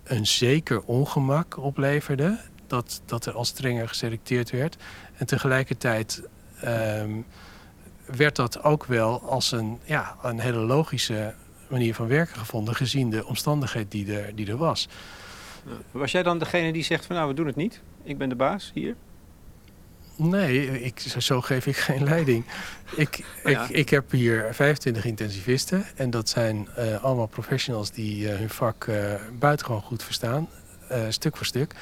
een 0.04 0.26
zeker 0.26 0.82
ongemak 0.82 1.56
opleverde. 1.58 2.38
Dat, 2.66 3.02
dat 3.04 3.26
er 3.26 3.32
al 3.32 3.44
strenger 3.44 3.88
geselecteerd 3.88 4.50
werd. 4.50 4.76
En 5.16 5.26
tegelijkertijd 5.26 6.22
ehm, 6.60 7.20
werd 8.16 8.36
dat 8.36 8.62
ook 8.62 8.84
wel 8.84 9.22
als 9.22 9.52
een, 9.52 9.78
ja, 9.84 10.16
een 10.22 10.38
hele 10.38 10.58
logische 10.58 11.34
manier 11.68 11.94
van 11.94 12.06
werken 12.06 12.36
gevonden... 12.36 12.74
gezien 12.74 13.10
de 13.10 13.26
omstandigheid 13.26 13.90
die 13.90 14.16
er, 14.16 14.34
die 14.34 14.46
er 14.46 14.56
was. 14.56 14.88
Was 15.90 16.12
jij 16.12 16.22
dan 16.22 16.38
degene 16.38 16.72
die 16.72 16.84
zegt 16.84 17.06
van 17.06 17.16
nou, 17.16 17.28
we 17.28 17.34
doen 17.34 17.46
het 17.46 17.56
niet? 17.56 17.80
Ik 18.02 18.18
ben 18.18 18.28
de 18.28 18.34
baas 18.34 18.70
hier. 18.74 18.96
Nee, 20.16 20.82
ik, 20.82 21.00
zo 21.18 21.40
geef 21.40 21.66
ik 21.66 21.76
geen 21.76 22.04
leiding. 22.04 22.44
Ik, 22.96 23.24
Ja. 23.44 23.64
ik, 23.64 23.68
ik 23.68 23.88
heb 23.88 24.10
hier 24.10 24.48
25 24.52 25.04
intensivisten. 25.04 25.84
En 25.96 26.10
dat 26.10 26.28
zijn 26.28 26.68
eh, 26.76 27.04
allemaal 27.04 27.26
professionals 27.26 27.90
die 27.90 28.30
eh, 28.30 28.38
hun 28.38 28.50
vak 28.50 28.84
eh, 28.84 29.14
buitengewoon 29.38 29.82
goed 29.82 30.02
verstaan. 30.02 30.48
stuk 31.08 31.36
voor 31.36 31.46
stuk. 31.46 31.74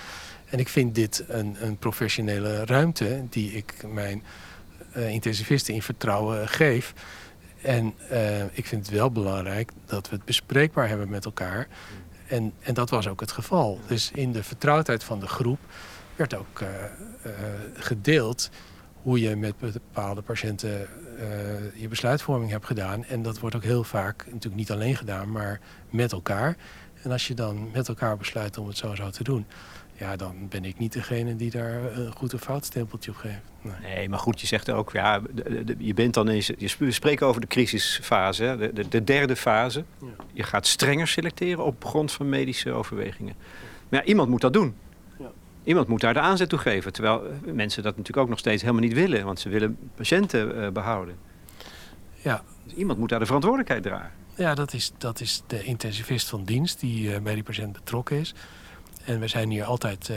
En 0.48 0.58
ik 0.58 0.68
vind 0.68 0.94
dit 0.94 1.24
een, 1.28 1.56
een 1.60 1.76
professionele 1.76 2.64
ruimte 2.64 3.24
die 3.30 3.52
ik 3.52 3.74
mijn 3.86 4.22
intensivisten 4.94 5.74
in 5.74 5.82
vertrouwen 5.82 6.48
geef. 6.48 6.92
En 7.62 7.94
ik 8.52 8.66
vind 8.66 8.86
het 8.86 8.94
wel 8.94 9.10
belangrijk 9.10 9.70
dat 9.86 10.08
we 10.08 10.16
het 10.16 10.24
bespreekbaar 10.24 10.88
hebben 10.88 11.08
met 11.08 11.24
elkaar. 11.24 11.68
En, 12.26 12.52
en 12.60 12.74
dat 12.74 12.90
was 12.90 13.08
ook 13.08 13.20
het 13.20 13.32
geval. 13.32 13.80
Dus 13.86 14.10
in 14.14 14.32
de 14.32 14.42
vertrouwdheid 14.42 15.04
van 15.04 15.20
de 15.20 15.28
groep 15.28 15.58
werd 16.16 16.34
ook 16.34 16.60
eh, 16.60 16.84
eh, 16.84 16.90
gedeeld 17.74 18.50
hoe 19.02 19.20
je 19.20 19.36
met 19.36 19.58
bepaalde 19.58 20.22
patiënten 20.22 20.80
eh, 21.18 21.80
je 21.80 21.88
besluitvorming 21.88 22.50
hebt 22.50 22.66
gedaan. 22.66 23.04
En 23.04 23.22
dat 23.22 23.38
wordt 23.40 23.56
ook 23.56 23.62
heel 23.62 23.84
vaak 23.84 24.24
natuurlijk 24.26 24.54
niet 24.54 24.70
alleen 24.70 24.96
gedaan, 24.96 25.30
maar 25.32 25.60
met 25.90 26.12
elkaar. 26.12 26.56
En 27.02 27.10
als 27.10 27.26
je 27.26 27.34
dan 27.34 27.70
met 27.72 27.88
elkaar 27.88 28.16
besluit 28.16 28.58
om 28.58 28.66
het 28.66 28.76
zo 28.76 28.94
zo 28.94 29.10
te 29.10 29.24
doen, 29.24 29.46
ja, 29.92 30.16
dan 30.16 30.48
ben 30.48 30.64
ik 30.64 30.78
niet 30.78 30.92
degene 30.92 31.36
die 31.36 31.50
daar 31.50 31.96
een 31.98 32.12
goed 32.12 32.34
of 32.34 32.40
fout 32.40 32.64
stempeltje 32.64 33.10
op 33.10 33.16
geeft. 33.16 33.40
Nee. 33.62 33.94
Nee, 33.94 34.08
maar 34.08 34.18
goed, 34.18 34.40
je 34.40 34.46
zegt 34.46 34.70
ook, 34.70 34.92
ja, 34.92 35.20
de- 35.32 35.64
de- 35.64 35.74
je 35.78 35.94
bent 35.94 36.14
dan 36.14 36.28
in, 36.28 36.42
je 36.58 36.68
sp- 36.68 36.78
we 36.78 36.90
spreken 36.90 37.26
over 37.26 37.40
de 37.40 37.46
crisisfase, 37.46 38.56
de, 38.58 38.72
de, 38.72 38.88
de 38.88 39.04
derde 39.04 39.36
fase. 39.36 39.84
Ja. 40.00 40.06
Je 40.32 40.42
gaat 40.42 40.66
strenger 40.66 41.08
selecteren 41.08 41.64
op 41.64 41.84
grond 41.84 42.12
van 42.12 42.28
medische 42.28 42.72
overwegingen. 42.72 43.34
Maar 43.88 44.00
ja, 44.00 44.06
iemand 44.06 44.28
moet 44.28 44.40
dat 44.40 44.52
doen. 44.52 44.74
Iemand 45.64 45.88
moet 45.88 46.00
daar 46.00 46.14
de 46.14 46.20
aanzet 46.20 46.48
toe 46.48 46.58
geven. 46.58 46.92
Terwijl 46.92 47.26
eh, 47.26 47.52
mensen 47.52 47.82
dat 47.82 47.96
natuurlijk 47.96 48.24
ook 48.24 48.28
nog 48.28 48.38
steeds 48.38 48.62
helemaal 48.62 48.82
niet 48.82 48.92
willen, 48.92 49.24
want 49.24 49.40
ze 49.40 49.48
willen 49.48 49.78
patiënten 49.94 50.64
eh, 50.64 50.70
behouden. 50.70 51.16
Ja. 52.22 52.42
Dus 52.64 52.74
iemand 52.74 52.98
moet 52.98 53.08
daar 53.08 53.18
de 53.18 53.26
verantwoordelijkheid 53.26 53.82
dragen. 53.82 54.10
Ja, 54.34 54.54
dat 54.54 54.72
is, 54.72 54.92
dat 54.98 55.20
is 55.20 55.42
de 55.46 55.64
intensivist 55.64 56.28
van 56.28 56.44
dienst 56.44 56.80
die 56.80 57.14
eh, 57.14 57.20
bij 57.20 57.34
die 57.34 57.42
patiënt 57.42 57.72
betrokken 57.72 58.18
is. 58.18 58.34
En 59.04 59.20
we 59.20 59.28
zijn 59.28 59.50
hier 59.50 59.64
altijd 59.64 60.10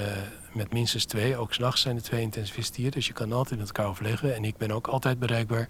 met 0.54 0.74
minstens 0.74 1.06
twee. 1.06 1.38
Ook 1.38 1.54
s'nachts 1.54 1.82
zijn 1.82 1.96
er 1.96 2.02
twee 2.02 2.22
intensivisten 2.22 2.82
hier. 2.82 2.92
Dus 2.92 3.08
je 3.08 3.14
kan 3.14 3.32
altijd 3.32 3.60
met 3.60 3.68
elkaar 3.68 3.88
overleggen. 3.88 4.36
En 4.36 4.46
ik 4.46 4.58
ben 4.58 4.72
ook 4.72 4.88
altijd 4.88 5.20
bereikbaar 5.20 5.68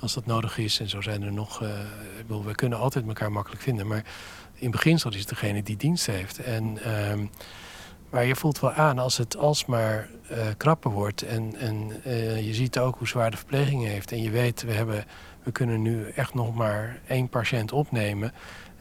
als 0.00 0.14
dat 0.14 0.26
nodig 0.26 0.58
is. 0.58 0.80
En 0.80 0.88
zo 0.88 1.00
zijn 1.00 1.22
er 1.22 1.32
nog... 1.32 1.62
ik 1.62 2.26
bedoel, 2.26 2.44
we 2.44 2.54
kunnen 2.54 2.78
altijd 2.78 3.06
elkaar 3.06 3.32
makkelijk 3.32 3.62
vinden. 3.62 3.86
Maar 3.86 4.04
in 4.54 4.70
beginsel 4.70 5.10
is 5.10 5.18
het 5.18 5.28
degene 5.28 5.62
die 5.62 5.76
dienst 5.76 6.06
heeft. 6.06 6.38
En, 6.38 6.78
ehm, 6.82 7.26
maar 8.16 8.26
je 8.26 8.36
voelt 8.36 8.60
wel 8.60 8.72
aan 8.72 8.98
als 8.98 9.16
het 9.16 9.36
alsmaar 9.36 10.08
eh 10.28 10.38
krapper 10.56 10.90
wordt. 10.90 11.22
En, 11.22 11.56
en 11.56 11.90
eh, 12.04 12.46
je 12.46 12.54
ziet 12.54 12.78
ook 12.78 12.98
hoe 12.98 13.08
zwaar 13.08 13.30
de 13.30 13.36
verpleging 13.36 13.84
heeft. 13.84 14.12
En 14.12 14.22
je 14.22 14.30
weet, 14.30 14.62
we, 14.62 14.72
hebben, 14.72 15.04
we 15.42 15.50
kunnen 15.52 15.82
nu 15.82 16.08
echt 16.08 16.34
nog 16.34 16.54
maar 16.54 17.00
één 17.06 17.28
patiënt 17.28 17.72
opnemen. 17.72 18.32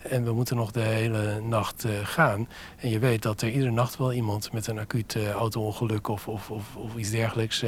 En 0.09 0.23
we 0.23 0.33
moeten 0.33 0.55
nog 0.55 0.71
de 0.71 0.79
hele 0.79 1.41
nacht 1.41 1.83
eh, 1.83 1.91
gaan. 2.03 2.47
En 2.77 2.89
je 2.89 2.99
weet 2.99 3.21
dat 3.21 3.41
er 3.41 3.49
iedere 3.49 3.71
nacht 3.71 3.97
wel 3.97 4.13
iemand 4.13 4.51
met 4.51 4.67
een 4.67 4.79
acuut 4.79 5.17
auto-ongeluk 5.33 6.07
of, 6.07 6.27
of, 6.27 6.51
of, 6.51 6.75
of 6.75 6.95
iets 6.95 7.11
dergelijks 7.11 7.65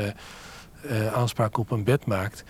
aanspraak 1.14 1.58
op 1.58 1.72
een 1.72 1.84
bed 1.84 2.06
maakt. 2.06 2.44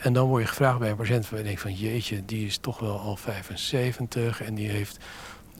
En 0.00 0.12
dan 0.12 0.28
word 0.28 0.42
je 0.42 0.48
gevraagd 0.48 0.78
bij 0.78 0.90
een 0.90 0.96
patiënt 0.96 1.28
waar 1.28 1.38
je 1.38 1.44
denkt 1.44 1.60
van 1.60 1.74
jeetje, 1.74 2.24
die 2.24 2.46
is 2.46 2.58
toch 2.58 2.78
wel 2.78 2.98
al 2.98 3.16
75 3.16 4.42
en 4.42 4.54
die 4.54 4.70
heeft 4.70 4.98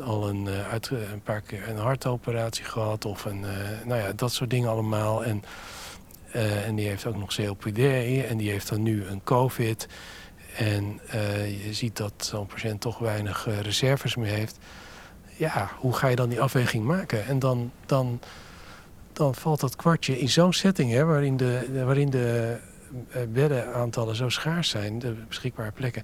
al 0.00 0.28
een, 0.28 0.48
eh, 0.48 0.68
uit, 0.68 0.90
een 0.90 1.22
paar 1.22 1.40
keer 1.40 1.68
een 1.68 1.76
hartoperatie 1.76 2.64
gehad 2.64 3.04
of 3.04 3.24
een, 3.24 3.44
eh, 3.44 3.86
nou 3.86 4.00
ja, 4.00 4.12
dat 4.12 4.32
soort 4.32 4.50
dingen 4.50 4.68
allemaal. 4.70 5.24
En 5.24 5.42
Eh, 6.34 6.66
en 6.66 6.74
die 6.74 6.88
heeft 6.88 7.06
ook 7.06 7.16
nog 7.16 7.34
COPD 7.34 7.78
en 8.28 8.36
die 8.36 8.50
heeft 8.50 8.68
dan 8.68 8.82
nu 8.82 9.06
een 9.06 9.22
COVID. 9.24 9.88
En 10.56 11.00
eh, 11.08 11.66
je 11.66 11.72
ziet 11.72 11.96
dat 11.96 12.12
zo'n 12.16 12.46
patiënt 12.46 12.80
toch 12.80 12.98
weinig 12.98 13.46
eh, 13.46 13.60
reserves 13.60 14.16
meer 14.16 14.32
heeft. 14.32 14.58
Ja, 15.36 15.70
hoe 15.78 15.92
ga 15.92 16.08
je 16.08 16.16
dan 16.16 16.28
die 16.28 16.40
afweging 16.40 16.84
maken? 16.84 17.26
En 17.26 17.38
dan, 17.38 17.72
dan, 17.86 18.20
dan 19.12 19.34
valt 19.34 19.60
dat 19.60 19.76
kwartje 19.76 20.18
in 20.18 20.28
zo'n 20.28 20.52
setting, 20.52 20.92
hè, 20.92 21.04
waarin 21.04 21.36
de, 21.36 21.82
waarin 21.84 22.10
de 22.10 22.56
eh, 23.10 23.22
beddenaantallen 23.28 24.16
zo 24.16 24.28
schaars 24.28 24.68
zijn, 24.68 24.98
de 24.98 25.12
beschikbare 25.28 25.70
plekken. 25.70 26.02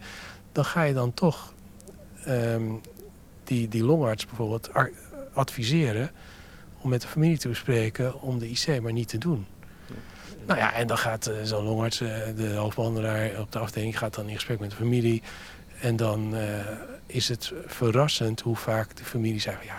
Dan 0.52 0.64
ga 0.64 0.82
je 0.82 0.94
dan 0.94 1.14
toch 1.14 1.52
ehm, 2.24 2.72
die, 3.50 3.68
die 3.68 3.84
longarts 3.84 4.26
bijvoorbeeld 4.26 4.70
adviseren 5.32 6.10
om 6.78 6.90
met 6.90 7.02
de 7.02 7.08
familie 7.08 7.38
te 7.38 7.48
bespreken 7.48 8.20
om 8.20 8.38
de 8.38 8.48
IC 8.48 8.80
maar 8.82 8.92
niet 8.92 9.08
te 9.08 9.18
doen. 9.18 9.46
Nou 10.46 10.58
ja, 10.58 10.72
en 10.72 10.86
dan 10.86 10.98
gaat 10.98 11.26
eh, 11.26 11.36
zo'n 11.42 11.64
longarts, 11.64 12.00
eh, 12.00 12.08
de 12.36 12.54
hoofdbehandelaar 12.54 13.40
op 13.40 13.52
de 13.52 13.58
afdeling, 13.58 13.98
gaat 13.98 14.14
dan 14.14 14.28
in 14.28 14.34
gesprek 14.34 14.60
met 14.60 14.70
de 14.70 14.76
familie. 14.76 15.22
En 15.80 15.96
dan 15.96 16.36
eh, 16.36 16.66
is 17.06 17.28
het 17.28 17.52
verrassend 17.66 18.40
hoe 18.40 18.56
vaak 18.56 18.96
de 18.96 19.04
familie 19.04 19.40
zegt, 19.40 19.64
ja, 19.64 19.76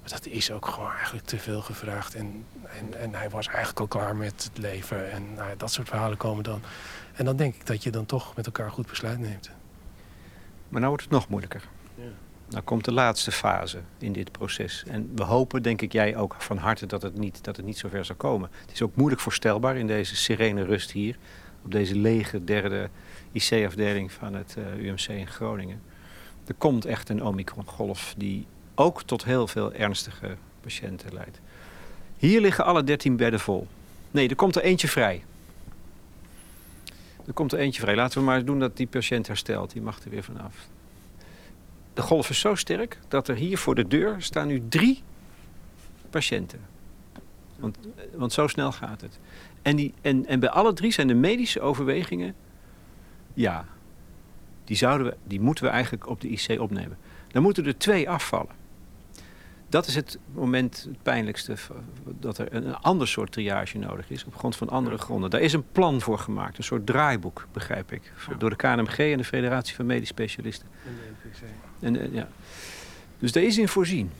maar 0.00 0.10
dat 0.10 0.26
is 0.26 0.50
ook 0.50 0.66
gewoon 0.66 0.92
eigenlijk 0.92 1.26
te 1.26 1.38
veel 1.38 1.60
gevraagd. 1.60 2.14
En, 2.14 2.44
en, 2.78 3.00
en 3.00 3.14
hij 3.14 3.30
was 3.30 3.46
eigenlijk 3.46 3.80
al 3.80 3.86
klaar 3.86 4.16
met 4.16 4.50
het 4.52 4.58
leven. 4.58 5.12
En 5.12 5.34
nou, 5.34 5.56
dat 5.56 5.72
soort 5.72 5.88
verhalen 5.88 6.16
komen 6.16 6.44
dan. 6.44 6.62
En 7.14 7.24
dan 7.24 7.36
denk 7.36 7.54
ik 7.54 7.66
dat 7.66 7.82
je 7.82 7.90
dan 7.90 8.06
toch 8.06 8.36
met 8.36 8.46
elkaar 8.46 8.70
goed 8.70 8.86
besluit 8.86 9.18
neemt. 9.18 9.50
Maar 10.68 10.80
nou 10.80 10.88
wordt 10.88 11.02
het 11.02 11.12
nog 11.12 11.28
moeilijker. 11.28 11.62
Nou 12.48 12.62
komt 12.62 12.84
de 12.84 12.92
laatste 12.92 13.32
fase 13.32 13.78
in 13.98 14.12
dit 14.12 14.32
proces. 14.32 14.84
En 14.86 15.10
we 15.14 15.22
hopen, 15.22 15.62
denk 15.62 15.82
ik, 15.82 15.92
jij 15.92 16.16
ook 16.16 16.34
van 16.38 16.56
harte 16.56 16.86
dat 16.86 17.02
het 17.02 17.18
niet, 17.18 17.44
dat 17.44 17.56
het 17.56 17.66
niet 17.66 17.78
zover 17.78 18.04
zal 18.04 18.16
komen. 18.16 18.50
Het 18.60 18.72
is 18.72 18.82
ook 18.82 18.96
moeilijk 18.96 19.20
voorstelbaar 19.22 19.76
in 19.76 19.86
deze 19.86 20.16
serene 20.16 20.64
rust 20.64 20.90
hier. 20.90 21.16
Op 21.64 21.72
deze 21.72 21.96
lege 21.96 22.44
derde 22.44 22.88
IC-afdeling 23.32 24.12
van 24.12 24.34
het 24.34 24.56
eh, 24.58 24.84
UMC 24.84 25.08
in 25.08 25.26
Groningen. 25.26 25.82
Er 26.46 26.54
komt 26.54 26.84
echt 26.84 27.08
een 27.08 27.24
Omicron-golf 27.24 28.14
die 28.16 28.46
ook 28.74 29.02
tot 29.02 29.24
heel 29.24 29.46
veel 29.46 29.72
ernstige 29.72 30.36
patiënten 30.60 31.12
leidt. 31.12 31.40
Hier 32.16 32.40
liggen 32.40 32.64
alle 32.64 32.84
13 32.84 33.16
bedden 33.16 33.40
vol. 33.40 33.66
Nee, 34.10 34.28
er 34.28 34.36
komt 34.36 34.56
er 34.56 34.62
eentje 34.62 34.88
vrij. 34.88 35.24
Er 37.26 37.32
komt 37.32 37.52
er 37.52 37.58
eentje 37.58 37.80
vrij. 37.80 37.94
Laten 37.94 38.18
we 38.18 38.24
maar 38.24 38.44
doen 38.44 38.58
dat 38.58 38.76
die 38.76 38.86
patiënt 38.86 39.26
herstelt. 39.26 39.72
Die 39.72 39.82
mag 39.82 40.04
er 40.04 40.10
weer 40.10 40.22
vanaf. 40.22 40.68
De 41.94 42.02
golf 42.02 42.30
is 42.30 42.38
zo 42.38 42.54
sterk 42.54 42.98
dat 43.08 43.28
er 43.28 43.36
hier 43.36 43.58
voor 43.58 43.74
de 43.74 43.86
deur 43.86 44.22
staan 44.22 44.46
nu 44.46 44.62
drie 44.68 45.02
patiënten. 46.10 46.60
Want, 47.56 47.78
want 48.14 48.32
zo 48.32 48.46
snel 48.46 48.72
gaat 48.72 49.00
het. 49.00 49.18
En, 49.62 49.76
die, 49.76 49.94
en, 50.00 50.26
en 50.26 50.40
bij 50.40 50.48
alle 50.50 50.72
drie 50.72 50.92
zijn 50.92 51.06
de 51.06 51.14
medische 51.14 51.60
overwegingen... 51.60 52.34
Ja, 53.34 53.66
die, 54.64 54.76
zouden 54.76 55.06
we, 55.06 55.16
die 55.24 55.40
moeten 55.40 55.64
we 55.64 55.70
eigenlijk 55.70 56.08
op 56.08 56.20
de 56.20 56.28
IC 56.28 56.60
opnemen. 56.60 56.98
Dan 57.28 57.42
moeten 57.42 57.66
er 57.66 57.78
twee 57.78 58.10
afvallen. 58.10 58.63
Dat 59.74 59.86
is 59.86 59.94
het 59.94 60.18
moment 60.32 60.86
het 60.88 61.02
pijnlijkste. 61.02 61.54
Dat 62.20 62.38
er 62.38 62.54
een, 62.54 62.76
ander 62.76 63.08
soort 63.08 63.32
triage 63.32 63.78
nodig 63.78 64.10
is. 64.10 64.24
Op 64.24 64.36
grond 64.36 64.56
van 64.56 64.68
andere 64.68 64.98
gronden. 64.98 65.30
Daar 65.30 65.40
is 65.40 65.52
een 65.52 65.64
plan 65.72 66.00
voor 66.00 66.18
gemaakt. 66.18 66.58
Een 66.58 66.64
soort 66.64 66.86
draaiboek, 66.86 67.46
begrijp 67.52 67.92
ik. 67.92 68.12
Door 68.38 68.50
de 68.50 68.56
KNMG 68.56 68.98
en 68.98 69.18
de 69.18 69.24
Federatie 69.24 69.74
van 69.74 69.86
Medisch 69.86 70.08
Specialisten. 70.08 70.68
En, 71.80 72.00
eh, 72.00 72.12
ja. 72.14 72.28
Dus 73.18 73.32
daar 73.32 73.42
is 73.42 73.58
in 73.58 73.68
voorzien. 73.68 74.10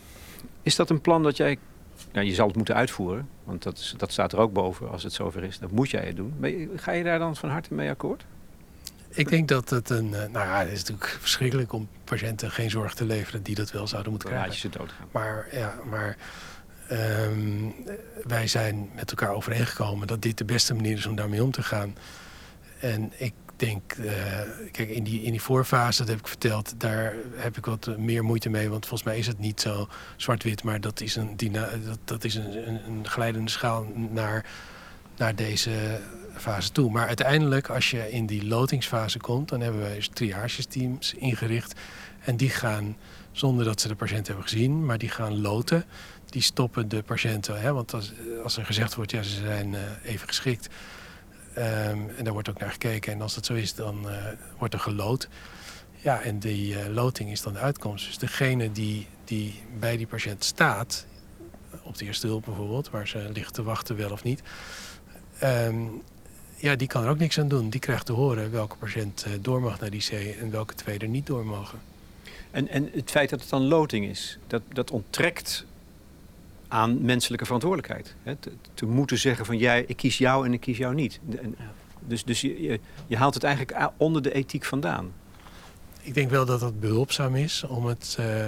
Is 0.61 0.75
dat 0.75 0.89
een 0.89 1.01
plan 1.01 1.23
dat 1.23 1.37
jij... 1.37 1.57
Nou, 2.11 2.25
je 2.25 2.33
zal 2.33 2.47
het 2.47 2.55
moeten 2.55 2.75
uitvoeren. 2.75 3.29
Want 3.43 3.63
dat, 3.63 3.77
is, 3.77 3.93
dat 3.97 4.11
staat 4.11 4.33
er 4.33 4.39
ook 4.39 4.53
boven 4.53 4.91
als 4.91 5.03
het 5.03 5.13
zover 5.13 5.43
is. 5.43 5.59
Dat 5.59 5.71
moet 5.71 5.89
jij 5.89 6.05
het 6.05 6.15
doen. 6.15 6.33
Maar 6.39 6.49
je- 6.49 6.69
ga 6.75 6.91
je 6.91 7.03
daar 7.03 7.19
dan 7.19 7.35
van 7.35 7.49
harte 7.49 7.73
mee 7.73 7.89
akkoord? 7.89 8.25
Ik 9.15 9.29
denk 9.29 9.47
dat 9.47 9.69
het 9.69 9.89
een... 9.89 10.13
eh, 10.13 10.19
nou 10.29 10.47
ja, 10.47 10.59
het 10.59 10.71
is 10.71 10.79
natuurlijk 10.79 11.17
verschrikkelijk 11.19 11.73
om 11.73 11.87
patiënten 12.03 12.51
geen 12.51 12.69
zorg 12.69 12.93
te 12.93 13.05
leveren 13.05 13.43
die 13.43 13.55
dat 13.55 13.71
wel 13.71 13.87
zouden 13.87 14.11
moeten 14.11 14.29
laat 14.29 14.37
krijgen. 14.39 14.69
je 14.69 14.73
ze 14.73 14.77
doodgaan. 14.77 15.07
Maar, 15.11 15.47
ja, 15.51 15.75
maar 15.89 16.17
ehm, 16.87 17.69
wij 18.23 18.47
zijn 18.47 18.89
met 18.95 19.09
elkaar 19.09 19.29
overeengekomen 19.33 20.07
dat 20.07 20.21
dit 20.21 20.37
de 20.37 20.45
beste 20.45 20.73
manier 20.73 20.97
is 20.97 21.05
om 21.05 21.15
daarmee 21.15 21.43
om 21.43 21.51
te 21.51 21.63
gaan. 21.63 21.95
En 22.79 23.11
ik 23.17 23.33
denk, 23.55 23.93
eh, 23.93 24.13
kijk, 24.71 24.89
in 24.89 25.03
die, 25.03 25.21
in 25.21 25.31
die 25.31 25.41
voorfase, 25.41 25.99
dat 25.99 26.07
heb 26.07 26.19
ik 26.19 26.27
verteld, 26.27 26.73
daar 26.77 27.13
heb 27.35 27.57
ik 27.57 27.65
wat 27.65 27.97
meer 27.97 28.23
moeite 28.23 28.49
mee. 28.49 28.69
Want 28.69 28.85
volgens 28.85 29.09
mij 29.09 29.17
is 29.17 29.27
het 29.27 29.39
niet 29.39 29.61
zo 29.61 29.87
zwart-wit, 30.15 30.63
maar 30.63 30.81
dat 30.81 31.01
is 31.01 31.15
een, 31.15 31.35
dat, 31.51 31.99
dat 32.03 32.23
is 32.23 32.35
een, 32.35 32.67
een, 32.67 32.79
een 32.87 33.07
glijdende 33.07 33.51
schaal 33.51 33.87
naar, 34.09 34.45
naar 35.17 35.35
deze 35.35 35.99
fase 36.37 36.71
toe. 36.71 36.91
Maar 36.91 37.07
uiteindelijk, 37.07 37.69
als 37.69 37.91
je 37.91 38.11
in 38.11 38.25
die 38.25 38.45
lotingsfase 38.47 39.19
komt, 39.19 39.49
dan 39.49 39.61
hebben 39.61 39.81
wij 39.81 39.95
dus 39.95 40.07
triagesteams 40.13 41.13
ingericht. 41.13 41.79
En 42.19 42.37
die 42.37 42.49
gaan 42.49 42.95
zonder 43.31 43.65
dat 43.65 43.81
ze 43.81 43.87
de 43.87 43.95
patiënt 43.95 44.27
hebben 44.27 44.45
gezien, 44.45 44.85
maar 44.85 44.97
die 44.97 45.09
gaan 45.09 45.41
loten. 45.41 45.85
Die 46.25 46.41
stoppen 46.41 46.87
de 46.89 47.03
patiënten, 47.03 47.61
hè, 47.61 47.73
want 47.73 47.93
als, 47.93 48.11
als 48.43 48.57
er 48.57 48.65
gezegd 48.65 48.95
wordt, 48.95 49.11
ja, 49.11 49.21
ze 49.21 49.35
zijn 49.35 49.75
eh, 49.75 49.81
even 50.03 50.27
geschikt. 50.27 50.67
ehm, 51.53 51.99
en 52.17 52.23
daar 52.23 52.33
wordt 52.33 52.49
ook 52.49 52.59
naar 52.59 52.71
gekeken. 52.71 53.13
En 53.13 53.21
als 53.21 53.35
dat 53.35 53.45
zo 53.45 53.53
is, 53.53 53.75
dan 53.75 54.09
eh, 54.09 54.15
wordt 54.57 54.73
er 54.73 54.79
geloot. 54.79 55.27
Ja, 56.01 56.21
en 56.21 56.39
die 56.39 56.79
eh, 56.79 56.93
loting 56.93 57.31
is 57.31 57.41
dan 57.41 57.53
de 57.53 57.59
uitkomst. 57.59 58.05
Dus 58.05 58.17
degene 58.17 58.71
die, 58.71 59.07
die 59.23 59.61
bij 59.79 59.97
die 59.97 60.07
patiënt 60.07 60.43
staat, 60.43 61.05
op 61.83 61.97
de 61.97 62.05
eerste 62.05 62.27
hulp 62.27 62.45
bijvoorbeeld, 62.45 62.89
waar 62.89 63.07
ze 63.07 63.29
ligt 63.33 63.53
te 63.53 63.63
wachten, 63.63 63.95
wel 63.95 64.11
of 64.11 64.23
niet. 64.23 64.41
ehm, 65.39 65.83
ja, 66.55 66.75
die 66.75 66.87
kan 66.87 67.03
er 67.03 67.09
ook 67.09 67.17
niks 67.17 67.39
aan 67.39 67.47
doen. 67.47 67.69
Die 67.69 67.79
krijgt 67.79 68.05
te 68.05 68.11
horen 68.11 68.51
welke 68.51 68.75
patiënt 68.75 69.23
eh, 69.23 69.31
door 69.41 69.61
mag 69.61 69.79
naar 69.79 69.89
die 69.89 70.01
C 70.09 70.11
en 70.39 70.51
welke 70.51 70.73
twee 70.73 70.97
er 70.97 71.07
niet 71.07 71.27
door 71.27 71.45
mogen. 71.45 71.79
En, 72.51 72.67
en 72.67 72.89
het 72.93 73.11
feit 73.11 73.29
dat 73.29 73.41
het 73.41 73.49
dan 73.49 73.63
loting 73.67 74.05
is, 74.05 74.37
dat, 74.47 74.61
dat 74.73 74.91
onttrekt 74.91 75.65
aan 76.67 77.01
menselijke 77.01 77.45
verantwoordelijkheid. 77.45 78.15
Hè? 78.23 78.35
Te, 78.35 78.51
te 78.73 78.85
moeten 78.85 79.17
zeggen 79.17 79.45
van 79.45 79.57
jij, 79.57 79.83
ik 79.87 79.97
kies 79.97 80.17
jou 80.17 80.45
en 80.45 80.53
ik 80.53 80.59
kies 80.59 80.77
jou 80.77 80.95
niet. 80.95 81.19
En. 81.41 81.55
Dus, 82.07 82.23
dus 82.23 82.41
je, 82.41 82.61
je, 82.61 82.79
je 83.07 83.17
haalt 83.17 83.33
het 83.33 83.43
eigenlijk 83.43 83.91
onder 83.97 84.21
de 84.21 84.33
ethiek 84.33 84.65
vandaan. 84.65 85.11
Ik 86.01 86.13
denk 86.13 86.29
wel 86.29 86.45
dat 86.45 86.59
dat 86.59 86.79
behulpzaam 86.79 87.35
is 87.35 87.63
om 87.63 87.85
het, 87.85 88.15
eh, 88.19 88.45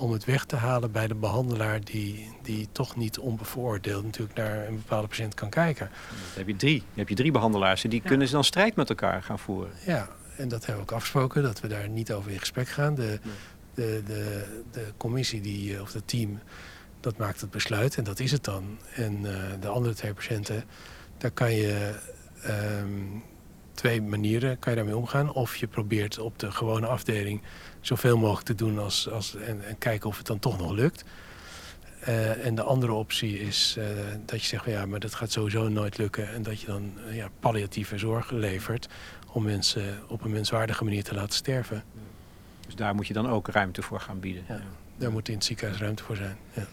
om 0.00 0.12
het 0.12 0.24
weg 0.24 0.44
te 0.44 0.56
halen 0.56 0.92
bij 0.92 1.06
de 1.06 1.14
behandelaar 1.14 1.84
die, 1.84 2.28
die 2.42 2.68
toch 2.72 2.96
niet 2.96 3.18
onbevooroordeeld 3.18 4.04
natuurlijk 4.04 4.36
naar 4.38 4.66
een 4.66 4.76
bepaalde 4.76 5.08
patiënt 5.08 5.34
kan 5.34 5.50
kijken. 5.50 5.90
Dan 6.08 6.18
heb 6.34 6.46
je 6.46 6.56
drie. 6.56 6.78
Dan 6.78 6.88
heb 6.98 7.08
je 7.08 7.14
drie 7.14 7.30
behandelaars 7.30 7.84
en 7.84 7.90
die 7.90 8.00
Ja. 8.02 8.08
kunnen 8.08 8.26
ze 8.26 8.32
dan 8.34 8.44
strijd 8.44 8.76
met 8.76 8.88
elkaar 8.88 9.22
gaan 9.22 9.38
voeren. 9.38 9.72
Ja, 9.86 10.08
en 10.36 10.48
dat 10.48 10.66
hebben 10.66 10.84
we 10.84 10.90
ook 10.90 10.96
afgesproken, 10.96 11.42
dat 11.42 11.60
we 11.60 11.68
daar 11.68 11.88
niet 11.88 12.12
over 12.12 12.30
in 12.30 12.38
gesprek 12.38 12.68
gaan. 12.68 12.94
De, 12.94 13.18
Nee. 13.22 13.32
de, 13.74 14.02
de, 14.06 14.44
de 14.70 14.92
commissie 14.96 15.40
die, 15.40 15.74
eh, 15.74 15.80
of 15.80 15.92
het 15.92 16.08
team, 16.08 16.38
dat 17.00 17.16
maakt 17.18 17.40
het 17.40 17.50
besluit 17.50 17.96
en 17.96 18.04
dat 18.04 18.20
is 18.20 18.32
het 18.32 18.44
dan. 18.44 18.78
En 18.94 19.14
eh, 19.34 19.42
de 19.60 19.68
andere 19.68 19.94
twee 19.94 20.14
patiënten, 20.14 20.64
daar 21.18 21.30
kan 21.30 21.52
je 21.52 21.94
ehm, 22.42 22.88
twee 23.74 24.02
manieren 24.02 24.58
kan 24.58 24.72
je 24.72 24.78
daarmee 24.78 24.96
omgaan. 24.96 25.32
Of 25.32 25.56
je 25.56 25.66
probeert 25.66 26.18
op 26.18 26.38
de 26.38 26.50
gewone 26.50 26.86
afdeling 26.86 27.42
zoveel 27.80 28.16
mogelijk 28.16 28.46
te 28.46 28.54
doen 28.54 28.78
als, 28.78 29.10
als, 29.10 29.36
en, 29.36 29.64
en 29.66 29.78
kijken 29.78 30.08
of 30.08 30.16
het 30.16 30.26
dan 30.26 30.38
toch 30.38 30.58
nog 30.58 30.72
lukt. 30.72 31.04
Eh, 32.00 32.46
en 32.46 32.54
de 32.54 32.62
andere 32.62 32.92
optie 32.92 33.40
is 33.40 33.76
eh, 33.78 33.84
dat 34.26 34.40
je 34.40 34.46
zegt, 34.46 34.64
van, 34.64 34.72
ja, 34.72 34.86
maar 34.86 35.00
dat 35.00 35.14
gaat 35.14 35.32
sowieso 35.32 35.68
nooit 35.68 35.98
lukken. 35.98 36.32
En 36.32 36.42
dat 36.42 36.60
je 36.60 36.66
dan 36.66 36.92
eh, 37.08 37.16
ja, 37.16 37.28
palliatieve 37.40 37.98
zorg 37.98 38.30
levert 38.30 38.88
om 39.32 39.44
mensen 39.44 39.98
op 40.08 40.24
een 40.24 40.30
menswaardige 40.30 40.84
manier 40.84 41.04
te 41.04 41.14
laten 41.14 41.34
sterven. 41.34 41.84
Dus 42.66 42.74
daar 42.74 42.94
moet 42.94 43.06
je 43.06 43.12
dan 43.12 43.28
ook 43.28 43.48
ruimte 43.48 43.82
voor 43.82 44.00
gaan 44.00 44.20
bieden. 44.20 44.44
Ja. 44.48 44.60
Daar 44.96 45.10
moet 45.10 45.28
in 45.28 45.34
het 45.34 45.44
ziekenhuis 45.44 45.80
ruimte 45.80 46.02
voor 46.02 46.16
zijn. 46.16 46.36
Ja. 46.52 46.66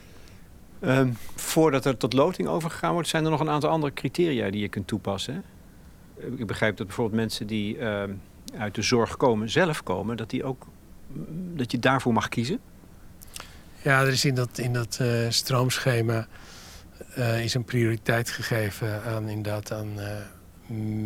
Ehm, 0.79 1.11
voordat 1.35 1.85
er 1.85 1.97
tot 1.97 2.13
loting 2.13 2.47
overgegaan 2.47 2.93
wordt, 2.93 3.07
zijn 3.07 3.23
er 3.23 3.31
nog 3.31 3.39
een 3.39 3.49
aantal 3.49 3.69
andere 3.69 3.93
criteria 3.93 4.49
die 4.49 4.61
je 4.61 4.67
kunt 4.67 4.87
toepassen. 4.87 5.33
hè? 5.33 5.41
Ik 6.37 6.47
begrijp 6.47 6.77
dat 6.77 6.87
bijvoorbeeld 6.87 7.19
mensen 7.19 7.47
die 7.47 7.77
ehm, 7.77 8.11
uit 8.57 8.75
de 8.75 8.81
zorg 8.81 9.17
komen, 9.17 9.49
zelf 9.49 9.83
komen, 9.83 10.17
dat, 10.17 10.29
die 10.29 10.43
ook, 10.43 10.65
dat 11.55 11.71
je 11.71 11.79
daarvoor 11.79 12.13
mag 12.13 12.29
kiezen. 12.29 12.59
Ja, 13.81 14.01
er 14.01 14.07
is 14.07 14.25
in 14.25 14.35
dat, 14.35 14.57
in 14.57 14.73
dat 14.73 14.97
eh, 15.01 15.29
stroomschema 15.29 16.27
eh, 17.15 17.43
is 17.43 17.53
een 17.53 17.63
prioriteit 17.63 18.29
gegeven 18.29 19.03
aan 19.03 19.29
inderdaad 19.29 19.71
aan 19.71 19.99
eh, 19.99 20.15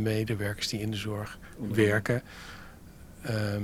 medewerkers 0.01 0.67
die 0.67 0.79
in 0.79 0.91
de 0.91 0.97
zorg 0.97 1.37
werken. 1.57 2.21
Ehm, 3.21 3.63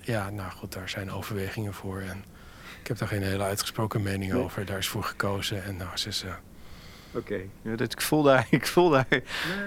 ja, 0.00 0.30
nou 0.30 0.50
goed, 0.50 0.72
daar 0.72 0.88
zijn 0.88 1.10
overwegingen 1.10 1.74
voor. 1.74 2.00
En 2.00 2.24
ik 2.80 2.86
heb 2.86 2.98
daar 2.98 3.08
geen 3.08 3.22
hele 3.22 3.42
uitgesproken 3.42 4.02
mening 4.02 4.32
Nee. 4.32 4.42
over. 4.42 4.64
Daar 4.64 4.78
is 4.78 4.88
voor 4.88 5.04
gekozen. 5.04 5.64
En 5.64 5.76
nou, 5.76 5.96
ze 5.96 6.08
is, 6.08 6.24
Oké. 7.14 7.40
Ja, 7.62 7.76
dat- 7.76 7.92
ik 7.92 8.00
voel 8.00 8.22
daar, 8.22 8.46
ik 8.50 8.66
voel 8.66 8.90
daar. 8.90 9.06
Nee, 9.10 9.22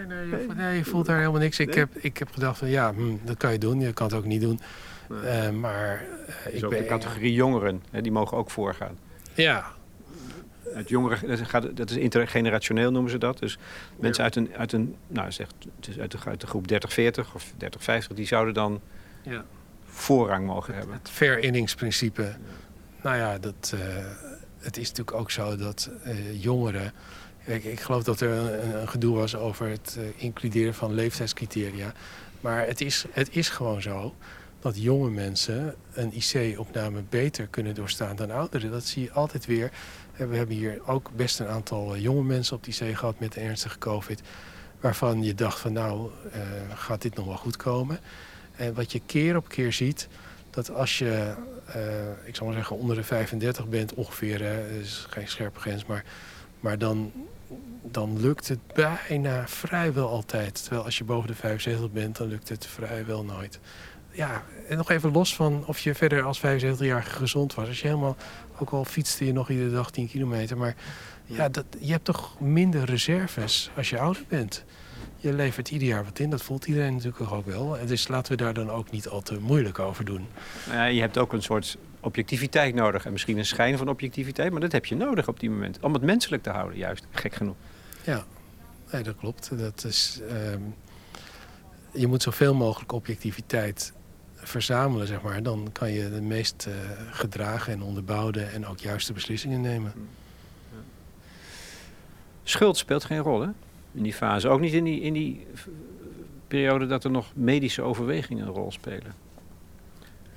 nee, 0.08 0.28
je, 0.30 0.44
voelt- 0.46 0.58
nee, 0.58 0.78
je 0.78 0.84
voelt 0.86 1.06
daar 1.06 1.18
helemaal 1.20 1.40
niks. 1.40 1.60
Ik, 1.60 1.68
Nee? 1.68 1.78
heb, 1.78 1.96
ik 1.96 2.18
heb 2.18 2.32
gedacht 2.34 2.58
van 2.58 2.68
ja, 2.70 2.94
hm, 2.94 3.16
dat 3.24 3.38
kan 3.38 3.52
je 3.52 3.58
doen. 3.58 3.80
Je 3.80 3.94
kan 3.94 4.08
het 4.08 4.16
ook 4.16 4.26
niet 4.26 4.42
doen. 4.42 4.60
Nee. 5.10 5.20
Eh, 5.22 5.50
maar 5.50 6.06
eh, 6.28 6.52
Dus 6.52 6.62
ik 6.62 6.70
ben 6.70 6.80
de 6.82 6.86
categorie 6.86 7.34
jongeren, 7.34 7.84
hè, 7.92 8.02
die 8.02 8.12
mogen 8.12 8.38
ook 8.38 8.50
voorgaan. 8.52 8.98
Ja. 9.34 9.66
uit 10.76 10.90
jongeren, 10.90 11.28
dat, 11.28 11.40
gaat, 11.42 11.78
dat 11.78 11.90
is 11.90 11.96
intergenerationeel 11.98 12.92
noemen 12.92 13.12
ze 13.12 13.18
dat. 13.18 13.40
Dus 13.40 13.58
mensen 14.00 14.24
uit 14.24 14.36
een, 14.36 14.50
uit 14.58 14.72
een 14.74 14.96
nou 15.08 15.32
zeg, 15.32 15.48
het 15.86 16.00
uit 16.00 16.12
de, 16.12 16.18
uit 16.26 16.42
de 16.42 16.48
groep 16.48 16.66
30-40 16.72 17.34
of 17.34 17.54
30-50, 18.10 18.14
die 18.14 18.26
zouden 18.26 18.54
dan 18.54 18.82
Ja. 19.22 19.46
voorrang 19.86 20.46
mogen 20.46 20.76
hebben. 20.76 20.96
Het 20.96 21.10
ver-inningsprincipe. 21.10 22.36
Nou 23.04 23.16
ja, 23.18 23.38
dat, 23.38 23.74
eh, 23.80 23.80
het 24.60 24.78
is 24.78 24.88
natuurlijk 24.90 25.18
ook 25.18 25.32
zo 25.32 25.56
dat 25.56 25.90
jongeren... 26.34 26.92
Ik, 27.46 27.64
ik 27.64 27.80
geloof 27.80 28.04
dat 28.04 28.22
er 28.22 28.30
een, 28.32 28.88
gedoe 28.88 29.16
was 29.16 29.36
over 29.36 29.68
het 29.68 29.98
eh, 30.00 30.24
includeren 30.24 30.74
van 30.74 30.94
leeftijdscriteria. 30.94 31.94
Maar 32.42 32.68
het 32.68 32.82
is, 32.82 33.06
het 33.12 33.36
is 33.36 33.50
gewoon 33.50 33.82
zo 33.82 34.14
dat 34.66 34.82
jonge 34.82 35.10
mensen 35.10 35.76
een 35.94 36.14
IC-opname 36.14 37.04
beter 37.10 37.48
kunnen 37.48 37.76
doorstaan 37.76 38.16
dan 38.16 38.32
ouderen. 38.32 38.72
Dat 38.72 38.86
zie 38.86 39.04
je 39.04 39.12
altijd 39.12 39.46
weer. 39.46 39.72
En 40.14 40.30
we 40.30 40.38
hebben 40.38 40.56
hier 40.56 40.82
ook 40.86 41.12
best 41.16 41.40
een 41.40 41.48
aantal 41.48 41.96
eh, 41.96 42.02
jonge 42.02 42.24
mensen 42.24 42.56
op 42.56 42.64
de 42.64 42.72
IC 42.72 42.98
gehad 42.98 43.20
met 43.20 43.36
ernstige 43.36 43.78
COVID. 43.78 44.22
Waarvan 44.80 45.24
je 45.24 45.34
dacht 45.34 45.60
van 45.60 45.74
nou, 45.74 46.10
eh, 46.32 46.42
gaat 46.76 47.02
dit 47.02 47.16
nog 47.16 47.26
wel 47.26 47.38
goed 47.38 47.58
komen? 47.58 48.00
En 48.56 48.74
wat 48.74 48.92
je 48.92 49.02
keer 49.06 49.36
op 49.36 49.48
keer 49.48 49.74
ziet, 49.74 50.08
dat 50.50 50.72
als 50.72 50.98
je, 50.98 51.34
eh, 51.66 52.28
ik 52.28 52.36
zal 52.36 52.46
maar 52.46 52.56
zeggen, 52.56 52.78
onder 52.78 52.96
de 52.96 53.04
35 53.04 53.68
bent 53.68 53.94
ongeveer, 53.94 54.40
dat 54.40 54.82
is 54.82 55.06
geen 55.10 55.28
scherpe 55.28 55.60
grens, 55.60 55.86
maar, 55.86 56.04
maar 56.60 56.78
dan, 56.78 57.12
dan 57.92 58.20
lukt 58.20 58.48
het 58.48 58.60
bijna 58.74 59.48
vrijwel 59.48 60.10
altijd. 60.10 60.62
Terwijl 60.62 60.84
als 60.84 60.98
je 60.98 61.04
boven 61.04 61.28
de 61.28 61.36
75 61.36 61.92
bent, 61.92 62.18
dan 62.18 62.28
lukt 62.28 62.50
het 62.50 62.66
vrijwel 62.66 63.24
nooit. 63.24 63.60
Ja, 64.12 64.44
en 64.70 64.78
nog 64.78 64.90
even 64.90 65.12
los 65.12 65.36
van 65.36 65.64
of 65.68 65.80
je 65.80 65.96
verder 65.96 66.24
als 66.24 66.40
75-jarige 66.40 67.10
gezond 67.10 67.54
was. 67.54 67.68
Als 67.68 67.82
je 67.82 67.88
helemaal, 67.88 68.16
ook 68.58 68.70
al 68.70 68.86
fietste 68.86 69.26
je 69.26 69.34
nog 69.34 69.50
iedere 69.50 69.72
dag 69.72 69.92
10 69.92 70.08
kilometer, 70.08 70.58
maar 70.58 70.76
ja, 71.26 71.50
dat, 71.50 71.66
je 71.80 71.92
hebt 71.92 72.06
toch 72.06 72.40
minder 72.40 72.84
reserves 72.84 73.72
als 73.76 73.90
je 73.90 74.00
ouder 74.00 74.24
bent. 74.28 74.64
Je 75.18 75.34
levert 75.34 75.72
ieder 75.72 75.88
jaar 75.88 76.04
wat 76.04 76.20
in, 76.20 76.30
dat 76.30 76.42
voelt 76.42 76.66
iedereen 76.66 76.94
natuurlijk 76.94 77.32
ook 77.32 77.46
wel. 77.46 77.78
En 77.78 77.88
dus 77.88 78.08
laten 78.08 78.32
we 78.32 78.44
daar 78.44 78.54
dan 78.54 78.70
ook 78.70 78.92
niet 78.92 79.08
al 79.08 79.22
te 79.22 79.40
moeilijk 79.40 79.80
over 79.80 80.06
doen. 80.06 80.28
Nou 80.66 80.78
ja, 80.78 80.86
je 80.86 81.02
hebt 81.02 81.18
ook 81.18 81.34
een 81.34 81.42
soort 81.42 81.78
objectiviteit 82.00 82.76
nodig. 82.76 83.06
En 83.06 83.12
misschien 83.12 83.38
een 83.38 83.46
schijn 83.46 83.78
van 83.78 83.90
objectiviteit, 83.90 84.52
maar 84.52 84.62
dat 84.62 84.72
heb 84.72 84.86
je 84.86 84.96
nodig 84.96 85.28
op 85.28 85.40
die 85.40 85.50
moment. 85.50 85.80
Om 85.82 85.94
het 85.94 86.02
menselijk 86.02 86.44
te 86.44 86.50
houden, 86.50 86.78
juist. 86.78 87.08
Gek 87.12 87.34
genoeg. 87.36 87.56
Ja, 88.06 88.26
nee, 88.92 89.04
dat 89.04 89.16
klopt. 89.16 89.58
Dat 89.58 89.84
is, 89.84 90.20
ehm, 90.30 90.60
je 91.92 92.08
moet 92.08 92.22
zoveel 92.24 92.54
mogelijk 92.54 92.92
objectiviteit 92.92 93.94
verzamelen, 94.36 95.08
zeg 95.08 95.22
maar. 95.22 95.44
Dan 95.44 95.70
kan 95.72 95.92
je 95.92 96.10
de 96.10 96.22
meest 96.22 96.66
eh, 96.68 96.74
gedragen 97.12 97.74
en 97.74 97.82
onderbouwde 97.82 98.42
en 98.44 98.66
ook 98.66 98.80
juiste 98.80 99.14
beslissingen 99.14 99.62
nemen. 99.62 99.94
Schuld 102.44 102.78
speelt 102.78 103.04
geen 103.04 103.20
rol, 103.20 103.42
hè? 103.42 103.48
In 103.92 104.04
die 104.04 104.14
fase. 104.14 104.48
Ook 104.50 104.60
niet 104.60 104.74
in 104.74 104.84
die, 104.84 105.02
in 105.02 105.14
die 105.14 105.48
v- 105.54 105.66
periode 106.48 106.86
dat 106.88 107.04
er 107.04 107.12
nog 107.12 107.32
medische 107.36 107.82
overwegingen 107.82 108.48
een 108.48 108.54
rol 108.54 108.72
spelen. 108.72 109.14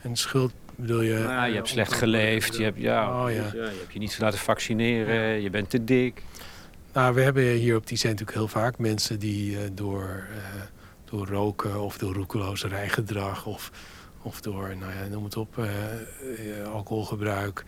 En 0.02 0.16
schuld 0.16 0.52
bedoel 0.76 1.00
je... 1.00 1.12
Nou 1.14 1.24
ja, 1.24 1.44
je 1.44 1.48
eh, 1.50 1.56
hebt 1.56 1.68
slecht 1.68 1.92
om- 1.92 1.98
geleefd, 1.98 2.56
je 2.56 2.62
hebt, 2.62 2.78
ja, 2.78 3.24
Oh, 3.24 3.30
ja. 3.30 3.36
je 3.52 3.60
hebt 3.78 3.92
je 3.92 3.98
niet 3.98 4.18
laten 4.18 4.38
vaccineren, 4.38 5.40
je 5.40 5.50
bent 5.50 5.70
te 5.70 5.84
dik. 5.84 6.22
Nou, 6.92 7.14
we 7.14 7.20
hebben 7.20 7.44
hier 7.44 7.76
op 7.76 7.86
die 7.86 7.98
zijn 7.98 8.12
natuurlijk 8.12 8.38
heel 8.38 8.48
vaak 8.48 8.78
mensen 8.78 9.18
die 9.18 9.58
eh, 9.58 9.70
door, 9.72 10.26
eh, 10.30 10.62
door 11.04 11.26
roken 11.26 11.80
of 11.80 11.98
door 11.98 12.14
roekeloos 12.14 12.64
rijgedrag 12.64 13.46
of, 13.46 13.70
of 14.22 14.40
door, 14.40 14.76
nou 14.76 14.92
ja, 14.92 15.06
noem 15.10 15.24
het 15.24 15.36
op, 15.36 15.58
eh, 15.58 16.72
alcoholgebruik 16.72 17.64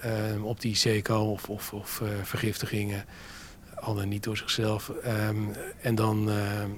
eh, 0.00 0.44
op 0.44 0.60
die 0.60 1.02
komen 1.02 1.38
of, 1.48 1.72
of, 1.72 2.02
vergiftigingen, 2.22 3.04
al 3.74 3.94
dan 3.94 4.08
niet 4.08 4.22
door 4.22 4.36
zichzelf. 4.36 4.88
Ehm, 4.88 5.36
en 5.80 5.94
dan, 5.94 6.30
ehm, 6.30 6.70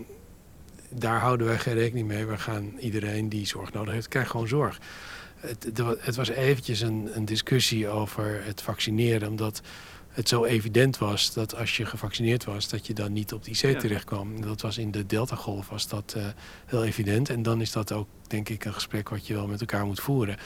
daar 0.90 1.20
houden 1.20 1.46
wij 1.46 1.58
geen 1.58 1.74
rekening 1.74 2.08
mee. 2.08 2.26
We 2.26 2.38
gaan 2.38 2.72
iedereen 2.78 3.28
die 3.28 3.46
zorg 3.46 3.72
nodig 3.72 3.94
heeft, 3.94 4.08
krijgt 4.08 4.30
gewoon 4.30 4.48
zorg. 4.48 4.80
Het, 5.36 5.82
het 5.98 6.16
was 6.16 6.28
eventjes 6.28 6.80
een, 6.80 7.10
een 7.14 7.24
discussie 7.24 7.88
over 7.88 8.44
het 8.44 8.62
vaccineren, 8.62 9.28
omdat 9.28 9.60
het 10.14 10.28
zo 10.28 10.44
evident 10.44 10.98
was 10.98 11.32
dat 11.32 11.56
als 11.56 11.76
je 11.76 11.86
gevaccineerd 11.86 12.44
was, 12.44 12.68
dat 12.68 12.86
je 12.86 12.94
dan 12.94 13.12
niet 13.12 13.32
op 13.32 13.44
de 13.44 13.50
IC 13.50 13.56
Ja. 13.56 13.78
terecht 13.78 14.04
kwam. 14.04 14.40
Dat 14.40 14.60
was 14.60 14.78
in 14.78 14.90
de 14.90 15.06
Delta-golf 15.06 15.68
was 15.68 15.88
dat 15.88 16.14
eh, 16.16 16.26
heel 16.66 16.84
evident. 16.84 17.28
En 17.30 17.42
dan 17.42 17.60
is 17.60 17.72
dat 17.72 17.92
ook, 17.92 18.08
denk 18.26 18.48
ik, 18.48 18.64
een 18.64 18.74
gesprek 18.74 19.08
wat 19.08 19.26
je 19.26 19.34
wel 19.34 19.46
met 19.46 19.60
elkaar 19.60 19.86
moet 19.86 20.00
voeren. 20.00 20.36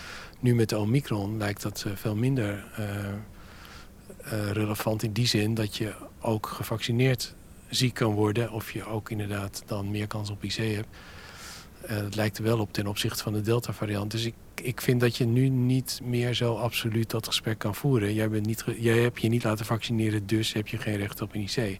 Nu 0.41 0.55
met 0.55 0.69
de 0.69 0.79
Omicron 0.79 1.39
lijkt 1.39 1.63
dat 1.63 1.85
eh, 1.87 1.93
veel 1.95 2.15
minder 2.15 2.65
eh, 2.77 4.51
relevant 4.51 5.03
in 5.03 5.13
die 5.13 5.27
zin 5.27 5.55
dat 5.55 5.77
je 5.77 5.95
ook 6.21 6.47
gevaccineerd 6.47 7.35
ziek 7.69 7.95
kan 7.95 8.13
worden. 8.13 8.53
Of 8.53 8.71
je 8.73 8.85
ook 8.87 9.11
inderdaad 9.11 9.63
dan 9.67 9.91
meer 9.91 10.07
kans 10.07 10.31
op 10.31 10.45
IC 10.45 10.57
hebt. 10.75 10.89
Dat 12.03 12.15
lijkt 12.15 12.39
er 12.39 12.45
wel 12.45 12.59
op 12.59 12.73
ten 12.73 12.87
opzichte 12.87 13.23
van 13.23 13.33
de 13.33 13.41
Delta-variant. 13.41 14.11
Dus 14.11 14.25
ik, 14.25 14.35
ik 14.63 14.81
vind 14.81 15.01
dat 15.01 15.17
je 15.17 15.25
nu 15.27 15.49
niet 15.49 16.01
meer 16.03 16.35
zo 16.35 16.55
absoluut 16.55 17.11
dat 17.11 17.27
gesprek 17.27 17.59
kan 17.59 17.75
voeren. 17.75 18.15
Jij, 18.15 18.29
bent 18.29 18.47
niet 18.47 18.65
jij 18.79 18.99
hebt 18.99 19.21
je 19.23 19.29
niet 19.29 19.45
laten 19.45 19.67
vaccineren, 19.67 20.27
dus 20.27 20.53
heb 20.53 20.69
je 20.69 20.79
geen 20.79 20.97
recht 20.97 21.23
op 21.23 21.35
een 21.35 21.41
IC. 21.41 21.57
Ik 21.57 21.79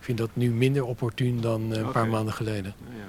vind 0.00 0.18
dat 0.18 0.30
nu 0.32 0.50
minder 0.50 0.84
opportun 0.84 1.40
dan 1.40 1.72
eh, 1.72 1.78
een 1.80 1.90
paar 1.90 2.08
maanden 2.08 2.34
geleden. 2.34 2.74
Ja. 2.78 3.04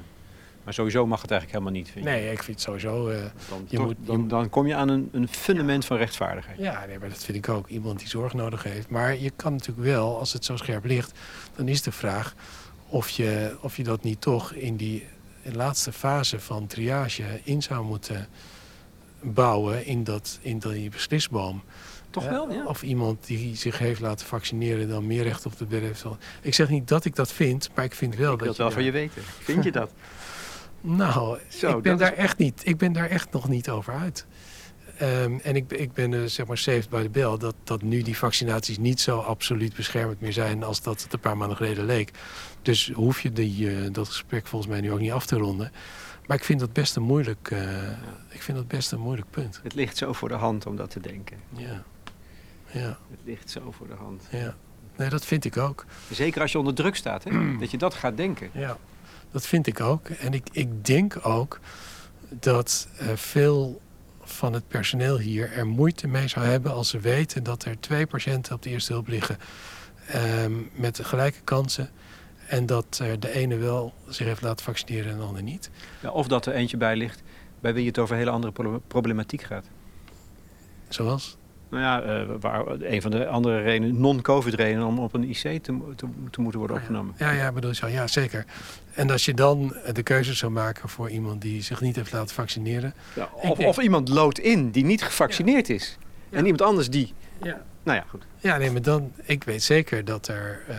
Maar 0.64 0.74
sowieso 0.74 1.06
mag 1.08 1.22
het 1.22 1.32
eigenlijk 1.32 1.60
helemaal 1.62 1.82
niet, 1.82 1.92
vind 1.92 2.06
je? 2.06 2.12
Nee, 2.12 2.32
ik 2.32 2.44
vind 2.44 2.58
het 2.58 2.66
sowieso... 2.66 3.08
eh, 3.10 3.18
Dan, 3.50 3.66
je 3.68 3.78
toch- 3.78 3.86
moet- 3.86 3.96
je 4.00 4.06
dan, 4.06 4.28
dan 4.28 4.50
kom 4.50 4.68
je 4.68 4.76
aan 4.76 4.90
een, 4.90 5.10
een 5.12 5.28
fundament 5.28 5.86
van 5.86 5.98
rechtvaardigheid. 5.98 6.58
Ja, 6.58 6.86
nee, 6.88 7.00
maar 7.00 7.10
dat 7.10 7.24
vind 7.24 7.38
ik 7.38 7.50
ook. 7.50 7.68
Iemand 7.68 8.00
die 8.00 8.08
zorg 8.08 8.34
nodig 8.34 8.64
heeft. 8.64 8.90
Maar 8.90 9.18
je 9.18 9.32
kan 9.36 9.52
natuurlijk 9.52 9.88
wel, 9.88 10.20
als 10.20 10.34
het 10.34 10.46
zo 10.46 10.56
scherp 10.56 10.86
ligt... 10.86 11.20
dan 11.56 11.68
is 11.68 11.82
de 11.82 11.92
vraag 11.92 12.36
of 12.88 13.10
je, 13.10 13.58
of 13.62 13.78
je 13.78 13.84
dat 13.84 14.04
niet 14.04 14.22
toch 14.22 14.54
in 14.54 14.76
die 14.76 15.06
laatste 15.44 15.92
fase 15.92 16.40
van 16.40 16.68
triage... 16.68 17.24
in 17.44 17.62
zou 17.62 17.86
moeten 17.86 18.28
bouwen 19.22 19.86
in, 19.86 20.04
dat, 20.04 20.40
in 20.42 20.60
die 20.60 20.90
beslisboom. 20.90 21.64
Toch 22.10 22.24
Ja, 22.24 22.30
wel, 22.30 22.52
ja. 22.52 22.66
Of 22.66 22.84
iemand 22.84 23.26
die 23.28 23.56
zich 23.56 23.78
heeft 23.78 24.00
laten 24.00 24.26
vaccineren... 24.26 24.90
dan 24.90 25.08
meer 25.08 25.24
recht 25.24 25.46
op 25.46 25.58
de 25.58 25.66
bed 25.66 25.82
heeft. 25.82 26.06
Ik 26.42 26.54
zeg 26.54 26.70
niet 26.70 26.88
dat 26.88 27.06
ik 27.06 27.16
dat 27.16 27.32
vind, 27.32 27.70
maar 27.76 27.86
ik 27.86 27.96
vind 27.96 28.16
wel 28.16 28.34
Ik 28.34 28.40
wil 28.40 28.48
dat 28.48 28.58
het 28.58 28.58
wel 28.58 28.72
van 28.72 28.84
je 28.84 28.92
weten. 28.92 29.22
Vind 29.40 29.64
je 29.64 29.72
dat? 29.72 29.92
Nou, 30.84 31.38
Zo, 31.48 31.78
ik, 31.78 31.84
ben 31.84 31.98
dat 31.98 32.00
daar 32.00 32.18
echt 32.18 32.38
niet, 32.38 32.62
ik 32.64 32.78
ben 32.78 32.94
daar 32.94 33.10
echt 33.10 33.32
nog 33.32 33.50
niet 33.50 33.70
over 33.70 33.94
uit. 33.94 34.26
Ehm, 34.98 35.38
en 35.44 35.56
ik, 35.56 35.72
ik 35.72 35.94
ben 35.94 36.14
eh, 36.14 36.20
zeg 36.26 36.46
maar 36.46 36.58
saved 36.58 36.90
by 36.90 37.02
the 37.02 37.10
bell 37.10 37.38
dat, 37.38 37.56
dat 37.64 37.82
nu 37.82 38.02
die 38.02 38.18
vaccinaties 38.18 38.78
niet 38.78 39.00
zo 39.00 39.18
absoluut 39.20 39.76
beschermend 39.76 40.22
meer 40.22 40.34
zijn 40.34 40.64
als 40.64 40.82
dat 40.82 41.04
het 41.04 41.14
een 41.14 41.20
paar 41.20 41.38
maanden 41.38 41.58
geleden 41.58 41.86
leek. 41.86 42.12
Dus 42.62 42.92
hoef 42.94 43.22
je 43.22 43.32
die, 43.32 43.70
eh, 43.70 43.92
dat 43.92 44.08
gesprek 44.08 44.48
volgens 44.48 44.72
mij 44.72 44.82
nu 44.82 44.92
ook 44.92 45.00
niet 45.00 45.12
af 45.12 45.26
te 45.26 45.36
ronden. 45.36 45.72
Maar 46.28 46.38
ik 46.38 46.44
vind 46.44 46.60
dat 46.60 46.74
best 46.74 46.96
een 46.96 47.04
moeilijk, 47.04 47.52
eh, 47.52 47.90
ik 48.30 48.42
vind 48.42 48.58
dat 48.58 48.68
best 48.68 48.92
een 48.92 49.00
moeilijk 49.00 49.30
punt. 49.30 49.60
Het 49.64 49.74
ligt 49.74 49.98
zo 49.98 50.14
voor 50.14 50.30
de 50.30 50.36
hand 50.36 50.66
om 50.66 50.76
dat 50.76 50.90
te 50.90 51.00
denken. 51.00 51.38
Ja, 51.50 51.84
ja, 52.72 52.98
Het 53.10 53.20
ligt 53.26 53.50
zo 53.50 53.72
voor 53.72 53.88
de 53.88 53.94
hand. 53.94 54.28
ja. 54.32 54.56
Nee, 54.98 55.10
dat 55.10 55.26
vind 55.26 55.46
ik 55.46 55.58
ook. 55.58 55.86
Zeker 56.12 56.42
als 56.42 56.52
je 56.52 56.58
onder 56.58 56.74
druk 56.74 56.96
staat, 56.96 57.24
hè? 57.24 57.32
dat 57.60 57.72
je 57.72 57.78
dat 57.78 57.94
gaat 57.94 58.18
denken. 58.18 58.50
Ja, 58.54 58.78
dat 59.32 59.46
vind 59.46 59.68
ik 59.68 59.80
ook. 59.80 60.08
En 60.10 60.34
ik, 60.34 60.48
ik 60.52 60.86
denk 60.86 61.26
ook 61.26 61.60
dat 62.30 62.88
eh, 62.98 63.08
veel 63.16 63.82
van 64.24 64.54
het 64.54 64.68
personeel 64.68 65.18
hier 65.18 65.52
er 65.52 65.68
moeite 65.68 66.08
mee 66.08 66.28
zou 66.28 66.46
hebben 66.46 66.72
als 66.74 66.90
ze 66.90 67.00
weten 67.00 67.44
dat 67.44 67.64
er 67.66 67.80
twee 67.80 68.08
patiënten 68.08 68.56
op 68.56 68.62
de 68.62 68.70
eerste 68.70 68.94
hulp 68.94 69.08
liggen 69.08 69.38
ehm, 70.08 70.54
met 70.74 71.00
gelijke 71.04 71.42
kansen. 71.44 71.90
En 72.52 72.66
dat 72.66 73.00
er 73.04 73.20
de 73.20 73.32
ene 73.34 73.58
wel 73.58 73.94
zich 74.08 74.26
heeft 74.28 74.42
laten 74.42 74.66
vaccineren 74.66 75.12
en 75.12 75.18
de 75.18 75.24
ander 75.24 75.44
niet. 75.44 75.70
Ja, 76.02 76.10
of 76.12 76.28
dat 76.28 76.46
er 76.46 76.54
eentje 76.54 76.78
bij 76.78 76.96
ligt 76.96 77.22
bij 77.60 77.74
wie 77.74 77.88
het 77.88 78.00
over 78.00 78.16
hele 78.16 78.30
andere 78.30 78.54
pro- 78.54 78.82
problematiek 78.88 79.42
gaat. 79.42 79.66
Zoals? 80.90 81.38
Nou 81.70 81.84
ja, 81.84 82.02
eh, 82.02 82.28
waar 82.40 82.68
een 82.68 83.02
van 83.02 83.12
de 83.12 83.28
andere 83.28 83.62
redenen, 83.62 84.00
non-covid 84.02 84.54
redenen 84.54 84.86
om 84.88 85.00
op 85.00 85.14
een 85.14 85.24
IC 85.30 85.38
te, 85.64 85.80
te, 85.96 86.08
te 86.32 86.42
moeten 86.42 86.60
worden 86.60 86.78
opgenomen. 86.78 87.14
Ja, 87.18 87.32
ja, 87.32 87.52
bedoel 87.52 87.74
zo. 87.74 87.88
Ja, 87.88 88.08
zeker. 88.08 88.46
En 88.94 89.10
als 89.10 89.26
je 89.26 89.34
dan 89.34 89.76
eh, 89.76 89.94
de 89.94 90.04
keuze 90.04 90.34
zou 90.34 90.52
maken 90.52 90.90
voor 90.90 91.10
iemand 91.10 91.42
die 91.42 91.62
zich 91.62 91.82
niet 91.82 91.96
heeft 91.96 92.12
laten 92.12 92.36
vaccineren. 92.36 92.94
Ja, 93.16 93.30
of, 93.36 93.58
denk- 93.58 93.70
of 93.70 93.78
iemand 93.80 94.10
loodt 94.10 94.40
in 94.40 94.72
die 94.72 94.86
niet 94.86 95.04
gevaccineerd 95.04 95.70
is. 95.70 95.98
En 96.30 96.44
iemand 96.44 96.62
anders 96.62 96.90
die. 96.90 97.14
Ja. 97.44 97.62
Nou 97.84 97.98
ja, 97.98 98.06
goed. 98.10 98.24
Ja, 98.38 98.58
nee, 98.58 98.72
maar 98.72 98.82
dan, 98.82 99.12
ik 99.24 99.44
weet 99.44 99.64
zeker 99.64 100.06
dat 100.06 100.28
er 100.28 100.62
eh, 100.68 100.76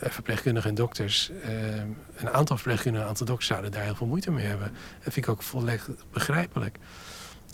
verpleegkundigen 0.00 0.70
en 0.70 0.76
dokters, 0.76 1.30
eh, 1.42 1.74
een 2.16 2.30
aantal 2.30 2.56
verpleegkundigen 2.56 2.92
en 2.92 3.02
een 3.02 3.08
aantal 3.08 3.26
dokters 3.26 3.48
zouden 3.48 3.72
daar 3.72 3.82
heel 3.84 3.94
veel 3.94 4.06
moeite 4.06 4.30
mee 4.30 4.46
hebben. 4.46 4.72
Dat 5.04 5.12
vind 5.12 5.26
ik 5.26 5.28
ook 5.28 5.42
volledig 5.42 5.88
begrijpelijk. 6.12 6.78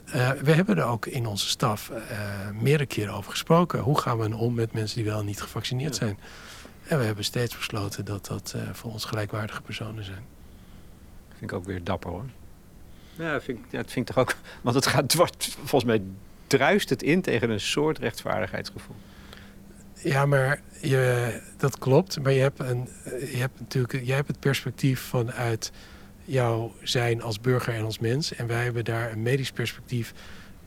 Eh, 0.06 0.30
we 0.30 0.52
hebben 0.52 0.76
er 0.76 0.84
ook 0.84 1.06
in 1.06 1.26
onze 1.26 1.48
staf 1.48 1.90
eh, 1.90 2.50
meerdere 2.50 2.86
keren 2.86 3.14
over 3.14 3.30
gesproken. 3.30 3.80
Hoe 3.80 3.98
gaan 4.00 4.18
we 4.18 4.36
om 4.36 4.54
met 4.54 4.72
mensen 4.72 4.96
die 4.96 5.10
wel 5.10 5.22
niet 5.24 5.42
gevaccineerd 5.42 5.92
Ja. 5.92 5.98
zijn? 5.98 6.18
En 6.86 6.98
we 6.98 7.04
hebben 7.04 7.24
steeds 7.24 7.56
besloten 7.56 8.04
dat 8.04 8.26
dat 8.26 8.52
eh, 8.56 8.62
voor 8.72 8.92
ons 8.92 9.04
gelijkwaardige 9.04 9.62
personen 9.62 10.04
zijn. 10.04 10.24
Vind 11.28 11.50
ik 11.50 11.52
ook 11.52 11.64
weer 11.64 11.84
dapper 11.84 12.10
hoor. 12.10 12.24
Ja, 13.16 13.32
dat 13.32 13.42
vind 13.42 13.58
ik, 13.58 13.64
ja, 13.70 13.82
dat 13.82 13.90
vind 13.92 14.08
ik 14.08 14.14
toch 14.14 14.24
ook. 14.24 14.34
Want 14.62 14.74
het 14.76 14.86
gaat 14.86 15.08
dwars, 15.08 15.30
volgens 15.38 15.84
mij 15.84 16.02
druist 16.46 16.88
het 16.90 17.02
in 17.02 17.22
tegen 17.22 17.50
een 17.50 17.60
soort 17.60 17.98
rechtvaardigheidsgevoel. 17.98 18.96
Ja, 20.02 20.26
maar 20.26 20.60
je, 20.80 21.40
dat 21.56 21.78
klopt. 21.78 22.22
Maar 22.22 22.32
je 22.32 22.40
hebt, 22.40 22.58
een, 22.58 22.88
je 23.04 23.36
hebt 23.36 23.60
natuurlijk 23.60 24.06
je 24.06 24.12
hebt 24.12 24.28
het 24.28 24.40
perspectief 24.40 25.00
vanuit 25.00 25.72
jouw 26.24 26.72
zijn 26.82 27.22
als 27.22 27.40
burger 27.40 27.74
en 27.74 27.84
als 27.84 27.98
mens. 27.98 28.34
En 28.34 28.46
wij 28.46 28.64
hebben 28.64 28.84
daar 28.84 29.12
een 29.12 29.22
medisch 29.22 29.52
perspectief 29.52 30.12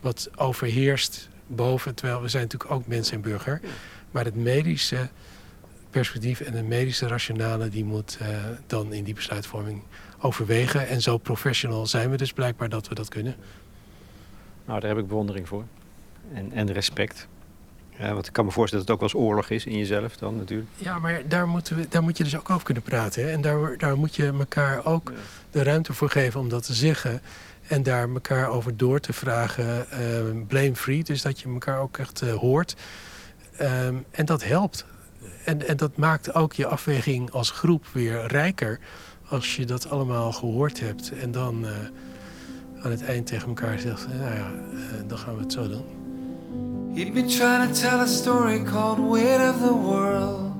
wat 0.00 0.30
overheerst 0.36 1.28
boven. 1.46 1.94
Terwijl 1.94 2.22
we 2.22 2.28
zijn 2.28 2.42
natuurlijk 2.42 2.70
ook 2.70 2.86
mens 2.86 3.10
en 3.10 3.20
burger. 3.20 3.60
Maar 4.10 4.24
het 4.24 4.34
medische 4.34 5.08
perspectief 5.90 6.40
en 6.40 6.52
de 6.52 6.62
medische 6.62 7.06
rationale... 7.06 7.68
die 7.68 7.84
moet 7.84 8.18
eh, 8.20 8.28
dan 8.66 8.92
in 8.92 9.04
die 9.04 9.14
besluitvorming 9.14 9.82
overwegen. 10.20 10.88
En 10.88 11.02
zo 11.02 11.18
professional 11.18 11.86
zijn 11.86 12.10
we 12.10 12.16
dus 12.16 12.32
blijkbaar 12.32 12.68
dat 12.68 12.88
we 12.88 12.94
dat 12.94 13.08
kunnen. 13.08 13.34
Nou, 14.66 14.80
daar 14.80 14.90
heb 14.90 14.98
ik 14.98 15.06
bewondering 15.06 15.48
voor. 15.48 15.64
En, 16.32 16.52
en 16.52 16.72
respect. 16.72 17.28
Ja, 18.00 18.12
want 18.12 18.26
ik 18.26 18.32
kan 18.32 18.44
me 18.44 18.50
voorstellen 18.50 18.86
dat 18.86 18.94
het 18.94 19.04
ook 19.04 19.12
wel 19.12 19.22
eens 19.22 19.30
oorlog 19.30 19.50
is 19.50 19.66
in 19.66 19.78
jezelf 19.78 20.16
dan 20.16 20.36
natuurlijk. 20.36 20.68
Ja, 20.76 20.98
maar 20.98 21.22
daar, 21.28 21.48
moeten 21.48 21.76
we, 21.76 21.86
daar 21.88 22.02
moet 22.02 22.16
je 22.16 22.24
dus 22.24 22.36
ook 22.36 22.50
over 22.50 22.64
kunnen 22.64 22.82
praten. 22.82 23.22
Hè? 23.22 23.30
En 23.30 23.40
daar, 23.40 23.78
daar 23.78 23.96
moet 23.96 24.16
je 24.16 24.26
elkaar 24.26 24.86
ook 24.86 25.12
de 25.50 25.62
ruimte 25.62 25.92
voor 25.92 26.10
geven 26.10 26.40
om 26.40 26.48
dat 26.48 26.66
te 26.66 26.74
zeggen. 26.74 27.20
En 27.66 27.82
daar 27.82 28.08
elkaar 28.08 28.48
over 28.48 28.76
door 28.76 29.00
te 29.00 29.12
vragen. 29.12 29.90
eh, 29.90 29.98
blame 30.46 30.76
free, 30.76 31.04
dus 31.04 31.22
dat 31.22 31.40
je 31.40 31.48
elkaar 31.48 31.78
ook 31.78 31.98
echt 31.98 32.22
eh, 32.22 32.34
hoort. 32.34 32.76
Ehm, 33.56 33.94
en 34.10 34.24
dat 34.24 34.44
helpt. 34.44 34.84
En, 35.44 35.68
en 35.68 35.76
dat 35.76 35.96
maakt 35.96 36.34
ook 36.34 36.52
je 36.52 36.66
afweging 36.66 37.30
als 37.30 37.50
groep 37.50 37.86
weer 37.92 38.26
rijker. 38.26 38.78
Als 39.28 39.56
je 39.56 39.64
dat 39.64 39.90
allemaal 39.90 40.32
gehoord 40.32 40.80
hebt. 40.80 41.12
En 41.20 41.32
dan 41.32 41.66
eh, 41.66 41.72
aan 42.82 42.90
het 42.90 43.02
eind 43.04 43.26
tegen 43.26 43.48
elkaar 43.48 43.78
zegt... 43.78 44.08
nou 44.08 44.34
ja, 44.34 44.52
eh, 44.72 45.08
dan 45.08 45.18
gaan 45.18 45.36
we 45.36 45.42
het 45.42 45.52
zo 45.52 45.68
doen. 45.68 45.99
He'd 46.94 47.14
been 47.14 47.28
trying 47.28 47.72
to 47.72 47.80
tell 47.80 48.00
a 48.00 48.08
story 48.08 48.64
called 48.64 48.98
Weight 48.98 49.40
of 49.40 49.60
the 49.62 49.72
World. 49.72 50.50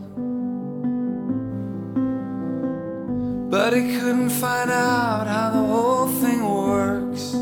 But 3.50 3.72
he 3.72 3.98
couldn't 3.98 4.30
find 4.30 4.70
out 4.70 5.26
how 5.26 5.50
the 5.50 5.66
whole 5.66 6.06
thing 6.06 6.40
works. 6.48 7.34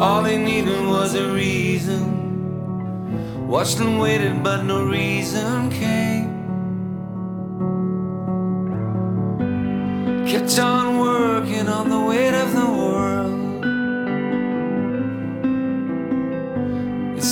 All 0.00 0.24
he 0.24 0.38
needed 0.38 0.86
was 0.86 1.14
a 1.14 1.30
reason. 1.30 2.06
Watched 3.46 3.80
and 3.80 4.00
waited, 4.00 4.42
but 4.42 4.62
no 4.62 4.82
reason 4.86 5.70
came. 5.70 6.09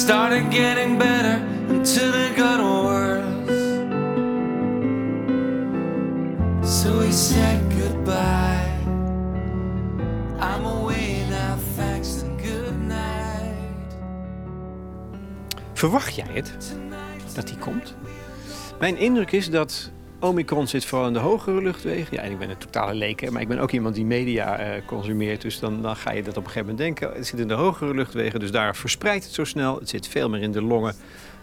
Started 0.08 0.50
getting 0.50 0.96
better 0.96 1.36
until 1.68 2.14
it 2.14 2.34
got 2.34 2.60
worse. 2.60 3.24
So 6.62 7.00
he 7.00 7.12
said 7.12 7.60
goodbye. 7.76 8.72
I'm 10.40 10.64
away 10.64 11.26
now, 11.28 11.58
thanks 11.76 12.22
and 12.22 12.40
good 12.40 12.74
night. 12.86 13.96
Verwacht 15.72 16.14
jij 16.14 16.26
het? 16.32 16.76
Dat 17.34 17.46
die 17.46 17.58
komt? 17.58 17.94
Mijn 18.78 18.98
indruk 18.98 19.32
is 19.32 19.50
dat 19.50 19.90
Omicron 20.20 20.66
zit 20.66 20.84
vooral 20.84 21.06
in 21.06 21.12
de 21.12 21.18
hogere 21.18 21.62
luchtwegen. 21.62 22.16
Ja, 22.16 22.22
en 22.22 22.30
ik 22.30 22.38
ben 22.38 22.50
een 22.50 22.58
totale 22.58 22.94
leek, 22.94 23.30
maar 23.30 23.42
ik 23.42 23.48
ben 23.48 23.58
ook 23.58 23.70
iemand 23.70 23.94
die 23.94 24.04
media 24.04 24.58
eh, 24.58 24.86
consumeert. 24.86 25.42
Dus 25.42 25.58
dan, 25.58 25.82
dan 25.82 25.96
ga 25.96 26.12
je 26.12 26.22
dat 26.22 26.36
op 26.36 26.44
een 26.44 26.50
gegeven 26.50 26.68
moment 26.68 26.98
denken. 26.98 27.16
Het 27.16 27.26
zit 27.26 27.38
in 27.38 27.48
de 27.48 27.54
hogere 27.54 27.94
luchtwegen, 27.94 28.40
dus 28.40 28.50
daar 28.50 28.76
verspreidt 28.76 29.24
het 29.24 29.34
zo 29.34 29.44
snel. 29.44 29.78
Het 29.78 29.88
zit 29.88 30.08
veel 30.08 30.28
meer 30.28 30.40
in 30.40 30.52
de 30.52 30.62
longen, 30.62 30.94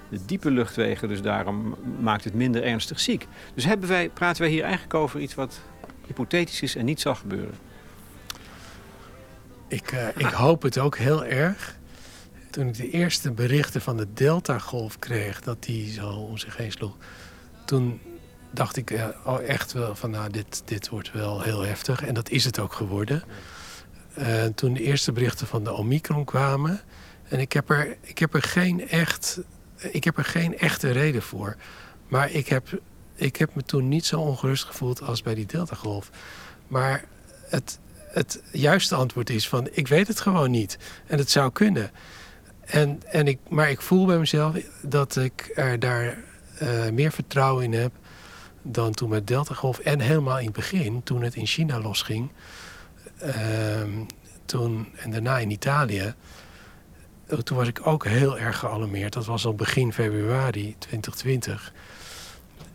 de 0.10 0.20
diepe 0.26 0.52
luchtwegen. 0.52 1.08
Dus 1.08 1.22
daarom 1.22 1.76
maakt 2.00 2.24
het 2.24 2.34
minder 2.34 2.64
ernstig 2.64 3.00
ziek. 3.00 3.28
Dus 3.54 3.66
hebben 3.66 3.90
wij, 3.90 4.10
praten 4.10 4.42
wij 4.42 4.52
hier 4.52 4.64
eigenlijk 4.64 4.94
over 4.94 5.20
iets 5.20 5.36
wat 5.36 5.62
hypothetisch 6.08 6.62
is 6.62 6.76
en 6.76 6.86
niet 6.86 7.02
zal 7.02 7.16
gebeuren. 7.16 7.56
Ik, 9.68 9.92
eh, 9.92 10.08
ik 10.18 10.26
hoop 10.26 10.62
het 10.62 10.78
ook 10.78 10.98
heel 10.98 11.26
erg. 11.26 11.78
Toen 12.50 12.68
ik 12.68 12.76
de 12.78 12.90
eerste 12.90 13.32
berichten 13.32 13.82
van 13.82 13.98
de 13.98 14.08
Delta-golf 14.14 15.00
kreeg, 15.00 15.42
dat 15.42 15.64
die 15.64 15.92
zo 15.92 16.10
om 16.10 16.38
zich 16.38 16.58
heen 16.58 16.72
sloeg, 16.72 16.96
toen 17.66 18.00
dacht 18.56 18.78
ik 18.78 19.00
oh, 19.24 19.42
echt 19.42 19.74
wel 19.74 19.96
van, 19.96 20.10
nou, 20.10 20.30
dit, 20.30 20.62
dit 20.66 20.90
wordt 20.90 21.12
wel 21.12 21.42
heel 21.42 21.62
heftig. 21.62 22.06
En 22.06 22.14
dat 22.14 22.30
is 22.30 22.46
het 22.46 22.60
ook 22.60 22.74
geworden. 22.74 23.24
Eh, 24.14 24.44
toen 24.44 24.74
de 24.74 24.82
eerste 24.82 25.12
berichten 25.12 25.48
van 25.48 25.64
de 25.64 25.74
Omicron 25.74 26.26
kwamen, 26.26 26.82
en 27.28 27.40
ik 27.40 27.54
heb 27.54 27.70
er, 27.70 27.98
ik 28.02 28.18
heb 28.18 28.34
er, 28.34 28.42
geen, 28.42 28.90
echt, 28.90 29.40
ik 29.78 30.04
heb 30.04 30.18
er 30.18 30.24
geen 30.24 30.58
echte 30.58 30.92
reden 30.92 31.22
voor. 31.22 31.56
Maar 32.08 32.32
ik 32.32 32.48
heb, 32.48 32.82
ik 33.16 33.36
heb 33.36 33.56
me 33.56 33.64
toen 33.64 33.88
niet 33.88 34.06
zo 34.06 34.20
ongerust 34.20 34.64
gevoeld 34.64 35.02
als 35.02 35.22
bij 35.22 35.36
die 35.36 35.46
Delta-golf. 35.46 36.10
Maar 36.68 37.04
het, 37.50 37.80
het 37.98 38.42
juiste 38.52 38.96
antwoord 38.96 39.30
is 39.30 39.48
van 39.48 39.68
ik 39.72 39.88
weet 39.88 40.08
het 40.08 40.20
gewoon 40.20 40.52
niet. 40.52 40.78
En 41.08 41.18
het 41.18 41.30
zou 41.30 41.52
kunnen. 41.52 41.92
En, 42.66 43.02
en 43.06 43.28
ik, 43.28 43.40
maar 43.50 43.70
ik 43.70 43.82
voel 43.82 44.06
bij 44.06 44.18
mezelf 44.18 44.56
dat 44.82 45.16
ik 45.16 45.52
er 45.56 45.80
daar 45.80 46.18
eh, 46.58 46.90
meer 46.90 47.12
vertrouwen 47.12 47.64
in 47.64 47.74
heb 47.74 47.92
dan 48.68 48.92
toen 48.94 49.10
met 49.10 49.28
Delta 49.28 49.54
Golf. 49.54 49.80
En 49.80 50.00
helemaal 50.00 50.40
in 50.40 50.46
het 50.46 50.56
begin, 50.56 51.04
toen 51.04 51.22
het 51.22 51.36
in 51.36 51.46
China 51.46 51.80
losging. 51.80 52.30
ehm, 53.20 53.90
toen, 54.46 54.88
en 54.96 55.12
daarna 55.12 55.38
in 55.38 55.52
Italië. 55.52 56.14
eh, 57.28 57.38
Toen 57.38 57.58
was 57.58 57.68
ik 57.68 57.88
ook 57.88 58.06
heel 58.06 58.40
erg 58.40 58.58
gealarmeerd. 58.60 59.14
Dat 59.14 59.26
was 59.26 59.46
al 59.46 59.54
begin 59.56 59.94
februari 59.94 60.76
2020. 60.80 61.74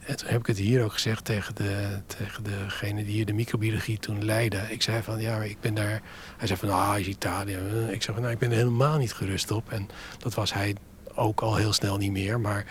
En 0.00 0.16
toen 0.16 0.28
heb 0.28 0.40
ik 0.40 0.46
het 0.46 0.58
hier 0.58 0.84
ook 0.84 0.92
gezegd 0.92 1.24
tegen, 1.24 1.54
de, 1.54 1.98
tegen 2.06 2.42
degene 2.42 3.04
die 3.04 3.12
hier 3.12 3.26
de 3.26 3.32
microbiologie 3.32 3.98
toen 3.98 4.24
leidde. 4.24 4.66
Ik 4.68 4.82
zei 4.82 5.02
van, 5.02 5.20
ja, 5.20 5.42
ik 5.42 5.60
ben 5.60 5.74
daar... 5.74 6.00
Hij 6.36 6.46
zei 6.46 6.58
van, 6.58 6.70
ah, 6.70 6.98
is 6.98 7.06
Italië. 7.06 7.56
Ik 7.90 8.02
zei 8.02 8.12
van, 8.12 8.20
nou, 8.20 8.30
ik 8.32 8.38
ben 8.38 8.50
er 8.50 8.56
helemaal 8.56 8.98
niet 8.98 9.12
gerust 9.12 9.50
op. 9.50 9.70
En 9.72 9.88
dat 10.18 10.34
was 10.34 10.52
hij 10.52 10.74
ook 11.20 11.40
al 11.40 11.56
heel 11.56 11.72
snel 11.72 11.96
niet 11.96 12.12
meer. 12.12 12.40
Maar 12.40 12.64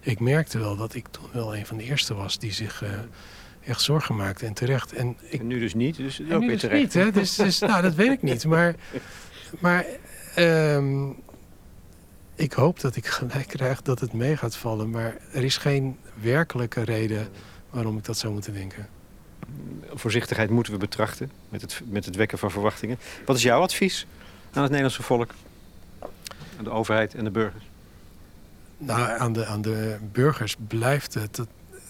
ik 0.00 0.20
merkte 0.20 0.58
wel 0.58 0.76
dat 0.76 0.94
ik 0.94 1.06
toen 1.10 1.28
wel 1.32 1.56
een 1.56 1.66
van 1.66 1.76
de 1.76 1.84
eerste 1.84 2.14
was 2.14 2.38
die 2.38 2.52
zich 2.52 2.82
eh, 2.82 2.90
echt 3.66 3.80
zorgen 3.80 4.16
maakte. 4.16 4.46
En 4.46 4.52
terecht. 4.52 4.92
En 4.92 5.16
ik 5.20 5.40
En 5.40 5.46
nu 5.46 5.58
dus 5.58 5.74
niet, 5.74 5.96
dus 5.96 6.20
ook 6.20 6.40
weer 6.40 6.48
dus 6.48 6.60
terecht. 6.60 6.82
niet, 6.82 6.92
hè? 6.92 7.10
Dus, 7.10 7.34
dus, 7.34 7.58
nou, 7.58 7.82
dat 7.82 7.94
weet 7.94 8.10
ik 8.10 8.22
niet. 8.22 8.44
Maar, 8.44 8.74
maar 9.58 9.84
ehm, 10.34 11.10
ik 12.34 12.52
hoop 12.52 12.80
dat 12.80 12.96
ik 12.96 13.06
gelijk 13.06 13.48
krijg 13.48 13.82
dat 13.82 14.00
het 14.00 14.12
mee 14.12 14.36
gaat 14.36 14.56
vallen. 14.56 14.90
Maar 14.90 15.16
er 15.32 15.44
is 15.44 15.56
geen 15.56 15.98
werkelijke 16.20 16.82
reden 16.82 17.28
waarom 17.70 17.96
ik 17.98 18.04
dat 18.04 18.18
zou 18.18 18.32
moeten 18.32 18.52
denken. 18.52 18.88
Voorzichtigheid 19.94 20.50
moeten 20.50 20.72
we 20.72 20.78
betrachten 20.78 21.30
met 21.48 21.60
het, 21.60 21.80
met 21.84 22.04
het 22.04 22.16
wekken 22.16 22.38
van 22.38 22.50
verwachtingen. 22.50 22.98
Wat 23.24 23.36
is 23.36 23.42
jouw 23.42 23.60
advies 23.60 24.06
aan 24.52 24.60
het 24.62 24.70
Nederlandse 24.70 25.02
volk? 25.02 25.30
Aan 26.58 26.64
de 26.64 26.70
overheid 26.70 27.14
en 27.14 27.24
de 27.24 27.30
burgers? 27.30 27.64
Nou, 28.78 29.18
aan 29.18 29.32
de, 29.32 29.46
aan 29.46 29.62
de 29.62 29.98
burgers 30.12 30.56
blijft 30.68 31.14
het 31.14 31.40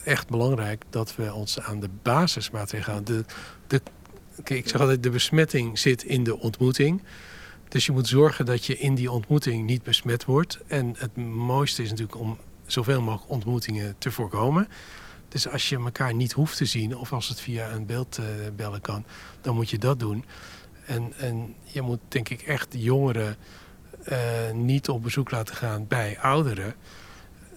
echt 0.04 0.28
belangrijk 0.28 0.84
dat 0.90 1.16
we 1.16 1.34
ons 1.34 1.60
aan 1.60 1.80
de 1.80 1.88
basismaatregelen 2.02 2.92
houden. 2.92 3.26
De, 3.66 3.82
de, 4.42 4.54
ik 4.54 4.68
zeg 4.68 4.80
altijd, 4.80 5.02
de 5.02 5.10
besmetting 5.10 5.78
zit 5.78 6.02
in 6.02 6.24
de 6.24 6.38
ontmoeting. 6.38 7.02
Dus 7.68 7.86
je 7.86 7.92
moet 7.92 8.08
zorgen 8.08 8.46
dat 8.46 8.64
je 8.64 8.78
in 8.78 8.94
die 8.94 9.10
ontmoeting 9.10 9.66
niet 9.66 9.82
besmet 9.82 10.24
wordt. 10.24 10.58
En 10.66 10.94
het 10.98 11.16
mooiste 11.16 11.82
is 11.82 11.90
natuurlijk 11.90 12.18
om 12.18 12.38
zoveel 12.66 13.02
mogelijk 13.02 13.30
ontmoetingen 13.30 13.94
te 13.98 14.10
voorkomen. 14.10 14.68
Dus 15.28 15.48
als 15.48 15.68
je 15.68 15.76
elkaar 15.76 16.14
niet 16.14 16.32
hoeft 16.32 16.56
te 16.56 16.64
zien, 16.64 16.96
of 16.96 17.12
als 17.12 17.28
het 17.28 17.40
via 17.40 17.70
een 17.70 17.86
beeld 17.86 18.18
eh, 18.18 18.24
bellen 18.56 18.80
kan, 18.80 19.04
dan 19.40 19.54
moet 19.54 19.70
je 19.70 19.78
dat 19.78 20.00
doen. 20.00 20.24
En, 20.86 21.12
en 21.18 21.54
je 21.62 21.82
moet 21.82 22.00
denk 22.08 22.28
ik 22.28 22.42
echt 22.42 22.68
jongeren 22.70 23.36
niet 24.52 24.88
op 24.88 25.02
bezoek 25.02 25.30
laten 25.30 25.56
gaan 25.56 25.86
bij 25.86 26.18
ouderen. 26.20 26.74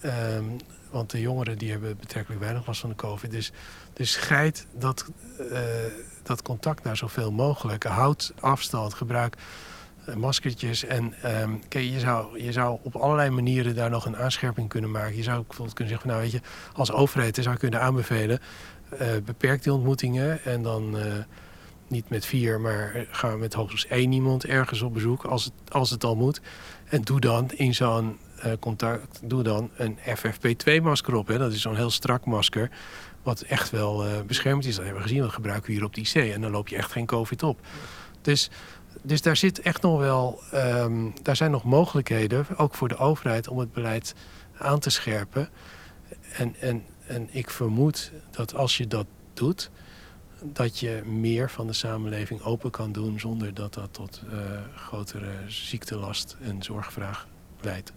Ehm, 0.02 0.44
want 0.90 1.12
de 1.12 1.22
jongeren 1.22 1.58
die 1.58 1.72
hebben 1.72 1.98
betrekkelijk 1.98 2.42
weinig 2.42 2.68
last 2.68 2.80
van 2.80 2.90
de 2.90 2.96
COVID. 2.96 3.32
Dus, 3.32 3.52
dus 3.94 4.12
scheid 4.12 4.68
dat, 4.78 5.06
eh, 5.52 5.60
dat 6.24 6.42
contact 6.42 6.84
naar 6.84 6.98
zoveel 6.98 7.32
mogelijk. 7.32 7.84
Houd 7.84 8.34
afstand, 8.40 8.94
gebruik 8.94 9.36
eh, 10.06 10.16
maskertjes. 10.16 10.84
En 10.84 11.14
ehm, 11.22 11.52
kijk, 11.68 11.86
je, 11.86 12.00
zou, 12.00 12.44
je 12.44 12.52
zou 12.52 12.80
op 12.84 12.96
allerlei 12.96 13.30
manieren 13.30 13.76
daar 13.76 13.90
nog 13.90 14.06
een 14.06 14.18
aanscherping 14.18 14.70
kunnen 14.70 14.92
maken. 14.92 15.16
Je 15.16 15.24
zou 15.24 15.44
bijvoorbeeld 15.44 15.76
kunnen 15.76 15.94
zeggen, 15.94 16.10
van, 16.10 16.20
nou 16.20 16.32
weet 16.32 16.42
je, 16.42 16.50
als 16.74 16.92
overheid 16.92 17.36
zou 17.36 17.52
je 17.52 17.58
kunnen 17.58 17.82
aanbevelen... 17.82 18.40
eh, 18.90 19.08
beperk 19.26 19.64
die 19.64 19.74
ontmoetingen 19.74 20.44
en 20.44 20.64
dan... 20.64 20.98
eh, 20.98 21.14
niet 21.90 22.10
met 22.10 22.26
vier, 22.26 22.60
maar 22.60 23.06
gaan 23.12 23.32
we 23.32 23.38
met 23.38 23.54
hoogstens 23.54 23.88
één 23.88 24.12
iemand 24.12 24.46
ergens 24.46 24.82
op 24.82 24.94
bezoek, 24.94 25.24
als 25.24 25.44
het, 25.44 25.54
als 25.70 25.90
het 25.90 26.04
al 26.04 26.16
moet. 26.16 26.42
En 26.86 27.02
doe 27.02 27.20
dan 27.20 27.52
in 27.52 27.76
zo'n 27.76 28.18
eh, 28.40 28.52
contact, 28.60 29.20
doe 29.24 29.44
dan 29.44 29.70
een 29.76 29.98
FFP2-masker 29.98 31.16
op. 31.16 31.28
Hè. 31.28 31.38
Dat 31.38 31.54
is 31.54 31.62
zo'n 31.62 31.76
heel 31.76 31.90
strak 31.90 32.26
masker, 32.26 32.70
wat 33.24 33.42
echt 33.42 33.70
wel 33.70 34.06
eh 34.06 34.22
beschermd 34.28 34.66
is. 34.66 34.76
Dat 34.76 34.84
hebben 34.86 35.02
we 35.02 35.08
gezien, 35.08 35.24
dat 35.24 35.34
gebruiken 35.34 35.68
we 35.68 35.74
hier 35.74 35.84
op 35.84 35.96
de 35.96 36.02
IC. 36.02 36.34
En 36.34 36.42
dan 36.42 36.52
loop 36.52 36.68
je 36.68 36.76
echt 36.76 36.92
geen 36.92 37.06
COVID 37.06 37.44
op. 37.44 37.60
Dus 38.22 38.50
dus 39.02 39.22
daar 39.22 39.38
zit 39.38 39.62
echt 39.62 39.82
nog 39.82 40.00
wel, 40.00 40.40
ehm, 40.52 41.10
daar 41.22 41.36
zijn 41.36 41.52
nog 41.52 41.64
mogelijkheden, 41.64 42.46
ook 42.58 42.76
voor 42.76 42.88
de 42.88 42.98
overheid, 42.98 43.48
om 43.48 43.60
het 43.60 43.74
beleid 43.74 44.16
aan 44.58 44.80
te 44.80 44.90
scherpen. 44.90 45.50
En, 46.38 46.56
en, 46.60 46.84
en 47.08 47.28
ik 47.32 47.50
vermoed 47.50 48.12
dat 48.32 48.56
als 48.56 48.78
je 48.78 48.88
dat 48.88 49.06
doet, 49.34 49.70
dat 50.44 50.80
je 50.80 51.02
meer 51.06 51.50
van 51.50 51.68
de 51.68 51.74
samenleving 51.74 52.42
open 52.42 52.72
kan 52.72 52.92
doen 52.92 53.20
zonder 53.20 53.54
dat 53.54 53.74
dat 53.74 53.94
tot 53.94 54.22
eh, 54.32 54.40
grotere 54.76 55.32
ziektelast 55.48 56.38
en 56.42 56.64
zorgvraag 56.64 57.28
leidt. 57.62 57.92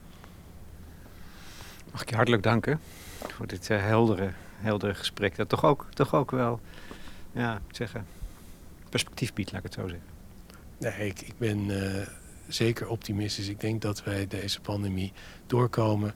Mag 1.92 2.02
ik 2.02 2.10
je 2.10 2.16
hartelijk 2.16 2.42
danken 2.42 2.80
voor 3.28 3.46
dit 3.46 3.70
eh, 3.70 3.82
heldere, 3.82 4.32
heldere 4.56 4.94
gesprek. 4.94 5.36
Dat 5.36 5.48
toch 5.48 5.64
ook, 5.64 5.86
toch 5.94 6.14
ook 6.14 6.30
wel, 6.30 6.60
ja, 7.32 7.60
ik 7.68 7.76
zeggen, 7.76 8.06
perspectief 8.88 9.32
biedt, 9.32 9.52
laat 9.52 9.64
ik 9.64 9.70
het 9.70 9.80
zo 9.80 9.88
zeggen. 9.88 10.08
Nee, 10.78 11.08
ik, 11.08 11.20
ik 11.20 11.38
ben 11.38 11.70
eh, 11.70 12.06
zeker 12.48 12.88
optimistisch. 12.88 13.48
Ik 13.48 13.60
denk 13.60 13.82
dat 13.82 14.04
wij 14.04 14.26
deze 14.26 14.60
pandemie 14.60 15.12
doorkomen. 15.46 16.14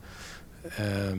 Ehm, 0.62 1.18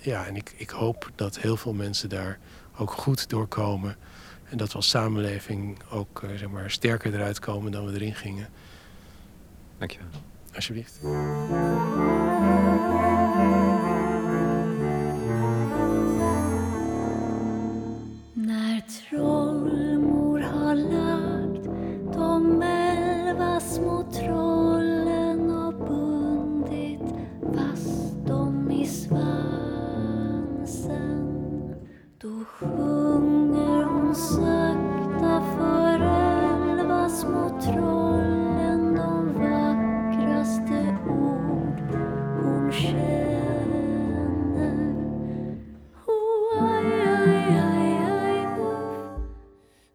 ja, 0.00 0.26
en 0.26 0.36
ik, 0.36 0.54
ik 0.56 0.70
hoop 0.70 1.10
dat 1.14 1.38
heel 1.38 1.56
veel 1.56 1.72
mensen 1.72 2.08
daar 2.08 2.38
ook 2.76 2.90
goed 2.90 3.28
doorkomen. 3.28 3.96
En 4.50 4.56
dat 4.56 4.68
we 4.68 4.74
als 4.74 4.88
samenleving 4.88 5.78
ook 5.90 6.22
eh, 6.22 6.30
zeg 6.36 6.48
maar, 6.48 6.70
sterker 6.70 7.14
eruit 7.14 7.38
komen 7.38 7.72
dan 7.72 7.86
we 7.86 7.92
erin 7.92 8.14
gingen. 8.14 8.48
Dankjewel. 9.78 10.08
Alsjeblieft. 10.54 11.00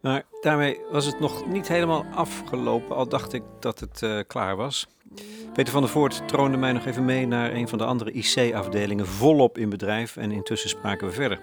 Maar 0.01 0.25
daarmee 0.41 0.79
was 0.91 1.05
het 1.05 1.19
nog 1.19 1.47
niet 1.47 1.67
helemaal 1.67 2.05
afgelopen, 2.13 2.95
al 2.95 3.07
dacht 3.07 3.33
ik 3.33 3.43
dat 3.59 3.79
het 3.79 4.01
eh, 4.01 4.19
klaar 4.27 4.55
was. 4.55 4.87
Peter 5.53 5.73
van 5.73 5.81
der 5.81 5.91
Voort 5.91 6.27
troonde 6.27 6.57
mij 6.57 6.71
nog 6.71 6.85
even 6.85 7.05
mee 7.05 7.27
naar 7.27 7.53
een 7.53 7.67
van 7.67 7.77
de 7.77 7.85
andere 7.85 8.11
IC-afdelingen, 8.11 9.07
volop 9.07 9.57
in 9.57 9.69
bedrijf 9.69 10.17
en 10.17 10.31
intussen 10.31 10.69
spraken 10.69 11.07
we 11.07 11.13
verder. 11.13 11.39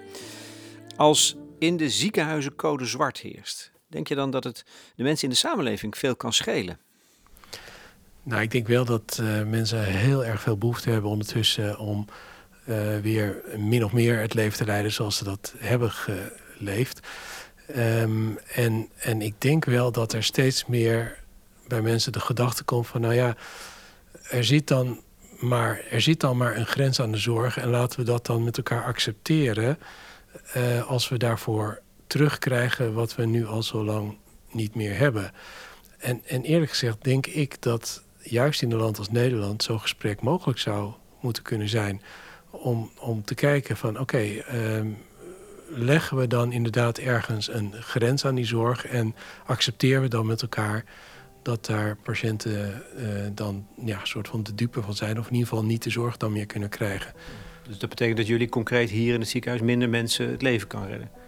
Als 0.95 1.35
in 1.59 1.77
de 1.77 1.89
ziekenhuizen 1.89 2.55
code 2.55 2.85
zwart 2.85 3.17
heerst, 3.17 3.72
denk 3.93 4.07
je 4.07 4.15
dan 4.15 4.31
dat 4.31 4.43
het 4.43 4.65
de 4.95 5.03
mensen 5.03 5.23
in 5.23 5.29
de 5.29 5.39
samenleving 5.39 5.97
veel 5.97 6.15
kan 6.15 6.33
schelen? 6.33 6.79
Nou, 8.23 8.41
ik 8.41 8.51
denk 8.51 8.67
wel 8.67 8.85
dat 8.85 9.19
eh, 9.21 9.43
mensen 9.43 9.83
heel 9.83 10.25
erg 10.25 10.41
veel 10.41 10.57
behoefte 10.57 10.89
hebben 10.89 11.09
ondertussen 11.09 11.79
om 11.79 12.05
eh, 12.65 12.97
weer 13.01 13.41
min 13.57 13.83
of 13.83 13.91
meer 13.91 14.19
het 14.19 14.33
leven 14.33 14.57
te 14.57 14.65
leiden 14.65 14.91
zoals 14.91 15.17
ze 15.17 15.23
dat 15.23 15.53
hebben 15.57 15.91
geleefd. 15.91 17.07
Ehm, 17.67 18.35
en, 18.53 18.89
en 18.97 19.21
ik 19.21 19.41
denk 19.41 19.65
wel 19.65 19.91
dat 19.91 20.13
er 20.13 20.23
steeds 20.23 20.65
meer 20.65 21.19
bij 21.67 21.81
mensen 21.81 22.11
de 22.11 22.19
gedachte 22.19 22.63
komt 22.63 22.87
van, 22.87 23.01
nou 23.01 23.13
ja, 23.13 23.35
er 24.29 24.43
zit 24.43 24.67
dan 24.67 25.01
maar, 25.39 25.81
er 25.89 26.01
zit 26.01 26.19
dan 26.19 26.37
maar 26.37 26.55
een 26.55 26.65
grens 26.65 26.99
aan 26.99 27.11
de 27.11 27.17
zorg 27.17 27.57
en 27.57 27.69
laten 27.69 27.99
we 27.99 28.05
dat 28.05 28.25
dan 28.25 28.43
met 28.43 28.57
elkaar 28.57 28.83
accepteren 28.83 29.77
eh, 30.53 30.87
als 30.87 31.09
we 31.09 31.17
daarvoor 31.17 31.81
terugkrijgen 32.13 32.93
wat 32.93 33.15
we 33.15 33.25
nu 33.25 33.45
al 33.45 33.63
zo 33.63 33.83
lang 33.83 34.17
niet 34.51 34.75
meer 34.75 34.97
hebben. 34.97 35.31
En, 35.97 36.21
en 36.25 36.43
eerlijk 36.43 36.71
gezegd 36.71 37.03
denk 37.03 37.27
ik 37.27 37.61
dat 37.61 38.03
juist 38.21 38.61
in 38.61 38.71
een 38.71 38.77
land 38.77 38.97
als 38.97 39.09
Nederland 39.09 39.63
zo'n 39.63 39.79
gesprek 39.79 40.21
mogelijk 40.21 40.59
zou 40.59 40.93
moeten 41.19 41.43
kunnen 41.43 41.69
zijn. 41.69 42.01
Om, 42.49 42.91
om 42.99 43.23
te 43.23 43.35
kijken 43.35 43.77
van 43.77 43.99
oké, 43.99 44.17
ehm, 44.17 44.87
leggen 45.67 46.17
we 46.17 46.27
dan 46.27 46.51
inderdaad 46.51 46.97
ergens 46.97 47.47
een 47.47 47.73
grens 47.73 48.25
aan 48.25 48.35
die 48.35 48.45
zorg 48.45 48.85
en 48.85 49.15
accepteren 49.45 50.01
we 50.01 50.07
dan 50.07 50.25
met 50.25 50.41
elkaar 50.41 50.85
dat 51.41 51.65
daar 51.65 51.97
patiënten 52.03 52.83
eh, 52.97 53.05
dan 53.31 53.67
ja, 53.85 53.99
soort 54.03 54.27
van 54.27 54.43
de 54.43 54.55
dupe 54.55 54.81
van 54.81 54.95
zijn, 54.95 55.19
of 55.19 55.25
in 55.27 55.33
ieder 55.33 55.47
geval 55.47 55.65
niet 55.65 55.83
de 55.83 55.89
zorg 55.89 56.17
dan 56.17 56.31
meer 56.31 56.45
kunnen 56.45 56.69
krijgen. 56.69 57.13
Dus 57.67 57.77
dat 57.77 57.89
betekent 57.89 58.17
dat 58.17 58.27
jullie 58.27 58.49
concreet 58.49 58.89
hier 58.89 59.13
in 59.13 59.19
het 59.19 59.29
ziekenhuis 59.29 59.61
minder 59.61 59.89
mensen 59.89 60.29
het 60.29 60.41
leven 60.41 60.67
kan 60.67 60.87
redden? 60.87 61.22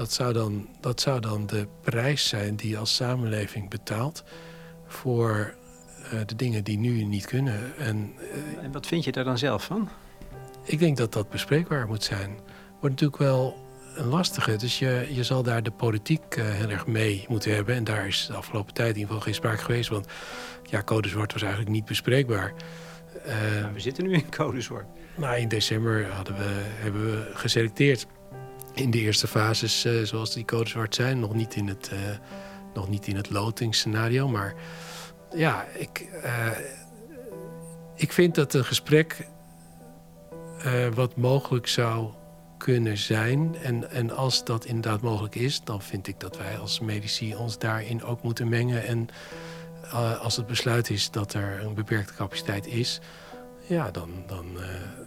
Dat 0.00 0.12
zou 0.12 0.32
dan, 0.32 0.68
dat 0.80 1.00
zou 1.00 1.20
dan 1.20 1.46
de 1.46 1.66
prijs 1.80 2.28
zijn 2.28 2.56
die 2.56 2.70
je 2.70 2.78
als 2.78 2.94
samenleving 2.94 3.70
betaalt 3.70 4.24
voor 4.86 5.54
eh, 6.10 6.20
de 6.26 6.36
dingen 6.36 6.64
die 6.64 6.78
nu 6.78 7.04
niet 7.04 7.26
kunnen. 7.26 7.76
En 7.78 8.12
eh, 8.18 8.64
En 8.64 8.72
wat 8.72 8.86
vind 8.86 9.04
je 9.04 9.12
daar 9.12 9.24
dan 9.24 9.38
zelf 9.38 9.64
van? 9.64 9.88
ik 10.64 10.78
denk 10.78 10.96
dat 10.96 11.12
dat 11.12 11.30
bespreekbaar 11.30 11.86
moet 11.86 12.04
zijn. 12.04 12.30
Wordt 12.70 13.00
natuurlijk 13.00 13.18
wel 13.18 13.56
een 13.94 14.06
lastige. 14.06 14.56
Dus 14.56 14.78
je, 14.78 15.08
je 15.10 15.24
zal 15.24 15.42
daar 15.42 15.62
de 15.62 15.70
politiek 15.70 16.36
eh, 16.36 16.44
heel 16.44 16.70
erg 16.70 16.86
mee 16.86 17.24
moeten 17.28 17.54
hebben. 17.54 17.74
En 17.74 17.84
daar 17.84 18.06
is 18.06 18.26
de 18.26 18.34
afgelopen 18.34 18.74
tijd 18.74 18.88
in 18.88 18.94
ieder 18.94 19.08
geval 19.08 19.24
geen 19.24 19.34
sprake 19.34 19.64
geweest. 19.64 19.88
Want 19.88 20.06
ja, 20.64 20.82
code 20.82 21.08
zwart 21.08 21.32
was 21.32 21.42
eigenlijk 21.42 21.72
niet 21.72 21.84
bespreekbaar. 21.84 22.52
We 23.72 23.80
zitten 23.80 24.04
nu 24.04 24.12
in 24.12 24.30
code 24.30 24.60
zwart. 24.60 24.86
nou, 25.16 25.36
in 25.36 25.48
december 25.48 26.10
hadden 26.10 26.36
we, 26.36 26.62
hebben 26.80 27.10
we 27.10 27.30
geselecteerd 27.34 28.06
in 28.80 28.90
de 28.90 28.98
eerste 28.98 29.26
fases, 29.26 29.84
eh, 29.84 30.02
zoals 30.02 30.32
die 30.32 30.44
code 30.44 30.68
zwart 30.68 30.94
zijn. 30.94 31.20
Nog 31.20 31.34
niet 31.34 31.54
in 31.54 31.68
het, 31.68 31.88
eh, 31.92 31.98
nog 32.74 32.88
niet 32.88 33.06
in 33.06 33.16
het 33.16 33.30
lotingsscenario. 33.30 34.28
Maar 34.28 34.54
ja, 35.34 35.64
ik, 35.74 36.08
eh, 36.22 36.46
ik 37.94 38.12
vind 38.12 38.34
dat 38.34 38.54
een 38.54 38.64
gesprek 38.64 39.28
wat 40.94 41.16
mogelijk 41.16 41.66
zou 41.66 42.12
kunnen 42.58 42.98
zijn. 42.98 43.56
En, 43.62 43.90
en 43.90 44.10
als 44.10 44.44
dat 44.44 44.64
inderdaad 44.64 45.00
mogelijk 45.00 45.34
is, 45.34 45.60
dan 45.64 45.82
vind 45.82 46.06
ik 46.06 46.20
dat 46.20 46.36
wij 46.36 46.58
als 46.58 46.80
medici 46.80 47.34
ons 47.34 47.58
daarin 47.58 48.04
ook 48.04 48.22
moeten 48.22 48.48
mengen. 48.48 48.86
En 48.86 49.08
als 50.20 50.36
het 50.36 50.46
besluit 50.46 50.90
is 50.90 51.10
dat 51.10 51.34
er 51.34 51.62
een 51.64 51.74
beperkte 51.74 52.14
capaciteit 52.14 52.66
is, 52.66 53.00
ja, 53.66 53.90
dan, 53.90 54.10
dan 54.26 54.46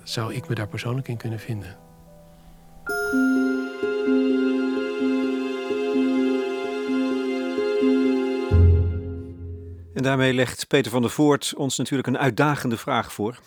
zou 0.04 0.34
ik 0.34 0.48
me 0.48 0.56
daar 0.56 0.68
persoonlijk 0.68 1.08
in 1.08 1.18
kunnen 1.18 1.40
vinden. 1.40 1.78
En 10.04 10.10
daarmee 10.10 10.34
legt 10.34 10.68
Peter 10.68 10.92
van 10.92 11.02
der 11.02 11.12
Voort 11.12 11.54
ons 11.56 11.78
natuurlijk 11.78 12.08
een 12.08 12.18
uitdagende 12.18 12.78
vraag 12.78 13.14
voor. 13.14 13.40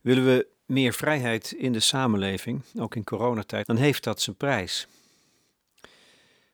Willen 0.00 0.24
we 0.24 0.46
meer 0.66 0.92
vrijheid 0.92 1.52
in 1.52 1.72
de 1.72 1.80
samenleving, 1.80 2.62
ook 2.78 2.94
in 2.94 3.04
coronatijd, 3.04 3.66
dan 3.66 3.76
heeft 3.76 4.04
dat 4.04 4.20
zijn 4.20 4.36
prijs. 4.36 4.86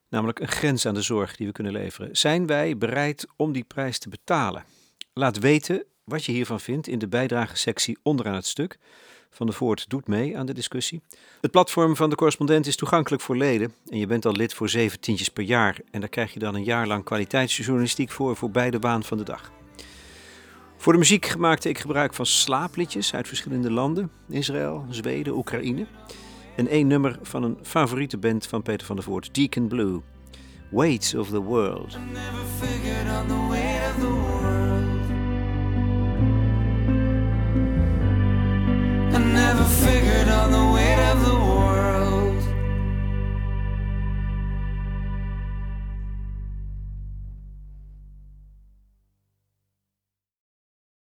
Namelijk 0.09 0.41
een 0.41 0.49
grens 0.49 0.87
aan 0.87 0.95
de 0.95 1.03
zorg 1.03 1.37
die 1.37 1.47
we 1.47 1.53
kunnen 1.53 1.73
leveren. 1.73 2.17
Zijn 2.17 2.47
wij 2.47 2.77
bereid 2.77 3.27
om 3.37 3.53
die 3.53 3.65
prijs 3.65 3.99
te 3.99 4.09
betalen? 4.09 4.65
Laat 5.13 5.39
weten 5.39 5.85
wat 6.05 6.25
je 6.25 6.33
hiervan 6.33 6.61
vindt 6.61 6.87
in 6.87 6.99
de 6.99 7.09
bijdragesectie 7.09 7.99
onderaan 8.03 8.35
het 8.35 8.47
stuk. 8.47 8.79
Van 9.31 9.47
der 9.47 9.55
Voort 9.55 9.85
doet 9.89 10.07
mee 10.07 10.39
aan 10.39 10.47
de 10.47 10.55
discussie. 10.55 11.01
Het 11.41 11.51
platform 11.51 11.97
van 11.97 12.11
de 12.11 12.17
correspondent 12.17 12.67
is 12.67 12.77
toegankelijk 12.77 13.23
voor 13.23 13.37
leden. 13.37 13.75
En 13.89 13.99
je 13.99 14.07
bent 14.07 14.27
al 14.27 14.33
lid 14.33 14.55
voor 14.55 14.69
zeven 14.69 15.01
tientjes 15.01 15.29
per 15.29 15.45
jaar. 15.45 15.79
En 15.91 16.01
daar 16.01 16.09
krijg 16.09 16.33
je 16.33 16.39
dan 16.39 16.55
een 16.55 16.65
jaar 16.65 16.87
lang 16.87 17.05
kwaliteitsjournalistiek 17.05 18.11
voor, 18.11 18.37
voor 18.37 18.51
beide 18.51 18.79
waan 18.79 19.03
van 19.03 19.19
de 19.19 19.25
dag. 19.25 19.53
Voor 20.77 20.93
de 20.93 20.99
muziek 20.99 21.37
maakte 21.37 21.69
ik 21.69 21.79
gebruik 21.79 22.15
van 22.15 22.27
slaapliedjes 22.27 23.15
uit 23.15 23.29
verschillende 23.29 23.71
landen. 23.71 24.11
Israël, 24.29 24.87
Zweden, 24.91 25.37
Oekraïne. 25.37 25.87
En 26.57 26.69
één 26.69 26.87
nummer 26.87 27.19
van 27.23 27.43
een 27.43 27.59
favoriete 27.63 28.19
band 28.19 28.47
van 28.47 28.63
Peter 28.63 28.87
van 28.87 28.97
der 28.97 29.05
Voort, 29.05 29.35
Deacon 29.35 29.69
Blue. 29.69 30.01
Weight 30.71 31.15
of 31.15 31.29
the 31.29 31.41
world. 31.41 31.99
never 39.33 39.65
figured 39.65 40.29
on 40.29 40.51
the 40.51 40.73
weight 40.73 40.99
of 41.11 41.25
the 41.25 41.35
world. 41.35 41.60